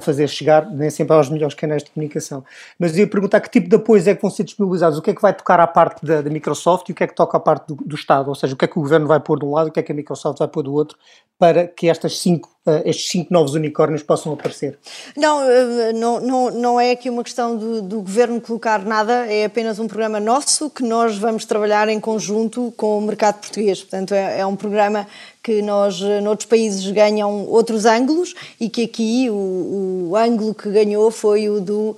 fazer 0.00 0.28
chegar 0.28 0.70
nem 0.70 0.90
sempre 0.90 1.14
aos 1.14 1.28
melhores 1.28 1.54
canais 1.54 1.82
de 1.82 1.90
comunicação. 1.90 2.44
Mas 2.78 2.94
eu 2.94 3.00
ia 3.00 3.06
perguntar 3.06 3.40
que 3.40 3.50
tipo 3.50 3.68
de 3.68 3.76
apoios 3.76 4.06
é 4.06 4.14
que 4.14 4.22
vão 4.22 4.30
ser 4.30 4.44
disponibilizados, 4.44 4.98
o 4.98 5.02
que 5.02 5.10
é 5.10 5.14
que 5.14 5.22
vai 5.22 5.34
tocar 5.34 5.60
à 5.60 5.66
parte 5.66 6.04
da, 6.04 6.22
da 6.22 6.30
Microsoft 6.30 6.88
e 6.88 6.92
o 6.92 6.94
que 6.94 7.04
é 7.04 7.06
que 7.06 7.14
toca 7.14 7.36
à 7.36 7.40
parte 7.40 7.68
do, 7.68 7.76
do, 7.76 7.94
Estado, 7.94 8.28
ou 8.28 8.34
seja, 8.34 8.54
o 8.54 8.56
que 8.56 8.64
é 8.64 8.68
que 8.68 8.78
o 8.78 8.82
Governo 8.82 9.06
vai 9.06 9.20
pôr 9.20 9.38
de 9.38 9.44
um 9.44 9.52
lado 9.52 9.68
o 9.68 9.72
que 9.72 9.80
é 9.80 9.82
que 9.82 9.92
a 9.92 9.94
Microsoft 9.94 10.38
vai 10.38 10.48
pôr 10.48 10.62
do 10.62 10.72
outro, 10.72 10.96
para 11.38 11.66
que 11.66 11.88
estas 11.88 12.18
cinco, 12.18 12.55
estes 12.84 13.10
cinco 13.10 13.32
novos 13.32 13.54
unicórnios 13.54 14.02
possam 14.02 14.32
aparecer? 14.32 14.78
Não, 15.16 15.38
uh, 15.38 15.92
não, 15.94 16.20
não, 16.20 16.50
não 16.50 16.80
é 16.80 16.92
aqui 16.92 17.08
uma 17.08 17.22
questão 17.22 17.56
do, 17.56 17.82
do 17.82 18.00
Governo 18.00 18.40
colocar 18.40 18.84
nada, 18.84 19.26
é 19.26 19.44
apenas 19.44 19.78
um 19.78 19.86
programa 19.86 20.20
nosso 20.20 20.68
que 20.70 20.82
nós 20.82 21.16
vamos 21.16 21.44
trabalhar 21.44 21.88
em 21.88 22.00
conjunto 22.00 22.72
com 22.76 22.98
o 22.98 23.00
mercado 23.00 23.40
português. 23.40 23.80
Portanto, 23.80 24.14
é, 24.14 24.40
é 24.40 24.46
um 24.46 24.56
programa 24.56 25.06
que 25.46 25.62
nós, 25.62 26.02
eh, 26.02 26.20
noutros 26.20 26.48
países, 26.48 26.84
ganham 26.90 27.46
outros 27.46 27.84
ângulos 27.84 28.34
e 28.58 28.68
que 28.68 28.82
aqui 28.82 29.30
o, 29.30 30.08
o 30.10 30.16
ângulo 30.16 30.52
que 30.52 30.68
ganhou 30.68 31.08
foi 31.12 31.48
o 31.48 31.60
do 31.60 31.90
uh, 31.90 31.96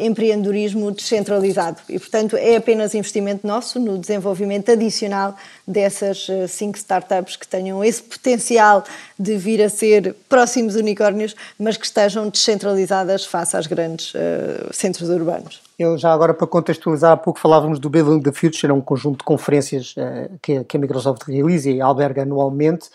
empreendedorismo 0.00 0.92
descentralizado. 0.92 1.80
E, 1.88 1.98
portanto, 1.98 2.36
é 2.36 2.54
apenas 2.54 2.94
investimento 2.94 3.44
nosso 3.44 3.80
no 3.80 3.98
desenvolvimento 3.98 4.70
adicional 4.70 5.34
dessas 5.66 6.28
cinco 6.48 6.78
startups 6.78 7.34
que 7.34 7.48
tenham 7.48 7.82
esse 7.82 8.00
potencial 8.00 8.84
de 9.18 9.36
vir 9.36 9.60
a 9.60 9.68
ser 9.68 9.87
próximos 10.28 10.74
unicórnios, 10.74 11.34
mas 11.58 11.76
que 11.76 11.86
estejam 11.86 12.28
descentralizadas 12.28 13.24
face 13.24 13.56
aos 13.56 13.66
grandes 13.66 14.14
uh, 14.14 14.72
centros 14.72 15.08
urbanos. 15.08 15.60
Eu 15.78 15.96
já 15.96 16.12
agora 16.12 16.34
para 16.34 16.46
contextualizar, 16.46 17.12
há 17.12 17.16
pouco 17.16 17.38
falávamos 17.38 17.78
do 17.78 17.88
Building 17.88 18.22
the 18.22 18.32
Future, 18.32 18.70
é 18.70 18.74
um 18.74 18.80
conjunto 18.80 19.18
de 19.18 19.24
conferências 19.24 19.94
uh, 19.96 20.38
que, 20.42 20.64
que, 20.64 20.76
a 20.76 20.80
Microsoft 20.80 21.22
realiza 21.28 21.70
e 21.70 21.80
alberga 21.80 22.22
anualmente. 22.22 22.88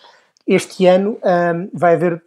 Este 0.46 0.86
ano 0.88 1.18
ehm, 1.24 1.70
vai 1.74 1.96
haver 1.96 2.22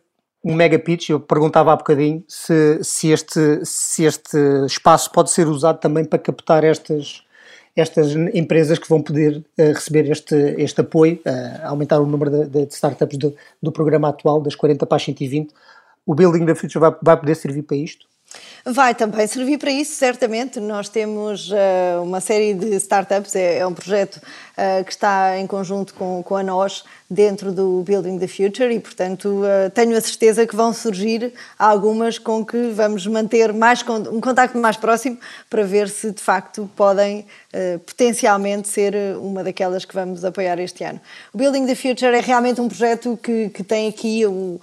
um 0.46 0.54
mega 0.54 0.78
pitch, 0.78 1.10
eu 1.10 1.18
perguntava 1.18 1.72
há 1.72 1.76
bocadinho 1.76 2.22
se, 2.28 2.78
se, 2.82 3.10
este, 3.10 3.60
se 3.64 4.04
este 4.04 4.38
espaço 4.64 5.10
pode 5.10 5.30
ser 5.30 5.48
usado 5.48 5.80
também 5.80 6.04
para 6.04 6.20
captar 6.20 6.62
estas, 6.62 7.22
estas 7.76 8.14
empresas 8.34 8.78
que 8.78 8.88
vão 8.88 9.02
poder 9.02 9.36
uh, 9.36 9.72
receber 9.74 10.10
este, 10.10 10.34
este 10.56 10.80
apoio, 10.80 11.20
uh, 11.26 11.66
aumentar 11.66 12.00
o 12.00 12.06
número 12.06 12.30
de, 12.30 12.66
de 12.66 12.74
startups 12.74 13.18
do, 13.18 13.34
do 13.62 13.70
programa 13.70 14.08
atual, 14.08 14.40
das 14.40 14.54
40 14.54 14.86
para 14.86 14.96
as 14.96 15.04
120. 15.04 15.52
O 16.06 16.14
Building 16.14 16.46
the 16.46 16.54
Future 16.54 16.80
vai, 16.80 16.96
vai 17.02 17.16
poder 17.18 17.34
servir 17.34 17.62
para 17.62 17.76
isto? 17.76 18.06
Vai 18.68 18.96
também 18.96 19.24
servir 19.28 19.58
para 19.58 19.70
isso, 19.70 19.94
certamente. 19.94 20.58
Nós 20.58 20.88
temos 20.88 21.52
uh, 21.52 22.02
uma 22.02 22.20
série 22.20 22.52
de 22.52 22.74
startups, 22.74 23.36
é, 23.36 23.58
é 23.58 23.66
um 23.66 23.72
projeto 23.72 24.16
uh, 24.16 24.84
que 24.84 24.90
está 24.90 25.38
em 25.38 25.46
conjunto 25.46 25.94
com, 25.94 26.20
com 26.20 26.34
a 26.34 26.42
nós 26.42 26.82
dentro 27.08 27.52
do 27.52 27.84
Building 27.86 28.18
the 28.18 28.26
Future 28.26 28.74
e, 28.74 28.80
portanto, 28.80 29.28
uh, 29.28 29.70
tenho 29.70 29.96
a 29.96 30.00
certeza 30.00 30.44
que 30.44 30.56
vão 30.56 30.72
surgir 30.72 31.32
algumas 31.56 32.18
com 32.18 32.44
que 32.44 32.70
vamos 32.70 33.06
manter 33.06 33.52
mais 33.52 33.84
um 33.88 34.20
contacto 34.20 34.58
mais 34.58 34.76
próximo 34.76 35.16
para 35.48 35.62
ver 35.62 35.88
se 35.88 36.10
de 36.10 36.20
facto 36.20 36.68
podem 36.74 37.24
potencialmente 37.86 38.68
ser 38.68 38.94
uma 39.18 39.42
daquelas 39.42 39.86
que 39.86 39.94
vamos 39.94 40.22
apoiar 40.26 40.58
este 40.58 40.84
ano. 40.84 41.00
O 41.32 41.38
Building 41.38 41.64
the 41.64 41.74
Future 41.74 42.14
é 42.14 42.20
realmente 42.20 42.60
um 42.60 42.68
projeto 42.68 43.18
que, 43.22 43.48
que 43.48 43.64
tem 43.64 43.88
aqui 43.88 44.26
o 44.26 44.60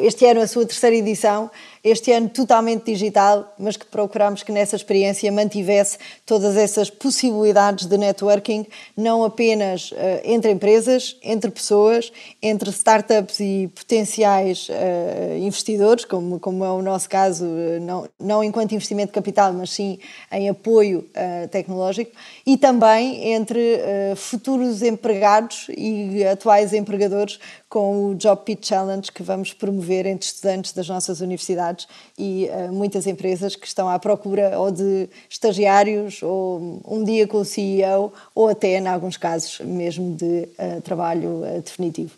este 0.00 0.24
ano 0.26 0.40
a 0.40 0.46
sua 0.46 0.64
terceira 0.64 0.94
edição, 0.94 1.50
este 1.86 2.10
ano 2.10 2.28
totalmente 2.28 2.84
digital, 2.84 3.54
mas 3.56 3.76
que 3.76 3.86
procuramos 3.86 4.42
que 4.42 4.50
nessa 4.50 4.74
experiência 4.74 5.30
mantivesse 5.30 5.98
todas 6.26 6.56
essas 6.56 6.90
possibilidades 6.90 7.86
de 7.86 7.96
networking, 7.96 8.66
não 8.96 9.22
apenas 9.22 9.92
uh, 9.92 9.96
entre 10.24 10.50
empresas, 10.50 11.16
entre 11.22 11.48
pessoas, 11.48 12.12
entre 12.42 12.70
startups 12.70 13.38
e 13.38 13.70
potenciais 13.72 14.68
uh, 14.68 15.38
investidores, 15.38 16.04
como, 16.04 16.40
como 16.40 16.64
é 16.64 16.70
o 16.70 16.82
nosso 16.82 17.08
caso, 17.08 17.44
uh, 17.44 17.80
não, 17.80 18.08
não 18.18 18.42
enquanto 18.42 18.72
investimento 18.72 19.12
de 19.12 19.14
capital, 19.14 19.52
mas 19.52 19.70
sim 19.70 20.00
em 20.32 20.48
apoio 20.48 21.06
tecnológico, 21.50 22.10
e 22.44 22.56
também 22.56 23.32
entre 23.32 23.80
futuros 24.16 24.82
empregados 24.82 25.66
e 25.76 26.24
atuais 26.24 26.72
empregadores 26.72 27.38
com 27.68 28.10
o 28.10 28.14
Job 28.14 28.42
Pitch 28.44 28.68
Challenge 28.68 29.12
que 29.12 29.22
vamos 29.22 29.52
promover 29.52 30.06
entre 30.06 30.26
estudantes 30.26 30.72
das 30.72 30.88
nossas 30.88 31.20
universidades 31.20 31.75
e 32.18 32.48
uh, 32.48 32.72
muitas 32.72 33.06
empresas 33.06 33.56
que 33.56 33.66
estão 33.66 33.88
à 33.88 33.98
procura 33.98 34.58
ou 34.58 34.70
de 34.70 35.08
estagiários 35.28 36.22
ou 36.22 36.80
um 36.86 37.04
dia 37.04 37.26
com 37.26 37.38
o 37.38 37.44
CEO 37.44 38.12
ou 38.34 38.48
até, 38.48 38.78
em 38.78 38.86
alguns 38.86 39.16
casos, 39.16 39.60
mesmo 39.60 40.14
de 40.16 40.48
uh, 40.58 40.80
trabalho 40.82 41.42
uh, 41.42 41.60
definitivo. 41.60 42.12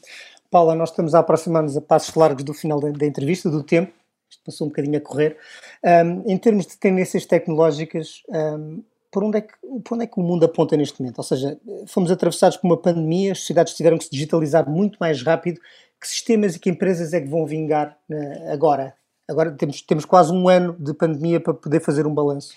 Paula, 0.51 0.75
nós 0.75 0.91
estamos 0.91 1.15
a 1.15 1.19
aproximar-nos 1.19 1.77
a 1.77 1.81
passos 1.81 2.15
largos 2.15 2.43
do 2.43 2.55
final 2.55 2.81
da, 2.81 2.91
da, 2.91 3.07
entrevista, 3.07 3.51
do 3.51 3.63
tempo, 3.63 3.93
isto 4.31 4.43
passou 4.45 4.67
um 4.67 4.71
bocadinho 4.71 4.97
a 4.97 5.01
correr. 5.01 5.37
Um, 5.85 6.33
em 6.33 6.39
termos 6.39 6.67
de 6.67 6.77
tendências 6.77 7.27
tecnológicas, 7.27 8.23
um, 8.29 8.83
por 9.11 9.25
onde, 9.25 9.39
é 9.39 9.41
que, 9.43 9.53
por 9.85 9.95
onde 9.95 10.05
é 10.05 10.07
que 10.07 10.21
o 10.21 10.23
mundo 10.23 10.45
aponta 10.45 10.77
neste 10.77 11.01
momento? 11.01 11.19
Ou 11.19 11.25
seja, 11.25 11.59
fomos 11.87 12.11
atravessados 12.11 12.57
por 12.57 12.67
uma 12.67 12.77
pandemia, 12.77 13.33
as 13.33 13.41
sociedades 13.41 13.75
tiveram 13.75 13.99
que 13.99 14.05
se 14.05 14.11
digitalizar 14.11 14.69
muito 14.69 14.97
mais 14.99 15.23
rápido. 15.23 15.61
Que 16.01 16.07
sistemas 16.07 16.55
e 16.55 16.61
que 16.61 16.71
empresas 16.71 17.13
é 17.13 17.21
que 17.21 17.27
vão 17.27 17.45
vingar 17.45 17.99
uh, 18.09 18.53
agora? 18.53 18.95
Agora 19.29 19.51
temos, 19.51 19.83
temos 19.83 20.05
quase 20.05 20.33
um 20.33 20.49
ano 20.49 20.75
de 20.79 20.95
pandemia 20.95 21.39
para 21.39 21.53
poder 21.53 21.81
fazer 21.81 22.07
um 22.07 22.15
balanço. 22.15 22.55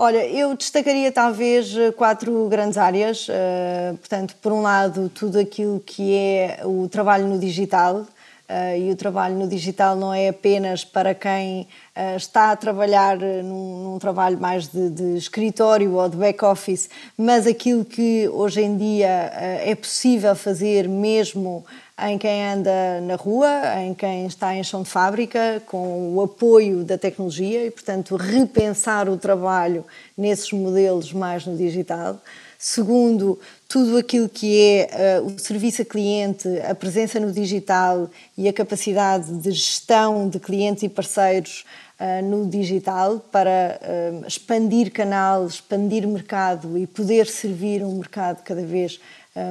Olha, 0.00 0.24
eu 0.28 0.56
destacaria 0.56 1.10
talvez 1.10 1.74
quatro 1.96 2.48
grandes 2.48 2.78
áreas. 2.78 3.28
Uh, 3.28 3.96
portanto, 3.96 4.36
por 4.40 4.52
um 4.52 4.62
lado, 4.62 5.08
tudo 5.08 5.40
aquilo 5.40 5.80
que 5.80 6.14
é 6.14 6.60
o 6.64 6.88
trabalho 6.88 7.26
no 7.26 7.38
digital, 7.38 8.06
Uh, 8.50 8.78
e 8.78 8.90
o 8.90 8.96
trabalho 8.96 9.36
no 9.36 9.46
digital 9.46 9.94
não 9.94 10.14
é 10.14 10.28
apenas 10.28 10.82
para 10.82 11.14
quem 11.14 11.68
uh, 11.94 12.16
está 12.16 12.50
a 12.50 12.56
trabalhar 12.56 13.18
num, 13.18 13.82
num 13.84 13.98
trabalho 13.98 14.40
mais 14.40 14.68
de, 14.68 14.88
de, 14.88 15.18
escritório 15.18 15.92
ou 15.92 16.08
de 16.08 16.16
back-office, 16.16 16.88
mas 17.14 17.46
aquilo 17.46 17.84
que 17.84 18.26
hoje 18.30 18.62
em 18.62 18.74
dia 18.74 19.30
é 19.62 19.74
possível 19.74 20.34
fazer 20.34 20.88
mesmo 20.88 21.62
em 22.06 22.16
quem 22.16 22.46
anda 22.46 23.00
na 23.00 23.16
rua, 23.16 23.80
em 23.80 23.92
quem 23.92 24.26
está 24.26 24.54
em 24.54 24.62
chão 24.62 24.82
de 24.82 24.88
fábrica, 24.88 25.62
com 25.66 26.14
o 26.14 26.22
apoio 26.22 26.84
da 26.84 26.96
tecnologia 26.96 27.66
e, 27.66 27.70
portanto, 27.70 28.14
repensar 28.14 29.08
o 29.08 29.16
trabalho 29.16 29.84
nesses 30.16 30.52
modelos 30.52 31.12
mais 31.12 31.44
no 31.44 31.56
digital. 31.56 32.20
Segundo, 32.60 33.38
tudo 33.68 33.96
aquilo 33.96 34.28
que 34.28 34.60
é 34.60 35.20
uh, 35.20 35.26
o 35.26 35.38
serviço 35.38 35.82
a 35.82 35.84
cliente, 35.84 36.48
a 36.68 36.74
presença 36.74 37.20
no 37.20 37.30
digital 37.30 38.10
e 38.36 38.48
a 38.48 38.52
capacidade 38.52 39.32
de 39.32 39.52
gestão 39.52 40.28
de 40.28 40.40
clientes 40.40 40.82
e 40.82 40.88
parceiros 40.88 41.64
uh, 42.00 42.24
no 42.24 42.46
digital 42.46 43.20
para 43.30 43.78
uh, 43.80 44.26
expandir 44.26 44.90
canal, 44.90 45.46
expandir 45.46 46.06
mercado 46.08 46.76
e 46.76 46.84
poder 46.84 47.28
servir 47.28 47.84
um 47.84 47.96
mercado 47.96 48.42
cada 48.42 48.62
vez 48.62 48.98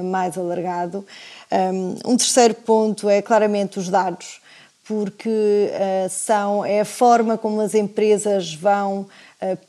mais 0.04 0.36
alargado. 0.36 1.04
Um, 1.50 2.12
um 2.12 2.16
terceiro 2.16 2.54
ponto 2.54 3.08
é 3.08 3.22
claramente 3.22 3.78
os 3.78 3.88
dados, 3.88 4.40
porque 4.86 5.70
são, 6.10 6.64
é 6.64 6.80
a 6.80 6.84
forma 6.84 7.36
como 7.36 7.60
as 7.60 7.74
empresas 7.74 8.54
vão 8.54 9.06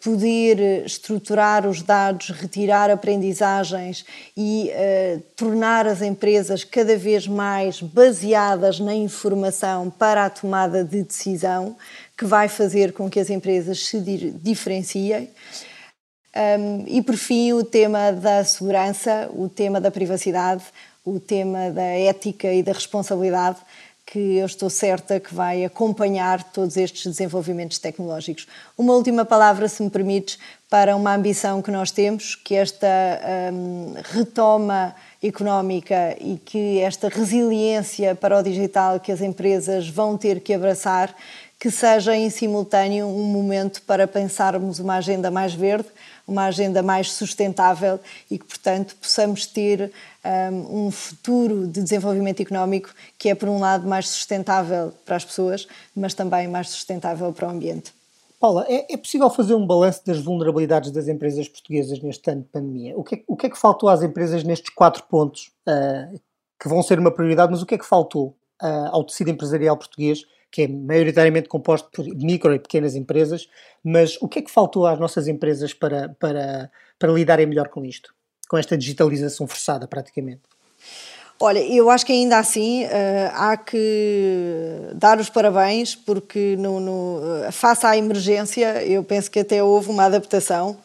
poder 0.01 0.85
estruturar 0.85 1.67
os 1.67 1.81
dados, 1.81 2.29
retirar 2.29 2.89
aprendizagens 2.89 4.05
e 4.35 4.71
tornar 5.35 5.85
as 5.85 6.01
empresas 6.01 6.63
cada 6.63 6.95
vez 6.95 7.27
mais 7.27 7.81
baseadas 7.81 8.79
na 8.79 8.95
informação 8.95 9.89
para 9.89 10.25
a 10.25 10.29
tomada 10.29 10.85
de 10.85 11.03
decisão, 11.03 11.75
que 12.17 12.25
vai 12.25 12.47
fazer 12.47 12.93
com 12.93 13.09
que 13.09 13.19
as 13.19 13.29
empresas 13.29 13.85
se 13.85 13.99
diferenciem. 14.41 15.29
Um, 16.35 16.83
e 16.87 17.01
por 17.01 17.15
fim, 17.15 17.53
o 17.53 17.63
tema 17.63 18.11
da 18.11 18.43
segurança, 18.43 19.29
o 19.33 19.49
tema 19.49 19.81
da 19.81 19.89
privacidade, 19.89 20.63
o 21.03 21.19
tema 21.19 21.71
da 21.71 21.81
ética 21.81 22.53
e 22.53 22.61
da 22.61 22.71
responsabilidade, 22.71 23.57
que 24.05 24.37
eu 24.37 24.45
estou 24.47 24.71
certa 24.71 25.19
que 25.19 25.33
vai 25.33 25.63
acompanhar 25.63 26.41
todos 26.41 26.77
estes 26.77 27.05
desenvolvimentos 27.05 27.77
tecnológicos. 27.77 28.47
Uma 28.75 28.93
última 28.93 29.23
palavra, 29.23 29.67
se 29.67 29.83
me 29.83 29.89
permites, 29.89 30.39
para 30.67 30.95
uma 30.95 31.13
ambição 31.13 31.61
que 31.61 31.69
nós 31.69 31.91
temos, 31.91 32.33
que 32.33 32.55
esta 32.55 32.87
um, 33.53 33.93
retoma 34.11 34.95
económica 35.21 36.15
e 36.19 36.37
que 36.37 36.79
esta 36.79 37.07
resiliência 37.07 38.15
para 38.15 38.39
o 38.39 38.43
digital 38.43 38.99
que 38.99 39.11
as 39.11 39.21
empresas 39.21 39.87
vão 39.87 40.17
ter 40.17 40.39
que 40.39 40.55
abraçar, 40.55 41.15
que 41.59 41.69
seja 41.69 42.15
em 42.15 42.31
simultâneo 42.31 43.05
um 43.05 43.25
momento 43.25 43.81
para 43.83 44.07
pensarmos 44.07 44.79
uma 44.79 44.95
agenda 44.95 45.29
mais 45.29 45.53
verde, 45.53 45.89
uma 46.29 46.45
agenda 46.45 46.81
mais 46.83 47.11
sustentável 47.11 47.99
e 48.29 48.37
que, 48.37 48.45
portanto, 48.45 48.95
possamos 48.95 49.45
ter 49.45 49.91
um, 50.51 50.87
um, 50.87 50.91
futuro 50.91 51.67
de 51.67 51.81
desenvolvimento 51.81 52.41
económico 52.41 52.93
que 53.17 53.29
é, 53.29 53.35
por 53.35 53.49
um 53.49 53.59
lado, 53.59 53.87
mais 53.87 54.07
sustentável 54.07 54.93
para 55.05 55.15
as 55.15 55.25
pessoas, 55.25 55.67
mas 55.95 56.13
também 56.13 56.47
mais 56.47 56.69
sustentável 56.69 57.31
para 57.33 57.47
o 57.47 57.51
ambiente. 57.51 57.93
Paula, 58.39 58.65
é, 58.69 58.93
é 58.93 58.97
possível 58.97 59.29
fazer 59.29 59.53
um 59.53 59.67
balanço 59.67 60.01
das 60.05 60.19
vulnerabilidades 60.19 60.91
das 60.91 61.09
empresas 61.09 61.47
portuguesas 61.49 62.01
neste 62.01 62.29
ano 62.31 62.41
de 62.41 62.47
pandemia? 62.47 62.97
O 62.97 63.03
que 63.03 63.15
é, 63.15 63.23
o 63.27 63.35
que, 63.35 63.47
é 63.47 63.49
que 63.49 63.57
faltou 63.57 63.89
às 63.89 64.01
empresas 64.01 64.43
nestes 64.43 64.73
quatro 64.73 65.03
pontos, 65.03 65.51
uh, 65.67 66.17
que 66.59 66.69
vão 66.69 66.81
ser 66.81 66.99
uma 66.99 67.11
prioridade, 67.11 67.51
mas 67.51 67.61
o 67.61 67.65
que 67.65 67.75
é 67.75 67.77
que 67.77 67.85
faltou 67.85 68.27
uh, 68.61 68.89
ao 68.91 69.03
tecido 69.03 69.29
empresarial 69.29 69.75
português, 69.75 70.23
que 70.51 70.63
é 70.63 70.67
maioritariamente 70.67 71.47
composto 71.47 71.89
por 71.91 72.05
micro 72.05 72.53
e 72.53 72.59
pequenas 72.59 72.95
empresas, 72.95 73.47
mas 73.83 74.17
o 74.21 74.27
que 74.27 74.39
é 74.39 74.41
que 74.41 74.51
faltou 74.51 74.85
às 74.85 74.99
nossas 74.99 75.27
empresas 75.27 75.73
para, 75.73 76.09
para, 76.19 76.71
para 76.97 77.11
lidarem 77.11 77.45
melhor 77.45 77.69
com 77.69 77.85
isto? 77.85 78.13
Com 78.49 78.57
esta 78.57 78.77
digitalização 78.77 79.47
forçada, 79.47 79.87
praticamente? 79.87 80.41
Olha, 81.41 81.59
eu 81.59 81.89
acho 81.89 82.05
que 82.05 82.11
ainda 82.11 82.37
assim 82.37 82.83
uh, 82.83 82.89
há 83.31 83.55
que 83.55 84.89
dar 84.95 85.19
os 85.19 85.29
parabéns, 85.29 85.95
porque 85.95 86.57
no, 86.57 86.81
no, 86.81 87.19
uh, 87.47 87.51
face 87.51 87.85
à 87.85 87.95
emergência, 87.95 88.83
eu 88.83 89.03
penso 89.05 89.31
que 89.31 89.39
até 89.39 89.63
houve 89.63 89.89
uma 89.89 90.03
adaptação 90.03 90.77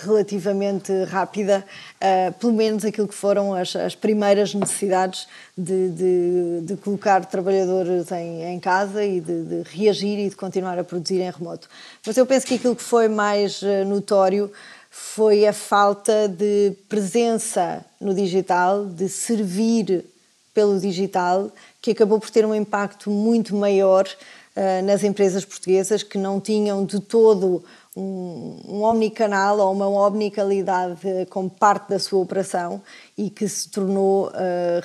relativamente 0.00 0.92
rápida, 1.04 1.64
uh, 1.96 2.32
pelo 2.34 2.52
menos 2.52 2.84
aquilo 2.84 3.08
que 3.08 3.14
foram 3.14 3.54
as, 3.54 3.74
as 3.76 3.94
primeiras 3.94 4.54
necessidades 4.54 5.26
de, 5.56 5.90
de, 5.90 6.60
de, 6.62 6.76
colocar 6.76 7.24
trabalhadores 7.26 8.10
em, 8.12 8.42
em 8.44 8.60
casa 8.60 9.04
e 9.04 9.20
de, 9.20 9.44
de, 9.44 9.62
reagir 9.70 10.18
e 10.18 10.28
de 10.28 10.36
continuar 10.36 10.78
a 10.78 10.84
produzir 10.84 11.20
em 11.20 11.30
remoto. 11.30 11.68
Mas 12.06 12.16
eu 12.16 12.26
penso 12.26 12.46
que 12.46 12.54
aquilo 12.54 12.76
que 12.76 12.82
foi 12.82 13.08
mais 13.08 13.60
notório 13.86 14.50
foi 14.90 15.46
a 15.46 15.52
falta 15.52 16.28
de 16.28 16.74
presença 16.88 17.84
no 17.98 18.14
digital, 18.14 18.84
de 18.84 19.08
servir 19.08 20.04
pelo 20.52 20.78
digital, 20.78 21.50
que 21.80 21.92
acabou 21.92 22.20
por 22.20 22.30
ter 22.30 22.44
um 22.44 22.54
impacto 22.54 23.10
muito 23.10 23.54
maior 23.54 24.06
uh, 24.06 24.84
nas 24.84 25.02
empresas 25.02 25.44
portuguesas 25.44 26.02
que 26.02 26.18
não 26.18 26.40
tinham 26.40 26.84
de 26.84 27.00
todo 27.00 27.64
um, 27.96 28.60
um 28.68 28.82
omnicanal 28.82 29.58
ou 29.58 29.72
uma 29.72 29.88
omnicalidade 29.88 31.26
como 31.28 31.50
parte 31.50 31.90
da 31.90 31.98
sua 31.98 32.20
operação 32.20 32.80
e 33.16 33.28
que 33.28 33.46
se 33.48 33.68
tornou 33.68 34.28
uh, 34.28 34.32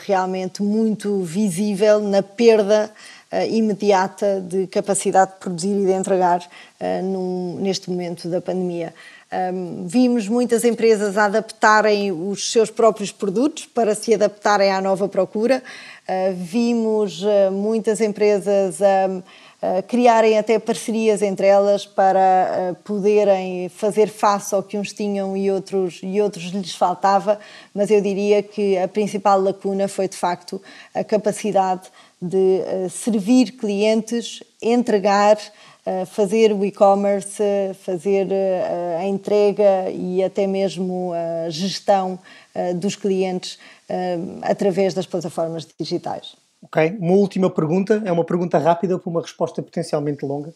realmente 0.05 0.61
muito 0.61 1.21
visível 1.21 1.99
na 1.99 2.21
perda 2.21 2.91
uh, 3.31 3.53
imediata 3.53 4.41
de 4.41 4.67
capacidade 4.67 5.31
de 5.31 5.37
produzir 5.37 5.81
e 5.81 5.85
de 5.85 5.91
entregar 5.91 6.47
num, 7.03 7.57
neste 7.59 7.89
momento 7.89 8.29
da 8.29 8.39
pandemia. 8.39 8.93
Um, 9.29 9.85
vimos 9.85 10.25
muitas 10.29 10.63
empresas 10.63 11.17
adaptarem 11.17 12.13
os 12.13 12.49
seus 12.49 12.71
próprios 12.71 13.11
produtos 13.11 13.65
para 13.65 13.93
se 13.93 14.13
adaptarem 14.13 14.71
à 14.71 14.79
nova 14.79 15.09
procura. 15.09 15.61
Uh, 16.07 16.33
vimos 16.33 17.21
uh, 17.23 17.51
muitas 17.51 17.99
empresas 17.99 18.79
uh, 18.79 19.21
criarem 19.87 20.37
até 20.37 20.59
parcerias 20.59 21.21
entre 21.21 21.47
elas 21.47 21.85
para 21.85 22.75
poderem 22.83 23.69
fazer 23.69 24.07
face 24.07 24.53
ao 24.53 24.61
que 24.61 24.77
uns 24.77 24.93
tinham 24.93 25.35
e 25.35 25.49
outros, 25.49 25.99
e 26.03 26.21
outros 26.21 26.45
lhes 26.45 26.75
faltava, 26.75 27.39
mas 27.73 27.89
eu 27.89 27.99
diria 27.99 28.43
que 28.43 28.77
a 28.77 28.87
principal 28.87 29.41
lacuna 29.41 29.87
foi 29.87 30.07
de 30.07 30.15
facto 30.15 30.61
a 30.93 31.03
capacidade 31.03 31.89
de 32.21 32.61
servir 32.89 33.53
clientes, 33.53 34.43
entregar 34.61 35.37
fazer 36.07 36.51
o 36.51 36.65
e-commerce, 36.65 37.41
fazer 37.83 38.27
a 38.99 39.05
entrega 39.05 39.89
e 39.89 40.21
até 40.23 40.45
mesmo 40.45 41.13
a 41.13 41.49
gestão 41.49 42.19
dos 42.75 42.95
clientes 42.95 43.57
através 44.41 44.93
das 44.93 45.05
plataformas 45.05 45.65
digitais. 45.79 46.35
Ok, 46.61 46.97
uma 46.99 47.13
última 47.13 47.49
pergunta, 47.49 48.01
é 48.05 48.11
uma 48.11 48.25
pergunta 48.25 48.57
rápida 48.57 48.97
para 48.97 49.09
uma 49.09 49.21
resposta 49.21 49.61
potencialmente 49.61 50.25
longa. 50.25 50.53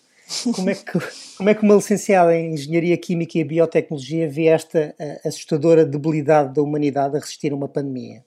Como 0.56 0.70
é 0.70 0.76
que, 0.76 0.84
como 1.38 1.50
é 1.50 1.54
que 1.54 1.64
uma 1.64 1.76
licenciada 1.76 2.36
em 2.36 2.54
Engenharia 2.54 2.98
Química 2.98 3.38
e 3.38 3.44
Biotecnologia 3.44 4.30
vê 4.30 4.46
esta 4.46 4.96
assustadora 5.26 5.86
debilidade 5.86 6.54
da 6.54 6.62
humanidade 6.62 7.16
a 7.16 7.20
resistir 7.20 7.52
a 7.52 7.56
uma 7.56 7.68
pandemia? 7.68 8.24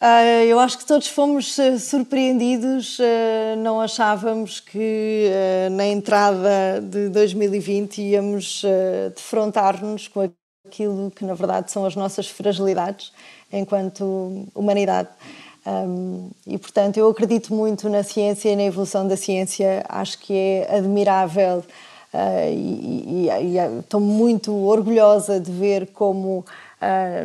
Uh, 0.00 0.44
eu 0.46 0.60
acho 0.60 0.76
que 0.76 0.84
todos 0.84 1.08
fomos 1.08 1.56
uh, 1.56 1.78
surpreendidos, 1.78 2.98
uh, 2.98 3.56
não 3.56 3.80
achávamos 3.80 4.60
que 4.60 5.30
na 5.72 5.86
entrada 5.86 6.82
de 6.82 7.08
2020 7.08 8.02
íamos 8.02 8.62
defrontar-nos 9.14 10.06
com 10.06 10.30
aquilo 10.68 11.10
que 11.10 11.24
na 11.24 11.32
verdade 11.32 11.72
são 11.72 11.86
as 11.86 11.96
nossas 11.96 12.28
fragilidades 12.28 13.10
enquanto 13.50 14.46
humanidade. 14.54 15.08
Um, 15.66 16.30
e 16.46 16.56
portanto 16.58 16.96
eu 16.96 17.08
acredito 17.08 17.52
muito 17.52 17.88
na 17.88 18.04
ciência 18.04 18.50
e 18.50 18.56
na 18.56 18.62
evolução 18.62 19.08
da 19.08 19.16
ciência, 19.16 19.84
acho 19.88 20.18
que 20.20 20.32
é 20.32 20.76
admirável 20.76 21.64
e, 22.50 23.26
e, 23.26 23.28
e, 23.28 23.80
estou 23.80 24.00
muito 24.00 24.54
orgulhosa 24.54 25.38
de 25.38 25.50
ver 25.50 25.88
como 25.88 26.46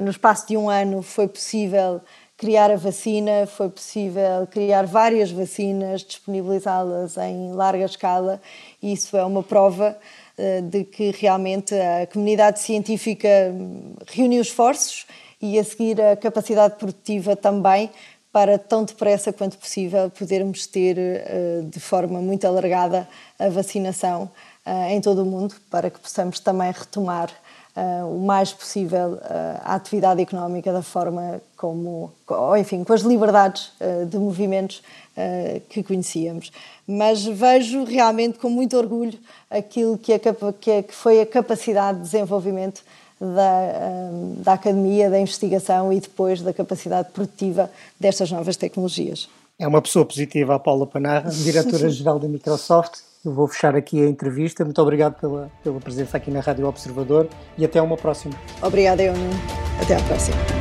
no 0.02 0.10
espaço 0.10 0.48
de 0.48 0.58
um 0.58 0.70
ano 0.70 1.02
foi 1.02 1.28
possível 1.28 2.02
criar 2.42 2.72
a 2.72 2.76
vacina, 2.76 3.46
foi 3.46 3.70
possível 3.70 4.48
criar 4.50 4.88
várias 4.88 5.30
vacinas, 5.30 6.02
disponibilizá-las 6.02 7.16
em 7.18 7.52
larga 7.54 7.86
escala, 7.86 8.42
isso 8.82 9.16
é 9.16 9.24
uma 9.24 9.44
prova 9.44 9.96
uh, 10.39 10.62
de 10.64 10.84
que 10.84 11.12
realmente 11.12 11.76
a 11.76 12.08
comunidade 12.08 12.60
científica 12.60 13.28
reuniu 14.08 14.42
esforços 14.42 15.06
e 15.39 15.60
a 15.60 15.64
seguir 15.64 16.02
a 16.02 16.16
capacidade 16.16 16.78
produtiva 16.78 17.36
também 17.36 17.92
para 18.32 18.57
tão 18.57 18.84
depressa 18.84 19.34
quanto 19.34 19.57
possível 19.57 20.09
podermos 20.09 20.65
ter 20.65 20.97
uh, 20.97 21.63
de 21.63 21.79
forma 21.79 22.21
muito 22.21 22.45
alargada 22.45 23.07
a 23.38 23.49
vacinação 23.49 24.29
uh, 24.65 24.89
em 24.89 25.01
todo 25.01 25.23
o 25.23 25.25
mundo 25.25 25.55
para 25.69 25.89
que 25.89 25.99
possamos 25.99 26.39
também 26.39 26.71
retomar 26.71 27.29
uh, 27.75 28.15
o 28.15 28.25
mais 28.25 28.53
possível 28.53 29.19
a 29.63 29.75
atividade 29.75 30.21
económica 30.21 30.71
da 30.71 30.82
forma 30.82 31.41
como, 31.57 32.11
ou, 32.27 32.55
enfim, 32.55 32.84
com 32.84 32.93
as 32.93 33.01
liberdades 33.01 33.71
de 34.09 34.17
movimentos 34.17 34.82
que 35.69 35.84
conhecíamos. 35.84 36.51
Mas 36.88 37.23
vejo 37.23 37.84
realmente 37.84 38.39
com 38.39 38.49
muito 38.49 38.75
orgulho 38.75 39.19
aquilo 39.49 39.95
que, 39.97 40.13
é, 40.13 40.19
que 40.19 40.95
foi 40.95 41.21
a 41.21 41.25
capacidade 41.25 41.99
de 41.99 42.05
desenvolvimento 42.05 42.82
da, 43.22 44.09
da 44.43 44.53
academia, 44.53 45.09
da 45.09 45.19
investigação 45.19 45.93
e 45.93 45.99
depois 45.99 46.41
da 46.41 46.51
capacidade 46.51 47.09
produtiva 47.11 47.69
destas 47.99 48.32
novas 48.32 48.57
tecnologias. 48.57 49.30
É 49.59 49.67
uma 49.67 49.82
pessoa 49.82 50.03
positiva, 50.03 50.55
a 50.55 50.59
Paula 50.59 50.88
Panarra, 50.88 51.30
diretora-geral 51.43 52.17
da 52.17 52.28
Microsoft. 52.28 52.99
Eu 53.24 53.34
vou 53.34 53.47
fechar 53.47 53.76
aqui 53.76 54.03
a 54.03 54.09
entrevista. 54.09 54.65
Muito 54.65 54.82
obrigado 54.82 55.19
pela, 55.19 55.51
pela 55.63 55.80
presença 55.80 56.17
aqui 56.17 56.32
na 56.32 56.39
Rádio 56.39 56.65
Observador 56.65 57.30
e 57.55 57.63
até 57.63 57.80
uma 57.80 57.95
próxima. 57.95 58.34
Obrigada, 58.63 59.03
eu 59.03 59.13
Até 59.80 59.95
à 59.95 60.01
próxima. 60.01 60.61